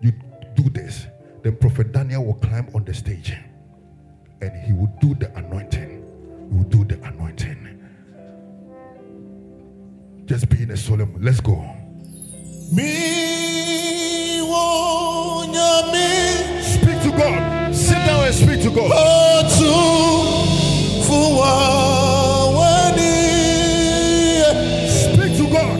you 0.00 0.12
do 0.54 0.68
this. 0.70 1.06
Then 1.42 1.56
Prophet 1.56 1.92
Daniel 1.92 2.24
will 2.26 2.34
climb 2.34 2.68
on 2.74 2.84
the 2.84 2.94
stage 2.94 3.34
and 4.42 4.56
he 4.66 4.72
will 4.72 4.92
do 5.00 5.14
the 5.14 5.34
anointing. 5.36 6.04
He 6.50 6.56
will 6.56 6.64
do 6.64 6.84
the 6.84 7.02
anointing. 7.06 7.80
Just 10.26 10.48
be 10.48 10.62
in 10.62 10.70
a 10.70 10.76
solemn. 10.76 11.16
Let's 11.20 11.40
go. 11.40 11.56
Me 12.72 14.01
Speak 16.62 17.02
to 17.02 17.10
God. 17.18 17.74
Sit 17.74 17.94
down 18.06 18.24
and 18.26 18.34
speak 18.34 18.62
to 18.62 18.70
God. 18.70 18.90
otu 18.92 19.74
fuwa 21.06 21.52
wani 22.56 23.14
Speak 24.88 25.36
to 25.36 25.46
God. 25.46 25.78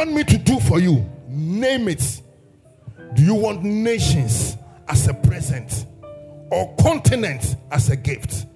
Want 0.00 0.14
me 0.14 0.24
to 0.24 0.38
do 0.38 0.58
for 0.60 0.80
you? 0.80 1.06
Name 1.28 1.86
it. 1.86 2.22
Do 3.14 3.22
you 3.22 3.34
want 3.34 3.62
nations 3.62 4.56
as 4.88 5.06
a 5.08 5.12
present 5.12 5.84
or 6.50 6.74
continents 6.76 7.54
as 7.70 7.90
a 7.90 7.96
gift? 7.96 8.46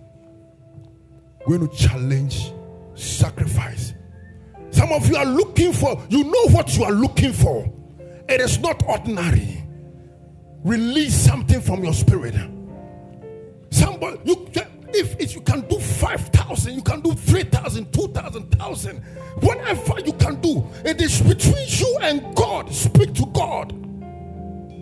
We're 1.46 1.58
going 1.58 1.68
to 1.68 1.76
challenge 1.76 2.50
sacrifice. 2.94 3.92
Some 4.70 4.90
of 4.90 5.06
you 5.06 5.16
are 5.16 5.26
looking 5.26 5.74
for, 5.74 6.02
you 6.08 6.24
know 6.24 6.48
what 6.48 6.78
you 6.78 6.84
are 6.84 6.92
looking 6.92 7.34
for. 7.34 7.70
It 8.26 8.40
is 8.40 8.58
not 8.60 8.82
ordinary. 8.88 9.62
Release 10.64 11.14
something 11.14 11.60
from 11.60 11.84
your 11.84 11.92
spirit. 11.92 12.36
Somebody, 13.70 14.18
you 14.24 14.43
if, 14.94 15.20
if 15.20 15.34
you 15.34 15.40
can 15.40 15.62
do 15.62 15.78
5,000, 15.78 16.74
you 16.74 16.82
can 16.82 17.00
do 17.00 17.12
3,000, 17.12 17.92
2,000, 17.92 18.42
1,000, 18.42 18.98
whatever 19.40 20.00
you 20.00 20.12
can 20.14 20.40
do. 20.40 20.66
It 20.84 21.00
is 21.00 21.20
between 21.20 21.66
you 21.68 21.98
and 22.02 22.34
God. 22.34 22.72
Speak 22.72 23.14
to 23.14 23.26
God. 23.26 23.72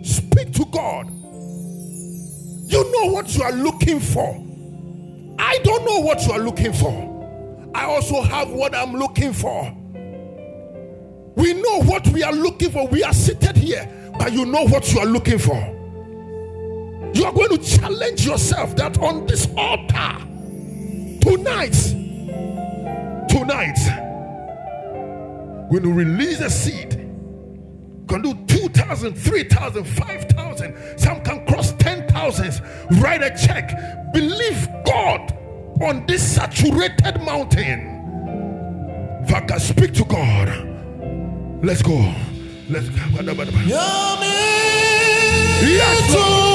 Speak 0.05 0.53
to 0.53 0.65
God. 0.71 1.07
You 2.65 2.91
know 2.91 3.13
what 3.13 3.35
you 3.35 3.43
are 3.43 3.51
looking 3.51 3.99
for. 3.99 4.35
I 5.39 5.59
don't 5.63 5.85
know 5.85 5.99
what 5.99 6.25
you 6.25 6.31
are 6.33 6.39
looking 6.39 6.73
for. 6.73 7.71
I 7.75 7.85
also 7.85 8.21
have 8.21 8.49
what 8.49 8.75
I'm 8.75 8.93
looking 8.93 9.33
for. 9.33 9.63
We 11.35 11.53
know 11.53 11.81
what 11.83 12.07
we 12.09 12.23
are 12.23 12.31
looking 12.31 12.71
for. 12.71 12.87
We 12.87 13.03
are 13.03 13.13
seated 13.13 13.57
here, 13.57 13.89
but 14.17 14.31
you 14.31 14.45
know 14.45 14.65
what 14.65 14.91
you 14.93 14.99
are 14.99 15.05
looking 15.05 15.39
for. 15.39 15.82
You 17.13 17.25
are 17.25 17.31
going 17.31 17.49
to 17.49 17.57
challenge 17.59 18.25
yourself 18.25 18.75
that 18.77 18.97
on 18.99 19.27
this 19.27 19.47
altar 19.55 20.17
tonight, 21.21 21.73
tonight, 23.29 23.77
when 25.69 25.83
you 25.83 25.93
release 25.93 26.39
a 26.39 26.49
seed, 26.49 26.93
you 26.95 28.05
can 28.07 28.21
do 28.23 28.33
2,000, 28.47 29.13
3,000, 29.15 29.83
5,000. 29.85 30.99
Some 30.99 31.21
can 31.21 31.45
cross 31.45 31.73
10,000. 31.73 32.61
Write 32.99 33.21
a 33.23 33.29
check. 33.37 33.71
Believe 34.13 34.67
God 34.85 35.31
on 35.81 36.05
this 36.07 36.35
saturated 36.35 37.21
mountain. 37.21 38.11
Vaka, 39.25 39.59
speak 39.59 39.93
to 39.93 40.05
God. 40.05 40.49
Let's 41.63 41.81
go. 41.83 42.13
Let's 42.69 42.89
go. 42.89 42.95
Yes, 45.61 46.13
Yeah. 46.13 46.52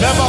Never 0.00 0.27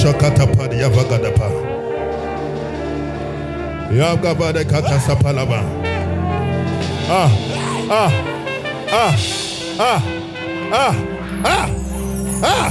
Yagado 0.00 0.12
shakata 0.12 0.46
padi 0.56 0.76
yavagadapa. 0.80 1.50
Yagabade 3.92 4.64
Katasapalaba. 4.64 5.62
Ah, 7.10 7.30
ah, 7.90 8.12
ah, 8.92 9.14
ah, 9.78 10.02
ah, 10.72 10.94
ah, 11.44 11.68
ah. 12.42 12.70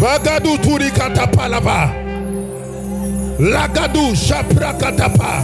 Bagadu 0.00 0.58
turi 0.58 0.90
Katapalaba. 0.90 1.92
Lagadu 3.38 4.16
shapra 4.16 4.72
katapa. 4.74 5.42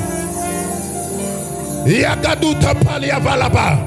Yagadu 1.87 2.55
tapali 2.55 3.11
avalaba. 3.11 3.79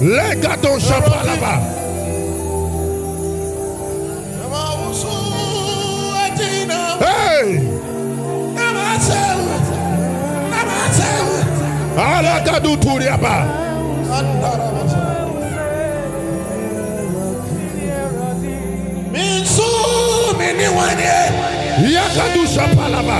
Legado 0.00 0.78
shapalaba. 0.78 1.81
Alagadu 11.96 12.76
turiaba. 12.76 13.46
Yakadu 21.82 22.46
shapalaba. 22.54 23.18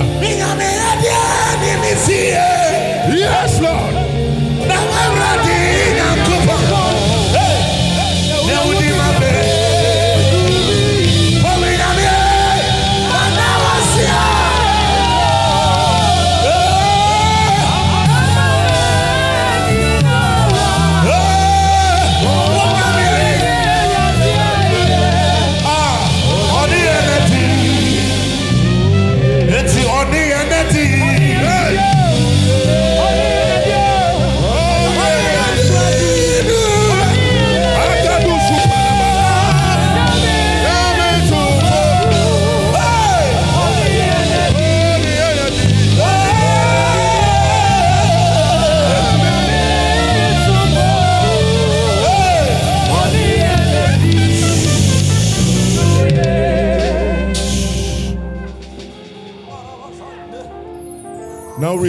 Yes, 3.13 3.61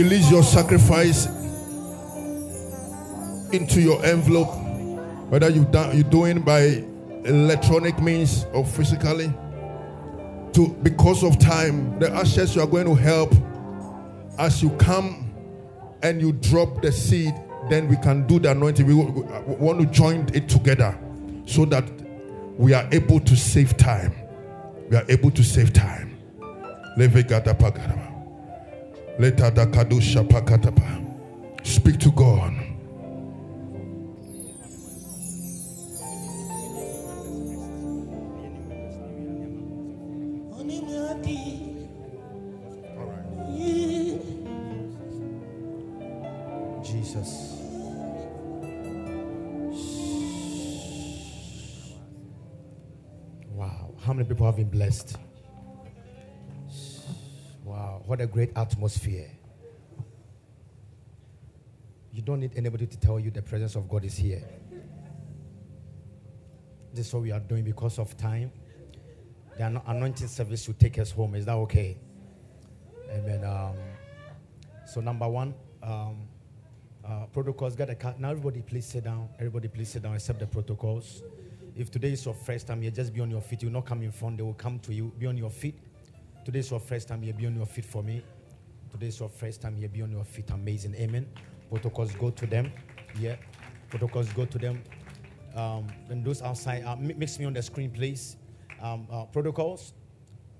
release 0.04 0.30
your 0.30 0.44
sacrifice 0.44 1.28
into 3.54 3.80
your 3.80 4.04
envelope, 4.06 4.54
whether 5.30 5.50
you've 5.50 5.72
done 5.72 5.96
you're 5.96 6.10
doing 6.10 6.42
by 6.42 6.84
electronic 7.24 7.98
means 8.02 8.46
or 8.52 8.66
physically. 8.66 9.34
To 10.54 10.68
because 10.84 11.24
of 11.24 11.40
time, 11.40 11.98
the 12.00 12.12
ashes 12.12 12.54
you 12.54 12.62
are 12.62 12.68
going 12.68 12.86
to 12.86 12.96
help 12.96 13.34
as 14.38 14.62
you 14.62 14.72
come 14.72 15.34
and 16.02 16.20
you 16.20 16.34
drop 16.34 16.82
the 16.82 16.92
seed, 16.92 17.34
then 17.70 17.88
we 17.88 17.96
can 17.96 18.28
do 18.28 18.40
the 18.40 18.52
anointing. 18.52 18.86
We 18.86 18.94
want 18.94 19.80
to 19.80 19.86
join 19.86 20.30
it 20.34 20.50
together 20.50 20.98
so 21.46 21.64
that 21.66 21.86
we 22.58 22.74
are 22.74 22.88
able 22.92 23.22
to 23.22 23.36
save 23.38 23.78
time. 23.78 24.14
We 24.90 24.98
are 24.98 25.06
able 25.08 25.32
to 25.32 25.44
save 25.44 25.72
time. 25.72 26.18
Speak 31.64 32.00
to 32.00 32.12
God. 32.12 32.73
Great 58.34 58.52
atmosphere. 58.58 59.30
You 62.12 62.22
don't 62.22 62.40
need 62.40 62.52
anybody 62.56 62.88
to 62.88 62.98
tell 62.98 63.20
you 63.20 63.32
the 63.32 63.42
presence 63.42 63.76
of 63.76 63.88
God 63.88 64.04
is 64.04 64.18
here. 64.18 64.44
This 66.94 67.08
is 67.08 67.14
what 67.14 67.24
we 67.24 67.32
are 67.32 67.40
doing 67.40 67.64
because 67.64 68.00
of 68.00 68.18
time. 68.18 68.52
The 69.58 69.82
anointing 69.88 70.28
service 70.28 70.68
will 70.68 70.76
take 70.76 70.98
us 70.98 71.12
home. 71.12 71.36
Is 71.36 71.46
that 71.46 71.56
okay? 71.66 71.98
Amen. 73.12 73.44
Um, 73.46 73.76
so, 74.86 75.00
number 75.00 75.30
one, 75.30 75.54
um, 75.82 76.28
Uh, 77.06 77.26
protocols, 77.34 77.76
got 77.76 77.90
a 77.90 77.96
card. 77.96 78.18
Now, 78.18 78.32
everybody, 78.32 78.62
please 78.62 78.86
sit 78.86 79.04
down. 79.04 79.28
Everybody, 79.38 79.68
please 79.68 79.90
sit 79.92 80.04
down, 80.04 80.16
except 80.16 80.40
the 80.40 80.48
protocols. 80.48 81.22
If 81.76 81.92
today 81.92 82.14
is 82.14 82.24
your 82.24 82.34
first 82.34 82.66
time 82.66 82.82
here, 82.82 82.92
just 82.92 83.14
be 83.14 83.20
on 83.20 83.30
your 83.30 83.42
feet. 83.42 83.62
You 83.62 83.68
will 83.68 83.74
not 83.74 83.86
come 83.86 84.02
in 84.04 84.12
front, 84.14 84.38
they 84.38 84.44
will 84.44 84.54
come 84.54 84.80
to 84.80 84.94
you. 84.94 85.12
Be 85.20 85.28
on 85.28 85.38
your 85.38 85.50
feet. 85.50 85.76
Today 86.46 86.60
is 86.60 86.72
your 86.72 86.80
first 86.82 87.08
time 87.08 87.22
here, 87.22 87.34
be 87.34 87.46
on 87.46 87.56
your 87.56 87.66
feet 87.66 87.86
for 87.86 88.04
me. 88.04 88.22
Today 88.92 89.08
is 89.08 89.18
your 89.18 89.30
first 89.30 89.62
time 89.62 89.78
here, 89.78 89.88
be 89.88 90.02
on 90.02 90.12
your 90.12 90.26
feet. 90.26 90.50
Amazing. 90.50 90.94
Amen. 90.96 91.26
Protocols, 91.70 92.14
go 92.16 92.32
to 92.32 92.46
them. 92.46 92.70
Yeah. 93.18 93.38
Protocols, 93.90 94.28
go 94.34 94.44
to 94.46 94.58
them. 94.58 94.84
Um, 95.56 95.88
and 96.10 96.26
those 96.26 96.42
outside, 96.42 96.84
uh, 96.84 96.98
mix 96.98 97.40
me 97.40 97.46
on 97.46 97.54
the 97.54 97.62
screen, 97.62 97.92
please. 97.92 98.36
Um, 98.82 99.08
uh, 99.10 99.24
protocols, 99.26 99.94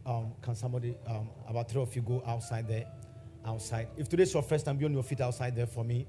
um, 0.06 0.32
can 0.42 0.56
somebody, 0.56 0.96
um, 1.06 1.30
about 1.50 1.70
three 1.70 1.82
of 1.82 1.94
you 1.96 2.02
go 2.02 2.24
outside 2.26 2.66
there? 2.66 2.86
Outside. 3.46 3.90
If 3.98 4.08
today's 4.08 4.34
your 4.34 4.44
first 4.44 4.66
time, 4.66 4.78
be 4.78 4.86
on 4.86 4.94
your 4.94 5.04
feet 5.04 5.20
outside 5.20 5.54
there 5.54 5.68
for 5.68 5.84
me. 5.84 6.08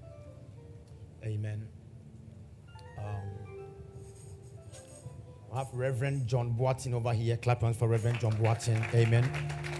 Amen. 1.24 1.66
Um, 2.96 3.33
Have 5.54 5.72
Reverend 5.72 6.26
John 6.26 6.52
Boateng 6.58 6.94
over 6.94 7.12
here. 7.12 7.36
Clap 7.36 7.60
hands 7.60 7.76
for 7.76 7.86
Reverend 7.86 8.18
John 8.18 8.32
Boateng. 8.32 8.92
Amen. 8.92 9.30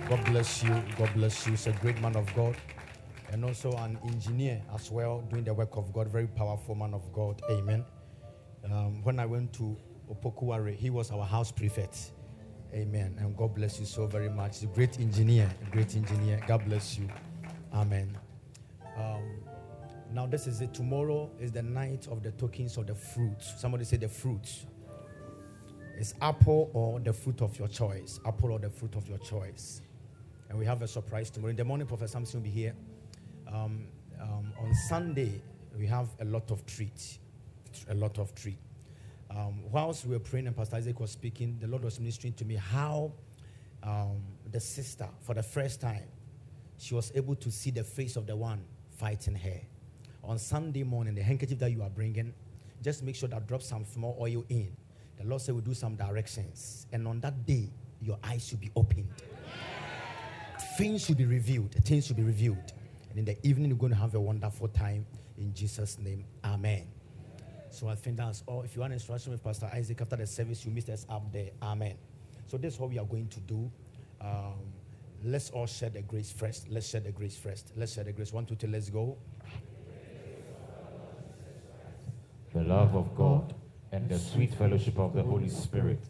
God 0.09 0.25
bless 0.27 0.63
you. 0.63 0.71
God 0.97 1.11
bless 1.15 1.45
you. 1.47 1.51
He's 1.51 1.67
a 1.67 1.73
great 1.73 2.01
man 2.01 2.15
of 2.15 2.33
God. 2.37 2.57
And 3.33 3.45
also 3.45 3.73
an 3.79 3.99
engineer 4.05 4.63
as 4.73 4.93
well, 4.93 5.23
doing 5.23 5.43
the 5.43 5.53
work 5.53 5.77
of 5.77 5.93
God. 5.93 6.07
Very 6.07 6.29
powerful 6.29 6.77
man 6.77 6.95
of 6.95 7.13
God. 7.13 7.43
Amen. 7.51 7.85
Um, 8.71 9.03
when 9.03 9.19
I 9.19 9.27
went 9.27 9.53
to 9.55 9.77
Opokuware, 10.09 10.73
he 10.73 10.91
was 10.91 11.11
our 11.11 11.25
house 11.25 11.51
prefect. 11.51 12.13
Amen. 12.73 13.17
And 13.19 13.37
God 13.37 13.57
bless 13.57 13.81
you 13.81 13.87
so 13.87 14.07
very 14.07 14.31
much. 14.31 14.61
He's 14.61 14.71
a 14.71 14.73
great 14.73 15.01
engineer. 15.01 15.51
A 15.67 15.71
great 15.73 15.97
engineer. 15.97 16.41
God 16.47 16.65
bless 16.67 16.97
you. 16.97 17.09
Amen. 17.73 18.17
Um, 18.97 19.41
now, 20.13 20.27
this 20.27 20.47
is 20.47 20.61
it. 20.61 20.73
Tomorrow 20.73 21.33
is 21.41 21.51
the 21.51 21.63
night 21.63 22.07
of 22.09 22.23
the 22.23 22.31
tokens 22.31 22.77
of 22.77 22.87
the 22.87 22.95
fruits. 22.95 23.55
Somebody 23.59 23.83
say 23.83 23.97
the 23.97 24.09
fruits. 24.09 24.67
It's 26.05 26.13
apple 26.21 26.69
or 26.75 27.01
the 27.01 27.15
fruit 27.15 27.41
of 27.41 27.59
your 27.59 27.67
choice. 27.67 28.21
Apple 28.27 28.53
or 28.53 28.59
the 28.59 28.69
fruit 28.69 28.95
of 28.95 29.09
your 29.09 29.17
choice. 29.17 29.81
And 30.51 30.59
we 30.59 30.67
have 30.67 30.83
a 30.83 30.87
surprise 30.87 31.31
tomorrow. 31.31 31.53
In 31.53 31.57
the 31.57 31.65
morning, 31.65 31.87
Professor 31.87 32.13
Samson 32.13 32.41
will 32.41 32.45
be 32.45 32.51
here. 32.51 32.75
Um, 33.51 33.87
um, 34.21 34.53
on 34.61 34.75
Sunday, 34.87 35.41
we 35.79 35.87
have 35.87 36.09
a 36.21 36.27
lot 36.27 36.51
of 36.51 36.67
treats. 36.67 37.21
A 37.89 37.95
lot 37.95 38.19
of 38.19 38.35
treat. 38.35 38.59
Um, 39.31 39.63
whilst 39.73 40.05
we 40.05 40.13
were 40.13 40.21
praying 40.21 40.47
and 40.47 40.55
Pastor 40.55 40.77
Isaac 40.77 41.01
was 41.01 41.11
speaking, 41.11 41.57
the 41.59 41.69
Lord 41.69 41.85
was 41.85 41.99
ministering 41.99 42.35
to 42.35 42.45
me 42.45 42.57
how 42.57 43.11
um, 43.83 44.21
the 44.53 44.61
sister, 44.61 45.09
for 45.23 45.35
the 45.35 45.43
first 45.43 45.81
time, 45.81 46.05
she 46.77 46.95
was 46.95 47.13
able 47.15 47.35
to 47.37 47.51
see 47.51 47.71
the 47.71 47.83
face 47.83 48.17
of 48.17 48.27
the 48.27 48.37
one 48.37 48.63
fighting 48.99 49.37
her 49.37 49.61
on 50.23 50.39
Sunday 50.39 50.83
morning, 50.83 51.15
the 51.15 51.23
handkerchief 51.23 51.59
that 51.61 51.71
you 51.71 51.83
are 51.83 51.89
bringing, 51.89 52.35
just 52.83 53.03
make 53.03 53.17
sure 53.17 53.31
that 53.31 53.47
drop 53.49 53.63
some 53.63 53.87
small 53.87 54.19
oil 54.21 54.45
in. 54.51 54.77
The 55.19 55.25
Lord 55.25 55.41
said, 55.43 55.55
We'll 55.55 55.65
do 55.65 55.75
some 55.75 55.95
directions. 55.95 56.87
And 56.93 57.07
on 57.07 57.21
that 57.21 57.47
day, 57.47 57.71
your 58.01 58.19
eyes 58.23 58.47
should 58.47 58.61
be 58.61 58.71
opened. 58.77 59.09
Things 60.77 61.05
should 61.05 61.17
be 61.19 61.27
revealed. 61.27 61.73
Things 61.85 62.07
should 62.07 62.17
be 62.17 62.23
revealed. 62.23 62.73
And 63.11 63.19
in 63.19 63.25
the 63.25 63.47
evening, 63.47 63.69
you're 63.69 63.79
going 63.79 63.93
to 63.93 63.99
have 63.99 64.15
a 64.15 64.21
wonderful 64.21 64.69
time. 64.69 65.07
In 65.39 65.55
Jesus' 65.55 65.99
name, 65.99 66.25
Amen. 66.45 66.87
So 67.71 67.89
I 67.89 67.97
think 67.97 68.17
that's 68.17 68.43
all. 68.47 68.63
If 68.63 68.77
you 68.77 68.83
want 68.83 68.93
instruction 68.93 69.33
with 69.33 69.43
Pastor 69.43 69.69
Isaac 69.73 70.01
after 70.01 70.17
the 70.17 70.27
service, 70.27 70.65
you 70.65 70.71
meet 70.71 70.89
us 70.89 71.07
up 71.09 71.33
there. 71.33 71.51
Amen. 71.61 71.97
So 72.47 72.57
this 72.57 72.75
is 72.75 72.81
what 72.81 72.91
we 72.91 72.99
are 72.99 73.05
going 73.05 73.29
to 73.29 73.41
do. 73.41 73.71
Um, 74.21 74.55
let's 75.25 75.51
all 75.51 75.67
share 75.67 75.91
the 75.91 76.03
grace 76.03 76.31
first. 76.31 76.69
Let's 76.69 76.89
share 76.89 77.01
the 77.01 77.11
grace 77.11 77.37
first. 77.37 77.73
Let's 77.77 77.95
share 77.95 78.05
the 78.05 78.13
grace. 78.13 78.33
One, 78.33 78.47
two, 78.47 78.55
three, 78.55 78.71
let's 78.71 78.91
go. 78.91 79.17
the 82.53 82.63
love 82.63 82.95
of 82.95 83.17
God, 83.17 83.53
and 83.95 84.09
the 84.09 84.19
sweet 84.19 84.53
fellowship 84.53 84.99
of 84.99 85.15
the 85.15 85.23
Holy 85.23 85.49
Spirit 85.49 86.01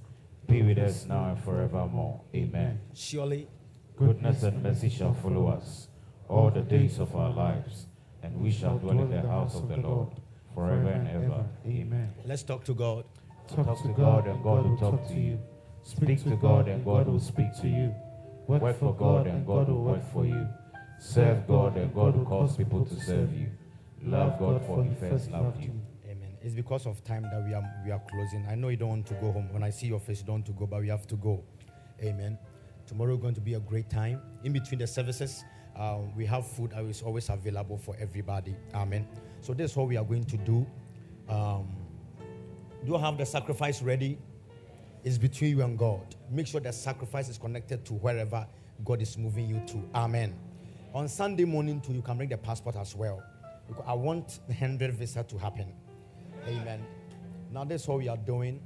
be 0.48 0.62
with 0.62 0.78
us 0.78 1.04
now 1.04 1.28
and 1.30 1.44
forevermore. 1.44 2.22
Amen. 2.34 2.80
Surely, 2.94 3.46
goodness 3.94 4.42
and 4.42 4.62
mercy 4.62 4.88
shall 4.88 5.12
follow 5.12 5.48
us 5.48 5.88
all 6.26 6.50
the 6.50 6.62
days 6.62 6.98
of 6.98 7.14
our 7.14 7.30
lives, 7.30 7.86
and 8.22 8.40
we 8.40 8.50
shall 8.50 8.78
dwell 8.78 9.00
in 9.00 9.10
the 9.10 9.20
house 9.20 9.56
of 9.56 9.68
the 9.68 9.76
Lord 9.76 10.08
forever 10.54 10.88
and 10.88 11.08
ever. 11.08 11.44
Amen. 11.66 12.14
Let's 12.24 12.42
talk 12.42 12.64
to 12.64 12.74
God. 12.74 13.04
Talk 13.54 13.82
to 13.82 13.88
God, 13.88 14.26
and 14.28 14.42
God 14.42 14.64
will 14.66 14.78
talk 14.78 15.06
to 15.08 15.14
you. 15.14 15.38
Speak 15.82 16.24
to 16.24 16.36
God, 16.36 16.68
and 16.68 16.82
God 16.86 17.06
will 17.06 17.20
speak 17.20 17.52
to 17.60 17.68
you. 17.68 17.94
Work 18.48 18.78
for 18.78 18.94
God, 18.94 19.26
and 19.26 19.46
God 19.46 19.68
will 19.68 19.84
work 19.84 20.10
for 20.10 20.24
you. 20.24 20.48
Serve 20.98 21.46
God, 21.46 21.76
and 21.76 21.94
God 21.94 22.16
will 22.16 22.24
cause 22.24 22.56
people 22.56 22.86
to 22.86 22.98
serve 22.98 23.34
you. 23.34 23.48
Love 24.02 24.38
God, 24.38 24.64
for 24.66 24.82
He 24.82 24.94
first 24.94 25.30
loved 25.30 25.62
you. 25.62 25.83
It's 26.44 26.54
because 26.54 26.84
of 26.84 27.02
time 27.04 27.22
that 27.22 27.42
we 27.42 27.54
are 27.54 27.64
we 27.86 27.90
are 27.90 28.02
closing. 28.10 28.46
I 28.50 28.54
know 28.54 28.68
you 28.68 28.76
don't 28.76 28.90
want 28.90 29.06
to 29.06 29.14
go 29.14 29.32
home. 29.32 29.50
When 29.50 29.62
I 29.62 29.70
see 29.70 29.86
your 29.86 29.98
face, 29.98 30.20
you 30.20 30.26
don't 30.26 30.34
want 30.34 30.46
to 30.46 30.52
go, 30.52 30.66
but 30.66 30.82
we 30.82 30.88
have 30.88 31.06
to 31.06 31.16
go. 31.16 31.42
Amen. 32.02 32.38
Tomorrow 32.86 33.14
is 33.14 33.20
going 33.20 33.34
to 33.34 33.40
be 33.40 33.54
a 33.54 33.60
great 33.60 33.88
time. 33.88 34.20
In 34.42 34.52
between 34.52 34.78
the 34.78 34.86
services, 34.86 35.42
uh, 35.74 36.00
we 36.14 36.26
have 36.26 36.46
food 36.46 36.72
that 36.72 36.84
is 36.84 37.00
always 37.00 37.30
available 37.30 37.78
for 37.78 37.96
everybody. 37.98 38.54
Amen. 38.74 39.08
So 39.40 39.54
this 39.54 39.70
is 39.70 39.76
what 39.76 39.88
we 39.88 39.96
are 39.96 40.04
going 40.04 40.24
to 40.24 40.36
do. 40.36 40.66
Um, 41.30 41.66
do 42.84 42.92
you 42.92 42.98
have 42.98 43.16
the 43.16 43.24
sacrifice 43.24 43.80
ready? 43.80 44.18
It's 45.02 45.16
between 45.16 45.56
you 45.56 45.62
and 45.62 45.78
God. 45.78 46.14
Make 46.30 46.46
sure 46.46 46.60
the 46.60 46.74
sacrifice 46.74 47.30
is 47.30 47.38
connected 47.38 47.86
to 47.86 47.94
wherever 47.94 48.46
God 48.84 49.00
is 49.00 49.16
moving 49.16 49.48
you 49.48 49.62
to. 49.68 49.82
Amen. 49.94 50.34
On 50.92 51.08
Sunday 51.08 51.46
morning, 51.46 51.80
too, 51.80 51.94
you 51.94 52.02
can 52.02 52.18
bring 52.18 52.28
the 52.28 52.36
passport 52.36 52.76
as 52.76 52.94
well. 52.94 53.22
I 53.86 53.94
want 53.94 54.40
the 54.46 54.52
100 54.52 54.92
visa 54.92 55.22
to 55.22 55.38
happen. 55.38 55.72
Amen. 56.46 56.84
Now 57.50 57.64
this 57.64 57.82
is 57.82 57.88
what 57.88 57.98
we 57.98 58.08
are 58.08 58.18
doing. 58.18 58.60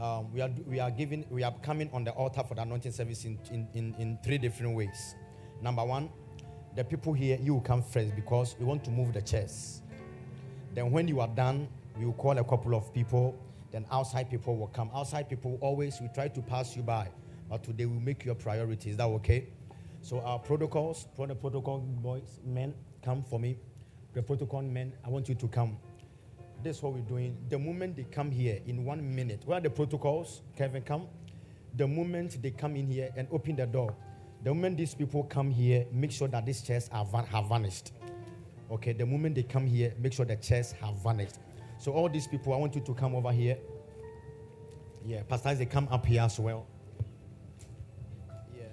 Um, 0.00 0.32
we 0.32 0.40
are 0.40 0.50
we 0.66 0.80
are 0.80 0.90
giving 0.90 1.26
we 1.28 1.42
are 1.42 1.52
coming 1.62 1.90
on 1.92 2.04
the 2.04 2.12
altar 2.12 2.42
for 2.42 2.54
the 2.54 2.62
anointing 2.62 2.92
service 2.92 3.24
in, 3.24 3.38
in, 3.50 3.68
in, 3.74 3.94
in 3.98 4.18
three 4.24 4.38
different 4.38 4.74
ways. 4.74 5.14
Number 5.60 5.84
one, 5.84 6.08
the 6.74 6.84
people 6.84 7.12
here 7.12 7.36
you 7.40 7.54
will 7.54 7.60
come 7.60 7.82
first 7.82 8.14
because 8.16 8.56
we 8.58 8.64
want 8.64 8.82
to 8.84 8.90
move 8.90 9.12
the 9.12 9.20
chairs. 9.20 9.82
Then 10.74 10.90
when 10.90 11.06
you 11.06 11.20
are 11.20 11.28
done, 11.28 11.68
we 11.98 12.06
will 12.06 12.14
call 12.14 12.38
a 12.38 12.44
couple 12.44 12.74
of 12.74 12.94
people. 12.94 13.36
Then 13.72 13.84
outside 13.90 14.30
people 14.30 14.56
will 14.56 14.68
come. 14.68 14.90
Outside 14.94 15.28
people 15.28 15.58
always 15.60 16.00
we 16.00 16.08
try 16.08 16.28
to 16.28 16.40
pass 16.40 16.76
you 16.76 16.82
by, 16.82 17.08
but 17.50 17.62
today 17.62 17.84
we 17.84 17.98
make 17.98 18.24
your 18.24 18.36
priority. 18.36 18.90
Is 18.90 18.96
that 18.96 19.08
okay? 19.08 19.48
So 20.00 20.20
our 20.20 20.38
protocols, 20.38 21.08
protocol 21.14 21.80
boys, 21.80 22.40
men, 22.46 22.72
come 23.02 23.22
for 23.22 23.38
me. 23.38 23.58
The 24.14 24.22
protocol 24.22 24.62
men, 24.62 24.94
I 25.04 25.10
want 25.10 25.28
you 25.28 25.34
to 25.34 25.48
come. 25.48 25.76
This 26.62 26.78
is 26.78 26.82
what 26.82 26.94
we're 26.94 27.00
doing. 27.00 27.36
The 27.48 27.58
moment 27.58 27.96
they 27.96 28.04
come 28.04 28.30
here 28.30 28.60
in 28.66 28.84
one 28.84 29.14
minute, 29.14 29.42
what 29.44 29.58
are 29.58 29.60
the 29.60 29.70
protocols? 29.70 30.42
Kevin, 30.56 30.82
come. 30.82 31.06
The 31.76 31.86
moment 31.86 32.42
they 32.42 32.50
come 32.50 32.74
in 32.76 32.90
here 32.90 33.10
and 33.16 33.28
open 33.30 33.56
the 33.56 33.66
door, 33.66 33.94
the 34.42 34.52
moment 34.52 34.76
these 34.76 34.94
people 34.94 35.22
come 35.24 35.50
here, 35.50 35.86
make 35.92 36.10
sure 36.10 36.28
that 36.28 36.44
these 36.46 36.62
chairs 36.62 36.88
are 36.92 37.04
van- 37.04 37.26
have 37.26 37.48
vanished. 37.48 37.92
Okay, 38.70 38.92
the 38.92 39.06
moment 39.06 39.34
they 39.36 39.44
come 39.44 39.66
here, 39.66 39.94
make 39.98 40.12
sure 40.12 40.24
the 40.24 40.36
chairs 40.36 40.72
have 40.72 40.94
vanished. 41.02 41.36
So 41.78 41.92
all 41.92 42.08
these 42.08 42.26
people, 42.26 42.52
I 42.52 42.56
want 42.56 42.74
you 42.74 42.80
to 42.80 42.94
come 42.94 43.14
over 43.14 43.30
here. 43.32 43.56
Yeah, 45.06 45.22
pastors, 45.22 45.58
they 45.58 45.66
come 45.66 45.88
up 45.90 46.04
here 46.04 46.22
as 46.22 46.38
well. 46.40 46.66
Yeah. 48.54 48.64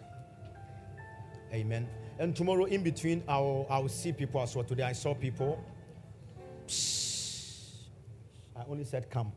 Amen. 1.54 1.88
And 2.18 2.36
tomorrow, 2.36 2.66
in 2.66 2.82
between, 2.82 3.24
I'll, 3.28 3.68
I'll 3.70 3.88
see 3.90 4.12
people 4.12 4.42
as 4.42 4.56
well. 4.56 4.66
Today, 4.66 4.84
I 4.84 4.94
saw 4.94 5.14
people. 5.14 5.64
Only 8.70 8.84
said 8.84 9.10
come. 9.10 9.32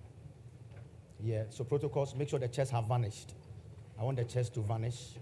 Yeah, 1.21 1.45
so 1.51 1.65
protocols, 1.65 2.15
make 2.15 2.29
sure 2.29 2.39
the 2.39 2.49
chairs 2.49 2.71
have 2.71 2.87
vanished. 2.87 3.35
I 3.99 4.05
want 4.05 4.17
the 4.17 4.25
chairs 4.25 4.49
to 4.51 4.61
vanish. 4.61 5.15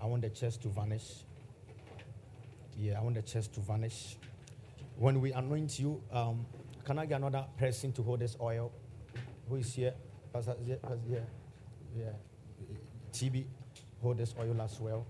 I 0.00 0.06
want 0.06 0.22
the 0.22 0.30
chairs 0.30 0.56
to 0.58 0.68
vanish. 0.68 1.24
Yeah, 2.76 2.98
I 2.98 3.02
want 3.02 3.14
the 3.14 3.22
chairs 3.22 3.46
to 3.48 3.60
vanish. 3.60 4.16
When 4.96 5.20
we 5.20 5.32
anoint 5.32 5.78
you, 5.78 6.02
um, 6.12 6.44
can 6.84 6.98
I 6.98 7.06
get 7.06 7.16
another 7.20 7.44
person 7.58 7.92
to 7.92 8.02
hold 8.02 8.20
this 8.20 8.36
oil? 8.40 8.72
Who 9.48 9.56
is 9.56 9.72
here? 9.72 9.94
Pastor, 10.32 10.56
yeah, 10.64 10.76
yeah, 11.08 11.18
yeah. 11.96 12.12
TB, 13.12 13.44
hold 14.02 14.18
this 14.18 14.34
oil 14.38 14.60
as 14.60 14.80
well. 14.80 15.06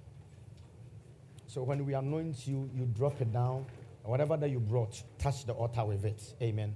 So 1.47 1.63
when 1.63 1.85
we 1.85 1.95
anoint 1.95 2.47
you, 2.47 2.71
you 2.75 2.87
drop 2.87 3.21
it 3.21 3.33
down. 3.33 3.67
Whatever 4.05 4.37
that 4.37 4.51
you 4.51 4.61
brought, 4.61 5.03
touch 5.19 5.45
the 5.45 5.53
altar 5.53 5.85
with 5.85 6.05
it. 6.05 6.35
Amen. 6.43 6.75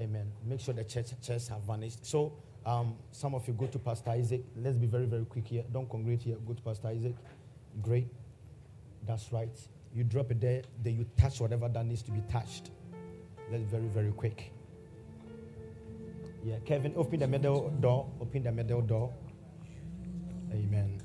Amen. 0.00 0.30
Make 0.44 0.60
sure 0.60 0.74
the 0.74 0.84
church 0.84 1.12
chairs 1.22 1.48
have 1.48 1.62
vanished. 1.62 2.04
So 2.04 2.32
um, 2.66 2.96
some 3.12 3.34
of 3.34 3.46
you 3.48 3.54
go 3.54 3.66
to 3.66 3.78
Pastor 3.78 4.10
Isaac. 4.10 4.42
Let's 4.56 4.76
be 4.76 4.86
very, 4.86 5.06
very 5.06 5.24
quick 5.24 5.46
here. 5.46 5.64
Don't 5.72 5.88
congregate 5.88 6.22
here. 6.22 6.36
Go 6.46 6.52
to 6.52 6.62
Pastor 6.62 6.88
Isaac. 6.88 7.14
Great. 7.80 8.08
That's 9.06 9.32
right. 9.32 9.56
You 9.94 10.04
drop 10.04 10.30
it 10.30 10.40
there, 10.40 10.62
then 10.82 10.96
you 10.96 11.06
touch 11.16 11.40
whatever 11.40 11.68
that 11.68 11.86
needs 11.86 12.02
to 12.02 12.10
be 12.10 12.20
touched. 12.30 12.70
Let's 13.50 13.64
very, 13.64 13.86
very 13.86 14.12
quick. 14.12 14.52
Yeah, 16.44 16.56
Kevin, 16.64 16.92
open 16.96 17.20
the 17.20 17.26
middle 17.26 17.70
door. 17.80 18.10
Open 18.20 18.42
the 18.42 18.52
middle 18.52 18.82
door. 18.82 19.12
Amen. 20.52 21.00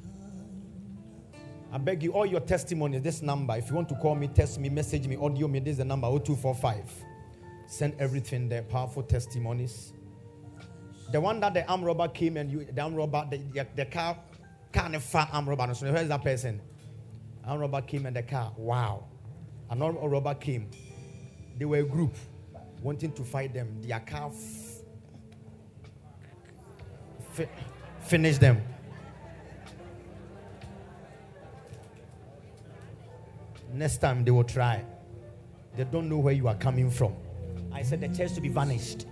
I 1.72 1.78
beg 1.78 2.04
you, 2.04 2.12
all 2.12 2.26
your 2.26 2.42
testimonies, 2.42 3.02
this 3.02 3.22
number. 3.22 3.56
If 3.56 3.70
you 3.70 3.76
want 3.76 3.88
to 3.90 3.96
call 3.96 4.16
me, 4.16 4.28
test 4.28 4.60
me, 4.60 4.68
message 4.70 5.08
me, 5.08 5.16
audio 5.16 5.48
me, 5.48 5.60
this 5.60 5.74
is 5.74 5.78
the 5.78 5.86
number 5.86 6.08
0245 6.08 7.11
send 7.72 7.96
everything 8.00 8.50
there, 8.50 8.64
powerful 8.64 9.02
testimonies. 9.02 9.94
The 11.14 11.22
one 11.22 11.40
that 11.40 11.54
the 11.54 11.66
arm 11.68 11.84
robber 11.86 12.10
came 12.10 12.36
and 12.36 12.52
you, 12.52 12.68
the 12.70 12.82
arm 12.82 12.94
robber, 12.94 13.26
the, 13.32 13.38
the, 13.38 13.66
the 13.78 13.86
car, 13.86 14.18
car 14.74 14.92
far 15.00 15.30
arm 15.32 15.48
robber. 15.48 15.74
So 15.74 15.90
where's 15.92 16.10
that 16.10 16.22
person? 16.22 16.60
Arm 17.46 17.62
robber 17.62 17.82
came 17.82 18.06
and 18.06 18.16
the 18.16 18.24
car. 18.24 18.52
Wow. 18.58 19.06
Another 19.70 19.94
robber 20.00 20.34
came. 20.36 20.70
They 21.58 21.64
were 21.64 21.78
a 21.78 21.84
group 21.84 22.14
wanting 22.82 23.14
to 23.14 23.24
fight 23.24 23.54
them. 23.54 23.82
Their 23.82 24.02
car 24.02 24.32
f- 24.34 24.82
fi- 27.32 27.50
finished 28.02 28.42
them. 28.42 28.62
Next 33.74 34.00
time 34.00 34.26
they 34.26 34.32
will 34.32 34.44
try. 34.44 34.84
They 35.78 35.86
don't 35.86 36.10
know 36.10 36.18
where 36.18 36.34
you 36.34 36.50
are 36.50 36.56
coming 36.56 36.92
from. 36.92 37.16
I 37.74 37.84
said 37.84 38.02
the 38.02 38.10
church 38.10 38.34
to 38.34 38.42
be 38.42 38.50
vanished. 38.50 39.06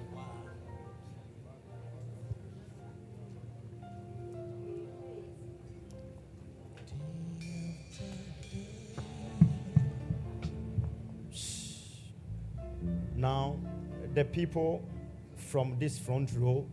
Now, 13.15 13.57
the 14.13 14.23
people 14.23 14.81
from 15.35 15.77
this 15.77 15.99
front 15.99 16.31
row, 16.37 16.65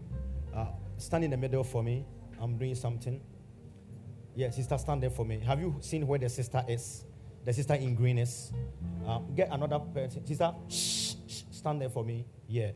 uh, 0.55 0.67
stand 0.97 1.25
in 1.25 1.31
the 1.31 1.37
middle 1.37 1.65
for 1.65 1.83
me. 1.83 2.05
I'm 2.41 2.57
doing 2.57 2.75
something. 2.75 3.21
Yeah, 4.37 4.51
sister, 4.51 4.79
stand 4.79 5.03
there 5.03 5.11
for 5.11 5.25
me. 5.25 5.41
Have 5.41 5.61
you 5.61 5.77
seen 5.81 6.07
where 6.07 6.19
the 6.19 6.29
sister 6.29 6.63
is? 6.69 7.05
The 7.45 7.53
sister 7.53 7.75
in 7.75 7.95
green 7.95 8.19
is. 8.19 8.53
Uh, 9.07 9.19
get 9.35 9.49
another 9.51 9.79
person. 9.79 10.25
Sister, 10.27 10.55
shh, 10.69 10.96
stand 11.67 11.81
there 11.81 11.91
for 11.91 12.05
me. 12.05 12.25
Yeah. 12.47 12.71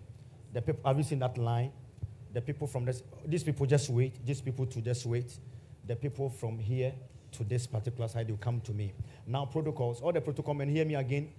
The 0.53 0.61
people, 0.61 0.81
have 0.85 0.99
you 0.99 1.05
seen 1.05 1.21
that 1.21 1.39
line? 1.39 1.71
The 2.33 2.41
people 2.41 2.67
from 2.67 2.85
this, 2.85 3.05
these 3.25 3.45
people 3.45 3.65
just 3.65 3.89
wait. 3.89 4.27
These 4.27 4.41
people 4.41 4.67
to 4.67 4.81
just 4.81 5.07
wait. 5.07 5.39
The 5.87 5.95
people 5.95 6.29
from 6.29 6.59
here 6.59 6.93
to 7.33 7.45
this 7.45 7.69
particular 7.69 8.09
side, 8.09 8.29
will 8.29 8.37
come 8.39 8.61
to 8.63 8.73
me. 8.73 8.93
Now, 9.29 9.47
protocols. 9.47 10.01
All 10.01 10.13
the 10.13 10.21
protocol 10.21 10.55
men, 10.55 10.69
hear 10.69 10.85
me 10.85 10.97
again. 10.97 11.31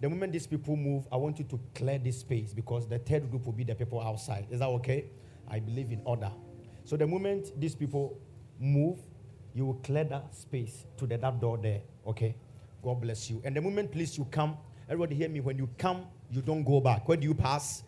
The 0.00 0.08
moment 0.08 0.32
these 0.32 0.48
people 0.48 0.74
move, 0.74 1.06
I 1.12 1.16
want 1.16 1.38
you 1.38 1.44
to 1.44 1.60
clear 1.72 1.98
this 1.98 2.18
space 2.18 2.52
because 2.52 2.88
the 2.88 2.98
third 2.98 3.30
group 3.30 3.46
will 3.46 3.52
be 3.52 3.62
the 3.62 3.76
people 3.76 4.00
outside. 4.00 4.48
Is 4.50 4.58
that 4.58 4.68
okay? 4.68 5.04
I 5.48 5.60
believe 5.60 5.92
in 5.92 6.02
order. 6.04 6.32
So 6.84 6.96
the 6.96 7.06
moment 7.06 7.52
these 7.60 7.76
people 7.76 8.18
move, 8.58 8.98
you 9.54 9.66
will 9.66 9.80
clear 9.84 10.02
that 10.02 10.34
space 10.34 10.84
to 10.96 11.06
the 11.06 11.16
that 11.16 11.40
door 11.40 11.58
there. 11.58 11.82
Okay? 12.08 12.34
God 12.82 13.00
bless 13.00 13.30
you. 13.30 13.40
And 13.44 13.54
the 13.54 13.60
moment, 13.60 13.92
please, 13.92 14.18
you 14.18 14.24
come. 14.24 14.56
Everybody 14.88 15.14
hear 15.14 15.28
me. 15.28 15.38
When 15.38 15.58
you 15.58 15.68
come, 15.78 16.04
you 16.30 16.42
don't 16.42 16.64
go 16.64 16.80
back. 16.80 17.08
Where 17.08 17.16
do 17.16 17.26
you 17.26 17.34
pass? 17.34 17.82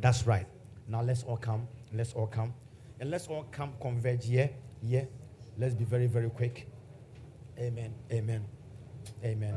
That's 0.00 0.26
right. 0.26 0.46
Now 0.88 1.02
let's 1.02 1.22
all 1.22 1.36
come. 1.36 1.66
Let's 1.92 2.12
all 2.12 2.26
come. 2.26 2.52
And 3.00 3.10
let's 3.10 3.26
all 3.28 3.46
come 3.50 3.72
converge 3.80 4.26
here. 4.26 4.50
Yeah. 4.82 5.04
Let's 5.58 5.74
be 5.74 5.84
very, 5.84 6.06
very 6.06 6.30
quick. 6.30 6.68
Amen. 7.58 7.94
Amen. 8.12 8.44
Amen. 9.24 9.56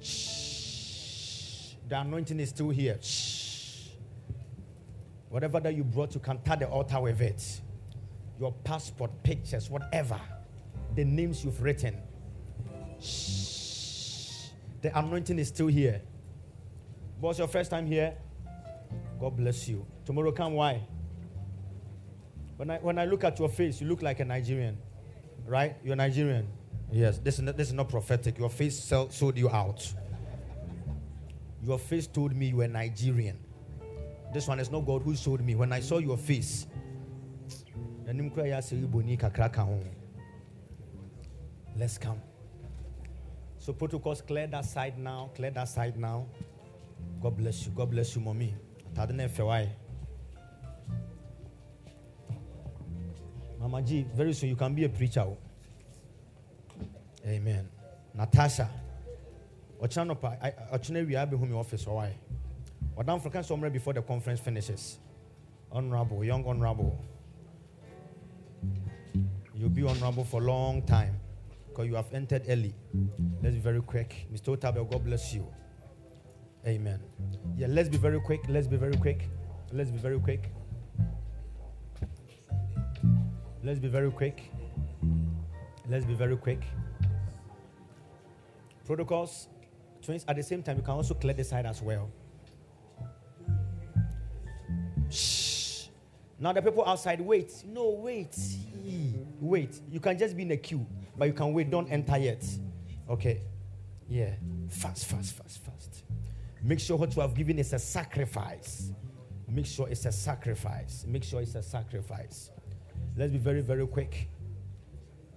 Shh. 0.00 1.74
The 1.88 2.00
anointing 2.00 2.40
is 2.40 2.50
still 2.50 2.70
here. 2.70 2.98
Shh. 3.00 3.90
Whatever 5.28 5.60
that 5.60 5.74
you 5.74 5.84
brought, 5.84 6.14
you 6.14 6.20
can 6.20 6.38
tag 6.38 6.60
the 6.60 6.68
altar 6.68 7.00
with 7.00 7.20
it. 7.20 7.60
Your 8.40 8.52
passport, 8.64 9.10
pictures, 9.22 9.70
whatever. 9.70 10.20
The 10.94 11.04
names 11.04 11.44
you've 11.44 11.62
written. 11.62 11.96
Shh. 13.00 14.48
The 14.82 14.96
anointing 14.98 15.38
is 15.38 15.48
still 15.48 15.66
here. 15.68 16.00
Was 17.20 17.38
your 17.38 17.48
first 17.48 17.70
time 17.70 17.86
here? 17.86 18.14
God 19.20 19.36
bless 19.36 19.68
you. 19.68 19.84
Tomorrow 20.04 20.32
come 20.32 20.54
why? 20.54 20.86
When 22.56 22.70
I 22.70 22.78
when 22.78 22.98
I 22.98 23.04
look 23.04 23.24
at 23.24 23.38
your 23.38 23.48
face, 23.48 23.80
you 23.80 23.88
look 23.88 24.02
like 24.02 24.20
a 24.20 24.24
Nigerian. 24.24 24.78
Right? 25.46 25.76
You're 25.82 25.96
Nigerian. 25.96 26.48
Yes, 26.90 27.18
this 27.18 27.34
is 27.34 27.40
not, 27.42 27.56
this 27.56 27.68
is 27.68 27.74
not 27.74 27.88
prophetic. 27.88 28.38
Your 28.38 28.48
face 28.48 28.78
sell, 28.78 29.10
sold 29.10 29.36
you 29.36 29.50
out. 29.50 29.92
Your 31.62 31.78
face 31.78 32.06
told 32.06 32.34
me 32.34 32.46
you 32.46 32.56
were 32.56 32.68
Nigerian. 32.68 33.38
This 34.32 34.46
one 34.46 34.60
is 34.60 34.70
not 34.70 34.86
God 34.86 35.02
who 35.02 35.14
showed 35.16 35.40
me. 35.40 35.54
When 35.54 35.72
I 35.72 35.80
saw 35.80 35.98
your 35.98 36.16
face, 36.16 36.66
let's 41.76 41.98
come. 41.98 42.20
So 43.58 43.72
protocols 43.72 44.22
clear 44.22 44.46
that 44.46 44.64
side 44.64 44.98
now. 44.98 45.30
Clear 45.34 45.50
that 45.50 45.68
side 45.68 45.98
now. 45.98 46.26
God 47.20 47.36
bless 47.36 47.66
you. 47.66 47.72
God 47.72 47.90
bless 47.90 48.14
you, 48.14 48.22
mommy. 48.22 48.54
Mama 53.60 53.82
G, 53.82 54.06
very 54.14 54.32
soon 54.32 54.50
you 54.50 54.56
can 54.56 54.74
be 54.74 54.84
a 54.84 54.88
preacher. 54.88 55.20
Oh. 55.20 55.36
Amen. 57.26 57.68
Natasha. 58.14 58.68
Ochano 59.80 60.20
pa 60.20 60.36
ochine 60.72 61.04
wi 61.04 61.16
abe 61.16 61.36
humi 61.36 61.54
office 61.54 61.86
oh, 61.88 61.94
why? 61.94 62.14
Wadam 62.96 63.20
for 63.20 63.42
somewhere 63.42 63.70
before 63.70 63.92
the 63.92 64.02
conference 64.02 64.40
finishes. 64.40 64.98
Honorable, 65.70 66.24
young 66.24 66.44
honorable. 66.44 66.98
You'll 69.54 69.68
be 69.68 69.82
honorable 69.82 70.24
for 70.24 70.40
a 70.40 70.44
long 70.44 70.82
time 70.82 71.18
because 71.68 71.86
you 71.86 71.94
have 71.94 72.12
entered 72.12 72.42
early. 72.48 72.74
Let's 73.42 73.54
be 73.54 73.60
very 73.60 73.82
quick. 73.82 74.26
Mr. 74.32 74.56
Otabel, 74.56 74.90
God 74.90 75.04
bless 75.04 75.34
you. 75.34 75.46
Amen. 76.68 77.00
Yeah, 77.56 77.68
let's 77.70 77.88
be 77.88 77.96
very 77.96 78.20
quick. 78.20 78.42
Let's 78.46 78.66
be 78.66 78.76
very 78.76 78.96
quick. 78.96 79.26
Let's 79.72 79.90
be 79.90 79.96
very 79.96 80.20
quick. 80.20 80.50
Let's 83.64 83.78
be 83.78 83.88
very 83.88 84.10
quick. 84.10 84.50
Let's 85.88 86.04
be 86.04 86.12
very 86.12 86.36
quick. 86.36 86.62
Protocols, 88.84 89.48
twins, 90.02 90.26
at 90.28 90.36
the 90.36 90.42
same 90.42 90.62
time, 90.62 90.76
you 90.76 90.82
can 90.82 90.92
also 90.92 91.14
clear 91.14 91.32
the 91.32 91.44
side 91.44 91.64
as 91.64 91.80
well. 91.80 92.10
Shh. 95.10 95.86
Now 96.38 96.52
the 96.52 96.60
people 96.60 96.84
outside, 96.86 97.22
wait. 97.22 97.64
No, 97.66 97.88
wait. 97.90 98.36
Wait. 99.40 99.80
You 99.90 100.00
can 100.00 100.18
just 100.18 100.36
be 100.36 100.42
in 100.42 100.50
a 100.50 100.56
queue, 100.58 100.86
but 101.16 101.28
you 101.28 101.32
can 101.32 101.54
wait. 101.54 101.70
Don't 101.70 101.90
enter 101.90 102.18
yet. 102.18 102.44
Okay. 103.08 103.40
Yeah. 104.06 104.34
Fast, 104.68 105.06
fast, 105.06 105.34
fast, 105.34 105.64
fast. 105.64 105.87
Make 106.62 106.80
sure 106.80 106.96
what 106.96 107.14
you 107.14 107.22
have 107.22 107.34
given 107.34 107.58
is 107.58 107.72
a 107.72 107.78
sacrifice. 107.78 108.92
Make 109.46 109.66
sure 109.66 109.88
it's 109.88 110.04
a 110.04 110.12
sacrifice. 110.12 111.04
Make 111.06 111.24
sure 111.24 111.40
it's 111.40 111.54
a 111.54 111.62
sacrifice. 111.62 112.50
Let's 113.16 113.32
be 113.32 113.38
very, 113.38 113.60
very 113.60 113.86
quick. 113.86 114.28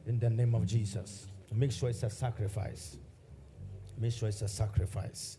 In 0.05 0.19
the 0.19 0.29
name 0.29 0.55
of 0.55 0.65
Jesus. 0.65 1.27
Make 1.53 1.71
sure 1.71 1.89
it's 1.89 2.03
a 2.03 2.09
sacrifice. 2.09 2.97
Make 3.97 4.13
sure 4.13 4.29
it's 4.29 4.41
a 4.41 4.47
sacrifice. 4.47 5.37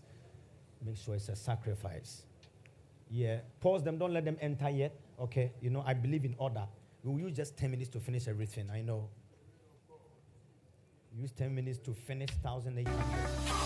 Make 0.85 0.97
sure 0.97 1.15
it's 1.15 1.29
a 1.29 1.37
sacrifice. 1.37 2.23
Yeah. 3.11 3.41
Pause 3.61 3.83
them. 3.83 3.99
Don't 3.99 4.13
let 4.13 4.25
them 4.25 4.37
enter 4.41 4.71
yet. 4.71 4.99
Okay. 5.21 5.53
You 5.61 5.71
know, 5.71 5.83
I 5.87 5.95
believe 5.95 6.25
in 6.25 6.35
order. 6.39 6.67
We 7.03 7.13
will 7.13 7.21
use 7.21 7.37
just 7.37 7.57
10 7.57 7.71
minutes 7.71 7.91
to 7.91 8.01
finish 8.01 8.29
everything. 8.29 8.71
I 8.71 8.81
know. 8.81 9.09
Use 11.15 11.33
10 11.33 11.55
minutes 11.55 11.79
to 11.81 11.93
finish 11.93 12.31
1,800. 12.43 13.61